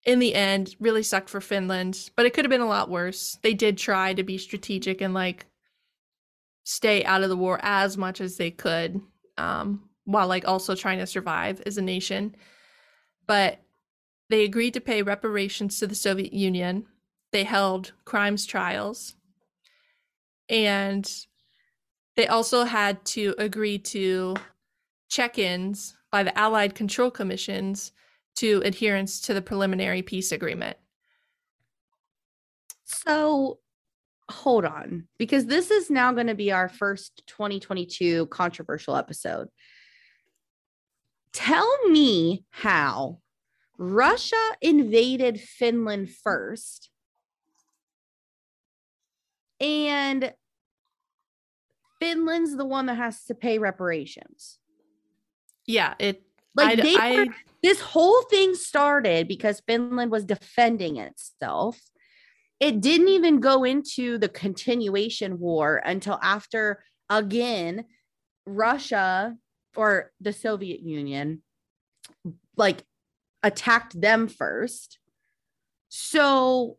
in 0.07 0.19
the 0.19 0.33
end, 0.33 0.73
really 0.79 1.03
sucked 1.03 1.29
for 1.29 1.41
Finland, 1.41 2.09
but 2.15 2.25
it 2.25 2.33
could 2.33 2.45
have 2.45 2.49
been 2.49 2.61
a 2.61 2.67
lot 2.67 2.89
worse. 2.89 3.37
They 3.43 3.53
did 3.53 3.77
try 3.77 4.13
to 4.13 4.23
be 4.23 4.37
strategic 4.37 5.01
and 5.01 5.13
like 5.13 5.45
stay 6.63 7.03
out 7.03 7.23
of 7.23 7.29
the 7.29 7.35
war 7.35 7.59
as 7.61 7.97
much 7.97 8.21
as 8.21 8.37
they 8.37 8.49
could, 8.49 9.01
um, 9.37 9.89
while 10.05 10.29
like 10.29 10.47
also 10.47 10.75
trying 10.75 10.99
to 10.99 11.05
survive 11.05 11.61
as 11.65 11.77
a 11.77 11.81
nation. 11.81 12.37
But 13.27 13.59
they 14.29 14.45
agreed 14.45 14.73
to 14.75 14.81
pay 14.81 15.01
reparations 15.01 15.77
to 15.79 15.87
the 15.87 15.95
Soviet 15.95 16.31
Union. 16.31 16.85
They 17.33 17.43
held 17.43 17.91
crimes 18.05 18.45
trials. 18.45 19.15
And 20.47 21.09
they 22.15 22.27
also 22.27 22.63
had 22.63 23.03
to 23.07 23.35
agree 23.37 23.77
to 23.79 24.35
check 25.09 25.37
ins 25.37 25.97
by 26.09 26.23
the 26.23 26.37
Allied 26.37 26.75
Control 26.75 27.11
Commissions 27.11 27.91
to 28.37 28.61
adherence 28.65 29.21
to 29.21 29.33
the 29.33 29.41
preliminary 29.41 30.01
peace 30.01 30.31
agreement. 30.31 30.77
So 32.85 33.59
hold 34.29 34.65
on, 34.65 35.07
because 35.17 35.45
this 35.45 35.71
is 35.71 35.89
now 35.89 36.11
going 36.11 36.27
to 36.27 36.35
be 36.35 36.51
our 36.51 36.69
first 36.69 37.23
2022 37.27 38.27
controversial 38.27 38.95
episode. 38.95 39.47
Tell 41.33 41.87
me 41.89 42.45
how 42.49 43.19
Russia 43.77 44.35
invaded 44.61 45.39
Finland 45.39 46.09
first. 46.09 46.89
And 49.59 50.33
Finland's 51.99 52.55
the 52.55 52.65
one 52.65 52.85
that 52.87 52.95
has 52.95 53.23
to 53.25 53.35
pay 53.35 53.57
reparations. 53.57 54.59
Yeah, 55.65 55.95
it 55.99 56.26
like 56.57 56.79
I, 56.79 56.81
they 56.81 56.95
I, 56.97 57.15
were, 57.15 57.25
this 57.63 57.79
whole 57.79 58.23
thing 58.23 58.55
started 58.55 59.27
because 59.27 59.61
Finland 59.67 60.11
was 60.11 60.25
defending 60.25 60.97
itself. 60.97 61.79
It 62.59 62.81
didn't 62.81 63.09
even 63.09 63.39
go 63.39 63.63
into 63.63 64.17
the 64.17 64.27
continuation 64.27 65.39
war 65.39 65.81
until 65.85 66.19
after 66.21 66.83
again 67.09 67.85
Russia 68.45 69.37
or 69.75 70.11
the 70.19 70.33
Soviet 70.33 70.81
Union 70.81 71.43
like 72.55 72.83
attacked 73.43 73.99
them 73.99 74.27
first. 74.27 74.97
So 75.89 76.77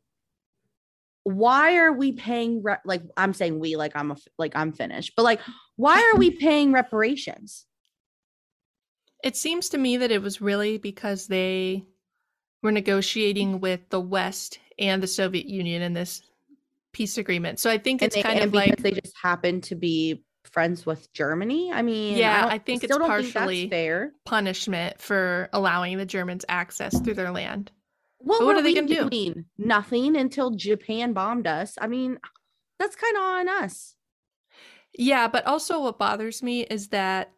why 1.22 1.76
are 1.76 1.92
we 1.92 2.12
paying 2.12 2.62
re- 2.62 2.76
like 2.84 3.02
I'm 3.16 3.32
saying 3.32 3.60
we 3.60 3.76
like 3.76 3.92
I'm 3.94 4.10
a 4.10 4.16
like 4.38 4.52
I'm 4.56 4.72
finished, 4.72 5.12
but 5.16 5.22
like 5.22 5.40
why 5.76 6.10
are 6.12 6.18
we 6.18 6.32
paying 6.32 6.72
reparations? 6.72 7.67
It 9.22 9.36
seems 9.36 9.68
to 9.70 9.78
me 9.78 9.96
that 9.96 10.10
it 10.10 10.22
was 10.22 10.40
really 10.40 10.78
because 10.78 11.26
they 11.26 11.84
were 12.62 12.72
negotiating 12.72 13.60
with 13.60 13.80
the 13.90 14.00
West 14.00 14.58
and 14.78 15.02
the 15.02 15.06
Soviet 15.06 15.46
Union 15.46 15.82
in 15.82 15.92
this 15.92 16.22
peace 16.92 17.18
agreement. 17.18 17.58
So 17.58 17.70
I 17.70 17.78
think 17.78 18.02
it's 18.02 18.14
they, 18.14 18.22
kind 18.22 18.40
of 18.40 18.54
like 18.54 18.76
they 18.78 18.92
just 18.92 19.16
happen 19.20 19.60
to 19.62 19.74
be 19.74 20.24
friends 20.44 20.86
with 20.86 21.12
Germany. 21.12 21.72
I 21.72 21.82
mean, 21.82 22.16
yeah, 22.16 22.46
I, 22.46 22.54
I 22.54 22.58
think 22.58 22.84
it's 22.84 22.90
don't 22.90 23.00
think 23.00 23.32
partially 23.34 23.64
that's 23.64 23.70
fair. 23.70 24.12
punishment 24.24 25.00
for 25.00 25.48
allowing 25.52 25.98
the 25.98 26.06
Germans 26.06 26.44
access 26.48 26.98
through 27.00 27.14
their 27.14 27.30
land. 27.30 27.70
What, 28.18 28.44
what 28.44 28.56
are 28.56 28.62
they 28.62 28.74
gonna 28.74 28.88
do? 28.88 29.08
doing? 29.08 29.44
Nothing 29.58 30.16
until 30.16 30.50
Japan 30.50 31.12
bombed 31.12 31.46
us. 31.46 31.76
I 31.80 31.86
mean, 31.86 32.18
that's 32.78 32.96
kind 32.96 33.16
of 33.16 33.22
on 33.22 33.48
us. 33.48 33.94
Yeah, 34.96 35.28
but 35.28 35.46
also 35.46 35.82
what 35.82 35.98
bothers 35.98 36.42
me 36.42 36.62
is 36.62 36.88
that 36.88 37.32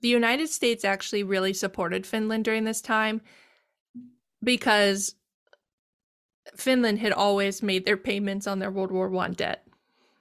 the 0.00 0.08
United 0.08 0.48
States 0.48 0.84
actually 0.84 1.22
really 1.22 1.52
supported 1.52 2.06
Finland 2.06 2.44
during 2.44 2.64
this 2.64 2.80
time 2.80 3.20
because 4.42 5.14
Finland 6.56 6.98
had 6.98 7.12
always 7.12 7.62
made 7.62 7.84
their 7.84 7.96
payments 7.96 8.46
on 8.46 8.58
their 8.58 8.70
World 8.70 8.90
War 8.90 9.08
One 9.08 9.32
debt. 9.32 9.66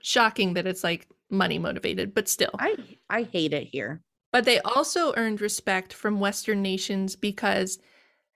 Shocking 0.01 0.53
that 0.53 0.67
it's 0.67 0.83
like 0.83 1.07
money 1.29 1.59
motivated, 1.59 2.13
but 2.13 2.27
still. 2.27 2.51
I 2.59 2.75
I 3.09 3.23
hate 3.23 3.53
it 3.53 3.67
here. 3.71 4.01
But 4.31 4.45
they 4.45 4.59
also 4.59 5.13
earned 5.15 5.41
respect 5.41 5.91
from 5.93 6.19
Western 6.19 6.61
nations 6.61 7.15
because 7.15 7.79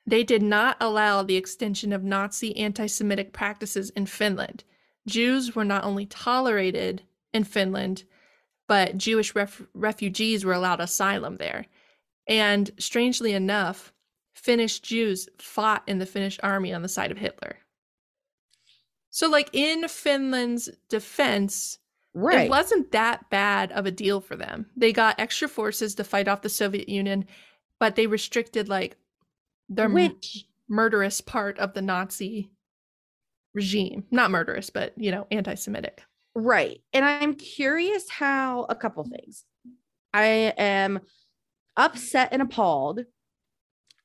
they 0.06 0.24
did 0.24 0.42
not 0.42 0.76
allow 0.80 1.24
the 1.24 1.38
extension 1.38 1.94
of 1.94 2.04
Nazi 2.04 2.56
anti 2.58 2.88
Semitic 2.88 3.32
practices 3.32 3.90
in 3.92 4.06
Finland. 4.06 4.64
Jews 5.08 5.56
were 5.56 5.66
not 5.66 5.84
only 5.84 6.06
tolerated 6.06 7.04
in 7.34 7.44
Finland, 7.44 8.04
but 8.74 8.98
Jewish 8.98 9.36
ref- 9.36 9.62
refugees 9.76 10.44
were 10.44 10.52
allowed 10.54 10.80
asylum 10.80 11.38
there. 11.38 11.68
And 12.28 12.72
strangely 12.80 13.34
enough, 13.34 13.94
Finnish 14.34 14.80
Jews 14.80 15.30
fought 15.38 15.84
in 15.86 16.00
the 16.00 16.08
Finnish 16.08 16.40
army 16.42 16.74
on 16.74 16.82
the 16.82 16.88
side 16.90 17.12
of 17.12 17.20
Hitler. 17.20 17.58
So, 19.12 19.30
like 19.30 19.52
in 19.54 19.88
Finland's 19.88 20.72
defense, 20.90 21.78
Right. 22.16 22.48
it 22.48 22.50
wasn't 22.50 22.92
that 22.94 23.30
bad 23.30 23.72
of 23.74 23.86
a 23.86 23.92
deal 23.92 24.20
for 24.22 24.36
them. 24.36 24.66
They 24.76 24.92
got 24.92 25.20
extra 25.20 25.48
forces 25.48 25.94
to 25.94 26.04
fight 26.04 26.28
off 26.28 26.42
the 26.42 26.50
Soviet 26.50 26.90
Union, 26.90 27.28
but 27.80 27.96
they 27.96 28.08
restricted 28.08 28.70
like 28.70 28.98
the 29.70 29.84
m- 29.84 30.20
murderous 30.68 31.22
part 31.22 31.60
of 31.60 31.76
the 31.76 31.82
Nazi 31.84 32.50
regime. 33.54 34.08
Not 34.10 34.32
murderous, 34.32 34.72
but 34.72 34.94
you 34.98 35.12
know, 35.12 35.28
anti-Semitic. 35.30 36.04
Right. 36.36 36.82
And 36.94 37.06
I'm 37.06 37.36
curious 37.36 38.10
how 38.10 38.66
a 38.70 38.76
couple 38.76 39.04
things. 39.04 39.44
I 40.14 40.54
am 40.58 41.00
upset 41.78 42.30
and 42.32 42.42
appalled 42.42 43.02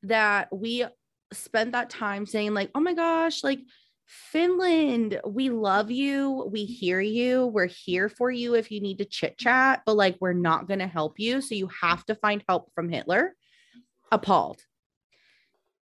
that 0.03 0.49
we 0.53 0.85
spent 1.33 1.73
that 1.73 1.91
time 1.91 2.27
saying, 2.27 2.55
like, 2.55 2.71
oh 2.75 2.81
my 2.81 2.95
gosh, 2.95 3.43
like 3.45 3.61
Finland, 4.07 5.21
we 5.27 5.51
love 5.51 5.91
you. 5.91 6.49
We 6.51 6.65
hear 6.65 7.01
you. 7.01 7.47
We're 7.47 7.67
here 7.67 8.09
for 8.09 8.31
you 8.31 8.55
if 8.55 8.71
you 8.71 8.81
need 8.81 8.99
to 8.99 9.05
chit 9.05 9.37
chat, 9.37 9.83
but 9.85 9.97
like, 9.97 10.17
we're 10.21 10.33
not 10.33 10.67
going 10.67 10.81
to 10.81 10.87
help 10.87 11.19
you. 11.19 11.41
So 11.43 11.55
you 11.55 11.69
have 11.83 12.05
to 12.07 12.15
find 12.15 12.43
help 12.49 12.73
from 12.75 12.89
Hitler. 12.89 13.35
Appalled. 14.11 14.63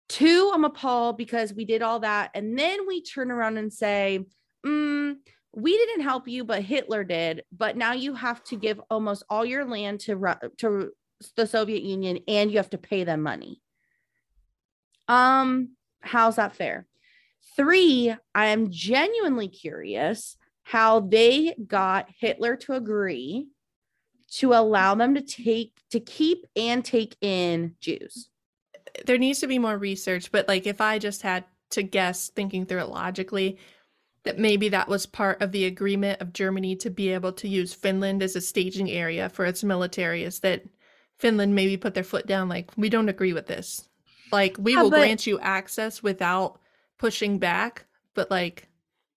Two, 0.10 0.52
I'm 0.54 0.66
appalled 0.66 1.18
because 1.18 1.54
we 1.54 1.64
did 1.64 1.82
all 1.82 2.02
that. 2.02 2.32
And 2.34 2.60
then 2.60 2.86
we 2.86 3.02
turn 3.02 3.32
around 3.32 3.58
and 3.58 3.72
say, 3.72 4.26
mm, 4.66 5.16
we 5.54 5.76
didn't 5.76 6.02
help 6.02 6.28
you, 6.28 6.44
but 6.44 6.64
Hitler 6.64 7.04
did. 7.04 7.44
But 7.52 7.76
now 7.78 7.94
you 7.94 8.14
have 8.16 8.44
to 8.46 8.56
give 8.56 8.80
almost 8.90 9.24
all 9.30 9.46
your 9.46 9.66
land 9.66 10.00
to 10.02 10.38
to 10.58 10.92
the 11.36 11.48
Soviet 11.48 11.84
Union, 11.84 12.20
and 12.28 12.52
you 12.52 12.58
have 12.58 12.70
to 12.72 12.78
pay 12.78 13.04
them 13.04 13.22
money. 13.22 13.62
Um, 15.08 15.76
how's 16.02 16.38
that 16.38 16.56
fair? 16.56 16.88
Three, 17.56 18.16
I 18.34 18.48
am 18.48 18.72
genuinely 18.72 19.48
curious 19.48 20.38
how 20.64 21.02
they 21.02 21.54
got 21.68 22.08
Hitler 22.18 22.56
to 22.56 22.74
agree 22.74 23.48
to 24.32 24.54
allow 24.54 24.96
them 24.96 25.16
to 25.16 25.22
take 25.22 25.74
to 25.90 26.00
keep 26.00 26.46
and 26.56 26.84
take 26.86 27.18
in 27.20 27.76
Jews. 27.82 28.30
There 29.06 29.18
needs 29.18 29.40
to 29.40 29.48
be 29.48 29.60
more 29.60 29.78
research, 29.78 30.32
but 30.32 30.48
like 30.48 30.66
if 30.66 30.80
I 30.80 31.00
just 31.00 31.22
had 31.22 31.44
to 31.72 31.84
guess 31.84 32.30
thinking 32.30 32.66
through 32.66 32.80
it 32.80 32.90
logically, 32.90 33.58
that 34.24 34.38
maybe 34.38 34.70
that 34.70 34.88
was 34.88 35.06
part 35.06 35.42
of 35.42 35.52
the 35.52 35.66
agreement 35.66 36.22
of 36.22 36.34
Germany 36.34 36.76
to 36.78 36.90
be 36.90 37.10
able 37.10 37.34
to 37.34 37.48
use 37.48 37.74
Finland 37.74 38.22
as 38.22 38.36
a 38.36 38.42
staging 38.42 38.92
area 38.92 39.30
for 39.30 39.46
its 39.46 39.64
military 39.64 40.24
is 40.24 40.40
that 40.42 40.64
Finland 41.18 41.56
maybe 41.56 41.78
put 41.78 41.94
their 41.94 42.04
foot 42.04 42.28
down 42.28 42.48
like 42.50 42.70
we 42.78 42.90
don't 42.90 43.10
agree 43.10 43.34
with 43.34 43.48
this. 43.48 43.88
Like 44.32 44.56
we 44.60 44.74
Yeah, 44.74 44.84
will 44.84 44.90
but- 44.92 45.00
grant 45.00 45.26
you 45.28 45.40
access 45.40 46.04
without 46.04 46.60
pushing 46.98 47.40
back, 47.40 47.86
but 48.14 48.30
like 48.30 48.68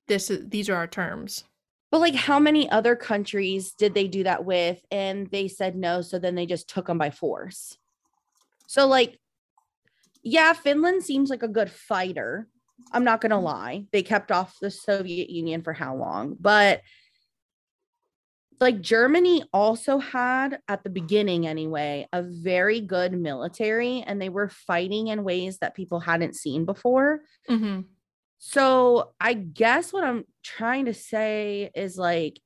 this 0.06 0.30
is 0.30 0.48
these 0.48 0.68
are 0.68 0.76
our 0.76 0.86
terms. 0.86 1.44
But 1.90 2.00
like, 2.00 2.14
how 2.16 2.40
many 2.40 2.68
other 2.70 2.96
countries 2.96 3.72
did 3.72 3.94
they 3.94 4.08
do 4.08 4.24
that 4.24 4.44
with? 4.44 4.84
And 4.90 5.30
they 5.30 5.46
said 5.46 5.76
no. 5.76 6.00
So 6.02 6.18
then 6.18 6.34
they 6.34 6.44
just 6.44 6.68
took 6.68 6.86
them 6.88 6.98
by 6.98 7.10
force. 7.10 7.78
So, 8.66 8.88
like, 8.88 9.20
yeah, 10.24 10.54
Finland 10.54 11.04
seems 11.04 11.30
like 11.30 11.44
a 11.44 11.48
good 11.48 11.70
fighter. 11.70 12.48
I'm 12.92 13.04
not 13.04 13.20
going 13.20 13.30
to 13.30 13.38
lie. 13.38 13.86
They 13.92 14.02
kept 14.02 14.30
off 14.30 14.58
the 14.60 14.70
Soviet 14.70 15.30
Union 15.30 15.62
for 15.62 15.72
how 15.72 15.96
long? 15.96 16.36
But 16.38 16.82
like, 18.60 18.80
Germany 18.80 19.42
also 19.52 19.98
had, 19.98 20.60
at 20.68 20.84
the 20.84 20.90
beginning 20.90 21.46
anyway, 21.46 22.06
a 22.12 22.22
very 22.22 22.80
good 22.80 23.12
military 23.12 24.02
and 24.06 24.22
they 24.22 24.28
were 24.28 24.48
fighting 24.48 25.08
in 25.08 25.24
ways 25.24 25.58
that 25.58 25.74
people 25.74 26.00
hadn't 26.00 26.36
seen 26.36 26.64
before. 26.64 27.20
Mm-hmm. 27.50 27.80
So 28.38 29.14
I 29.20 29.34
guess 29.34 29.92
what 29.92 30.04
I'm 30.04 30.24
trying 30.42 30.84
to 30.84 30.94
say 30.94 31.70
is 31.74 31.98
like 31.98 32.40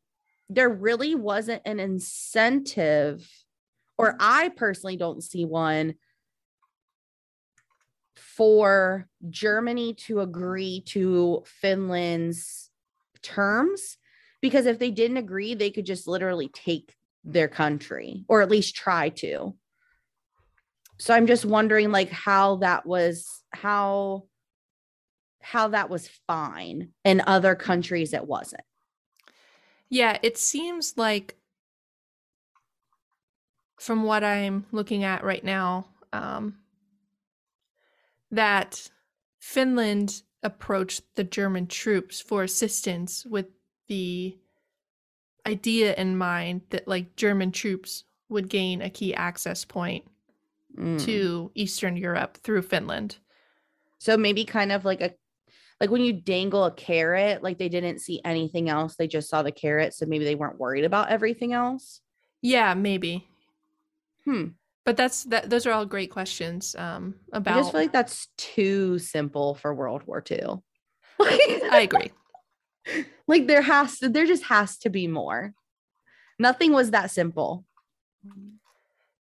there 0.48 0.70
really 0.70 1.14
wasn't 1.14 1.62
an 1.66 1.78
incentive, 1.80 3.28
or 3.98 4.16
I 4.18 4.48
personally 4.50 4.96
don't 4.96 5.22
see 5.22 5.44
one 5.44 5.94
for 8.18 9.08
Germany 9.30 9.94
to 9.94 10.20
agree 10.20 10.82
to 10.86 11.42
Finland's 11.46 12.70
terms 13.22 13.96
because 14.40 14.66
if 14.66 14.78
they 14.78 14.90
didn't 14.90 15.16
agree, 15.16 15.54
they 15.54 15.70
could 15.70 15.86
just 15.86 16.06
literally 16.06 16.48
take 16.48 16.94
their 17.24 17.48
country 17.48 18.24
or 18.28 18.42
at 18.42 18.50
least 18.50 18.76
try 18.76 19.08
to. 19.10 19.54
So 20.98 21.14
I'm 21.14 21.26
just 21.26 21.44
wondering 21.44 21.92
like 21.92 22.10
how 22.10 22.56
that 22.56 22.86
was 22.86 23.42
how 23.52 24.24
how 25.40 25.68
that 25.68 25.88
was 25.88 26.08
fine 26.26 26.90
in 27.04 27.22
other 27.26 27.54
countries 27.54 28.12
it 28.12 28.26
wasn't. 28.26 28.62
Yeah, 29.88 30.18
it 30.22 30.36
seems 30.36 30.94
like 30.96 31.36
from 33.80 34.02
what 34.02 34.24
I'm 34.24 34.66
looking 34.72 35.04
at 35.04 35.24
right 35.24 35.42
now, 35.42 35.86
um, 36.12 36.58
that 38.30 38.90
Finland 39.40 40.22
approached 40.42 41.02
the 41.14 41.24
German 41.24 41.66
troops 41.66 42.20
for 42.20 42.42
assistance 42.42 43.24
with 43.26 43.46
the 43.88 44.36
idea 45.46 45.94
in 45.94 46.16
mind 46.16 46.62
that 46.70 46.86
like 46.86 47.16
German 47.16 47.52
troops 47.52 48.04
would 48.28 48.48
gain 48.48 48.82
a 48.82 48.90
key 48.90 49.14
access 49.14 49.64
point 49.64 50.04
Mm. 50.76 51.02
to 51.06 51.50
Eastern 51.54 51.96
Europe 51.96 52.36
through 52.36 52.62
Finland. 52.62 53.16
So 53.98 54.16
maybe 54.16 54.44
kind 54.44 54.70
of 54.70 54.84
like 54.84 55.00
a 55.00 55.14
like 55.80 55.90
when 55.90 56.02
you 56.02 56.12
dangle 56.12 56.64
a 56.64 56.72
carrot, 56.72 57.42
like 57.42 57.58
they 57.58 57.68
didn't 57.68 58.00
see 58.00 58.20
anything 58.24 58.68
else, 58.68 58.94
they 58.94 59.08
just 59.08 59.30
saw 59.30 59.42
the 59.42 59.50
carrot, 59.50 59.94
so 59.94 60.06
maybe 60.06 60.24
they 60.24 60.34
weren't 60.34 60.58
worried 60.58 60.84
about 60.84 61.08
everything 61.08 61.52
else. 61.52 62.00
Yeah, 62.42 62.74
maybe. 62.74 63.26
Hmm. 64.24 64.48
But 64.88 64.96
that's 64.96 65.24
that 65.24 65.50
those 65.50 65.66
are 65.66 65.72
all 65.72 65.84
great 65.84 66.10
questions 66.10 66.74
um 66.74 67.14
about 67.34 67.58
I 67.58 67.60
just 67.60 67.72
feel 67.72 67.82
like 67.82 67.92
that's 67.92 68.28
too 68.38 68.98
simple 68.98 69.54
for 69.54 69.74
World 69.74 70.02
War 70.04 70.24
II. 70.30 70.62
I 71.20 71.80
agree. 71.82 72.10
like 73.28 73.46
there 73.46 73.60
has 73.60 73.98
to 73.98 74.08
there 74.08 74.24
just 74.24 74.44
has 74.44 74.78
to 74.78 74.88
be 74.88 75.06
more. 75.06 75.52
Nothing 76.38 76.72
was 76.72 76.92
that 76.92 77.10
simple. 77.10 77.66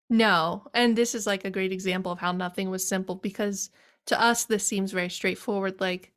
No, 0.09 0.67
and 0.73 0.97
this 0.97 1.13
is 1.13 1.27
like 1.27 1.43
a 1.43 1.51
great 1.51 1.73
example 1.73 2.13
of 2.13 2.19
how 2.19 2.31
nothing 2.31 2.69
was 2.69 2.87
simple 2.87 3.15
because 3.15 3.69
to 4.05 4.17
us 4.17 4.45
this 4.45 4.65
seems 4.65 4.93
very 4.93 5.09
straightforward 5.09 5.81
like 5.81 6.13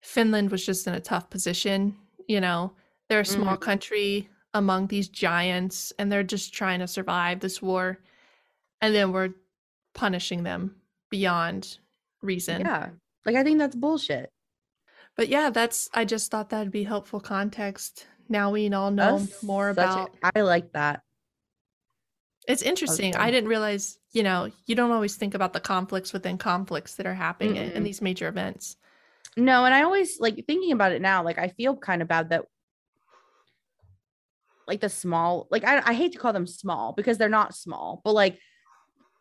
Finland 0.00 0.52
was 0.52 0.64
just 0.64 0.86
in 0.86 0.94
a 0.94 1.00
tough 1.00 1.28
position, 1.28 1.96
you 2.28 2.40
know. 2.40 2.70
They're 3.08 3.26
a 3.26 3.34
small 3.34 3.56
Mhm. 3.56 3.60
country 3.62 4.28
among 4.54 4.86
these 4.86 5.08
giants 5.08 5.92
and 5.98 6.12
they're 6.12 6.22
just 6.22 6.54
trying 6.54 6.78
to 6.78 6.86
survive 6.86 7.40
this 7.40 7.60
war 7.60 7.98
and 8.80 8.94
then 8.94 9.12
we're 9.12 9.30
punishing 9.94 10.42
them 10.42 10.76
beyond 11.10 11.78
reason. 12.22 12.60
Yeah. 12.60 12.90
Like 13.24 13.36
I 13.36 13.42
think 13.42 13.58
that's 13.58 13.76
bullshit. 13.76 14.30
But 15.16 15.28
yeah, 15.28 15.50
that's 15.50 15.88
I 15.94 16.04
just 16.04 16.30
thought 16.30 16.50
that'd 16.50 16.72
be 16.72 16.84
helpful 16.84 17.20
context. 17.20 18.06
Now 18.28 18.50
we 18.50 18.72
all 18.72 18.90
know 18.90 19.18
That's 19.18 19.42
more 19.42 19.70
about 19.70 20.10
I 20.34 20.40
like 20.40 20.72
that. 20.72 21.02
It's 22.46 22.62
interesting. 22.62 23.14
Okay. 23.14 23.22
I 23.22 23.30
didn't 23.30 23.48
realize, 23.48 23.98
you 24.12 24.22
know, 24.22 24.50
you 24.66 24.74
don't 24.76 24.92
always 24.92 25.16
think 25.16 25.34
about 25.34 25.52
the 25.52 25.60
conflicts 25.60 26.12
within 26.12 26.38
conflicts 26.38 26.94
that 26.94 27.06
are 27.06 27.14
happening 27.14 27.56
in, 27.56 27.72
in 27.72 27.82
these 27.82 28.00
major 28.00 28.28
events. 28.28 28.76
No, 29.36 29.64
and 29.64 29.74
I 29.74 29.82
always 29.82 30.20
like 30.20 30.44
thinking 30.46 30.72
about 30.72 30.92
it 30.92 31.02
now, 31.02 31.24
like 31.24 31.38
I 31.38 31.48
feel 31.48 31.76
kind 31.76 32.02
of 32.02 32.08
bad 32.08 32.30
that 32.30 32.44
like 34.68 34.80
the 34.80 34.88
small, 34.88 35.46
like 35.50 35.64
I, 35.64 35.82
I 35.84 35.92
hate 35.92 36.12
to 36.12 36.18
call 36.18 36.32
them 36.32 36.46
small 36.46 36.92
because 36.92 37.18
they're 37.18 37.28
not 37.28 37.54
small, 37.54 38.00
but 38.04 38.14
like 38.14 38.38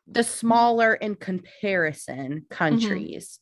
the 0.07 0.23
smaller 0.23 0.93
in 0.95 1.15
comparison 1.15 2.45
countries 2.49 3.39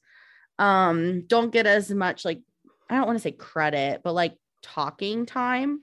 um 0.59 1.25
don't 1.27 1.51
get 1.51 1.65
as 1.67 1.91
much 1.91 2.25
like 2.25 2.41
I 2.89 2.97
don't 2.97 3.07
want 3.07 3.17
to 3.17 3.23
say 3.23 3.31
credit, 3.33 4.01
but 4.03 4.13
like 4.13 4.37
talking 4.61 5.25
time. 5.25 5.81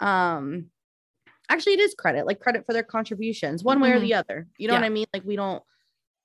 Um 0.00 0.70
actually 1.50 1.74
it 1.74 1.80
is 1.80 1.94
credit, 1.94 2.26
like 2.26 2.40
credit 2.40 2.64
for 2.66 2.72
their 2.72 2.82
contributions, 2.84 3.64
one 3.64 3.80
way 3.80 3.92
or 3.92 3.98
Mhm. 3.98 4.02
the 4.02 4.14
other. 4.14 4.48
You 4.58 4.68
know 4.68 4.74
what 4.74 4.84
I 4.84 4.90
mean? 4.90 5.06
Like 5.14 5.24
we 5.24 5.36
don't 5.36 5.62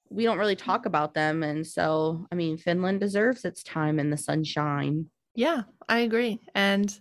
we 0.10 0.24
don't 0.26 0.40
really 0.40 0.56
talk 0.56 0.86
about 0.86 1.14
them. 1.16 1.44
And 1.44 1.66
so 1.68 2.28
I 2.32 2.36
mean 2.36 2.58
Finland 2.58 3.00
deserves 3.02 3.46
its 3.46 3.64
time 3.64 4.00
in 4.00 4.10
the 4.12 4.18
sunshine. 4.18 5.10
Yeah, 5.36 5.64
I 5.88 6.00
agree. 6.00 6.40
And 6.56 7.00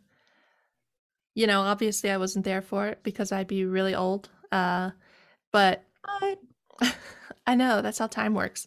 you 1.34 1.46
know, 1.46 1.62
obviously 1.62 2.10
I 2.10 2.16
wasn't 2.16 2.44
there 2.44 2.62
for 2.62 2.86
it 2.86 3.02
because 3.02 3.32
I'd 3.32 3.48
be 3.48 3.64
really 3.64 3.94
old. 3.94 4.30
Uh 4.52 4.90
but 5.52 5.84
But 6.02 6.38
I 7.46 7.54
know 7.54 7.82
that's 7.82 7.98
how 7.98 8.06
time 8.06 8.34
works. 8.34 8.66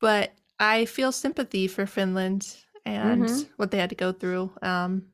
But 0.00 0.32
I 0.58 0.84
feel 0.84 1.12
sympathy 1.12 1.66
for 1.68 1.86
Finland 1.86 2.56
and 2.84 3.24
Mhm. 3.24 3.48
what 3.56 3.70
they 3.70 3.78
had 3.78 3.90
to 3.90 3.96
go 3.96 4.12
through. 4.12 4.52
Um 4.62 5.12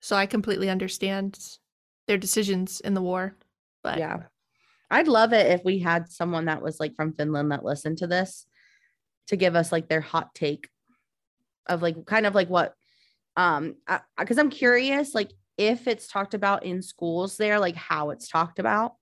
so 0.00 0.14
I 0.14 0.26
completely 0.26 0.70
understand 0.70 1.58
their 2.06 2.18
decisions 2.18 2.80
in 2.80 2.94
the 2.94 3.02
war. 3.02 3.36
But 3.82 3.98
yeah. 3.98 4.22
I'd 4.90 5.08
love 5.08 5.32
it 5.32 5.46
if 5.52 5.64
we 5.64 5.80
had 5.80 6.10
someone 6.10 6.46
that 6.46 6.62
was 6.62 6.80
like 6.80 6.94
from 6.94 7.12
Finland 7.12 7.50
that 7.52 7.64
listened 7.64 7.98
to 7.98 8.06
this 8.06 8.46
to 9.26 9.36
give 9.36 9.54
us 9.56 9.72
like 9.72 9.88
their 9.88 10.00
hot 10.00 10.34
take 10.34 10.68
of 11.66 11.82
like 11.82 12.06
kind 12.06 12.24
of 12.26 12.34
like 12.34 12.48
what 12.48 12.74
um 13.36 13.76
because 14.18 14.38
I'm 14.38 14.50
curious 14.50 15.14
like 15.14 15.32
if 15.58 15.86
it's 15.86 16.08
talked 16.08 16.34
about 16.34 16.64
in 16.64 16.80
schools 16.82 17.36
there 17.36 17.58
like 17.58 17.76
how 17.76 18.10
it's 18.10 18.28
talked 18.28 18.58
about 18.58 18.94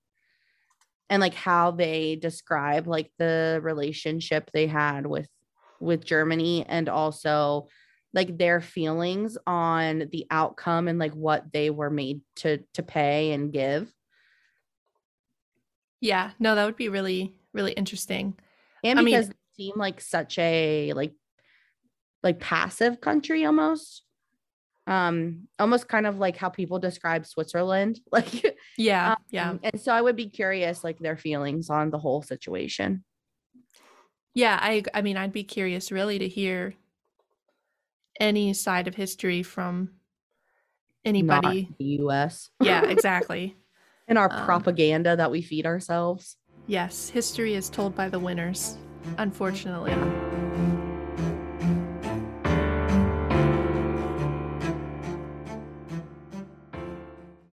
and 1.08 1.20
like 1.20 1.34
how 1.34 1.70
they 1.70 2.16
describe 2.16 2.86
like 2.86 3.10
the 3.18 3.60
relationship 3.62 4.50
they 4.52 4.66
had 4.66 5.06
with 5.06 5.28
with 5.80 6.04
Germany 6.04 6.64
and 6.66 6.88
also 6.88 7.68
like 8.14 8.38
their 8.38 8.60
feelings 8.60 9.36
on 9.46 10.08
the 10.10 10.26
outcome 10.30 10.88
and 10.88 10.98
like 10.98 11.12
what 11.12 11.52
they 11.52 11.70
were 11.70 11.90
made 11.90 12.20
to 12.36 12.58
to 12.74 12.82
pay 12.82 13.32
and 13.32 13.52
give. 13.52 13.92
Yeah, 16.00 16.30
no, 16.38 16.54
that 16.54 16.64
would 16.64 16.76
be 16.76 16.88
really, 16.88 17.34
really 17.52 17.72
interesting. 17.72 18.34
and 18.84 18.98
I 18.98 19.02
mean- 19.02 19.14
because 19.14 19.28
they 19.28 19.34
seem 19.56 19.74
like 19.76 20.00
such 20.00 20.38
a 20.38 20.92
like 20.92 21.12
like 22.22 22.40
passive 22.40 23.00
country 23.00 23.44
almost 23.44 24.02
um 24.86 25.48
almost 25.58 25.88
kind 25.88 26.06
of 26.06 26.18
like 26.18 26.36
how 26.36 26.48
people 26.48 26.78
describe 26.78 27.26
switzerland 27.26 27.98
like 28.12 28.56
Yeah, 28.76 29.10
um, 29.10 29.16
yeah, 29.30 29.54
and 29.62 29.80
so 29.80 29.92
i 29.92 30.00
would 30.00 30.16
be 30.16 30.28
curious 30.28 30.84
like 30.84 30.98
their 30.98 31.16
feelings 31.16 31.70
on 31.70 31.90
the 31.90 31.98
whole 31.98 32.22
situation 32.22 33.04
yeah. 34.36 34.58
I, 34.60 34.82
I 34.92 35.00
mean, 35.00 35.16
I'd 35.16 35.32
be 35.32 35.44
curious 35.44 35.90
really 35.90 36.18
to 36.18 36.28
hear 36.28 36.74
any 38.20 38.52
side 38.52 38.86
of 38.86 38.94
history 38.94 39.42
from 39.42 39.92
not 41.06 41.06
anybody. 41.06 41.74
the 41.78 41.86
us 41.86 42.50
Yeah, 42.60 42.86
exactly. 42.90 43.56
and 44.08 44.18
our 44.18 44.28
Um, 44.28 44.44
propaganda 44.44 45.16
that 45.16 45.30
we 45.30 45.40
feed 45.40 45.64
ourselves 45.66 46.36
yes, 46.66 47.08
history 47.08 47.54
is 47.54 47.70
told 47.70 47.94
by 47.94 48.08
the 48.10 48.18
winners, 48.18 48.76
unfortunately. 49.18 49.94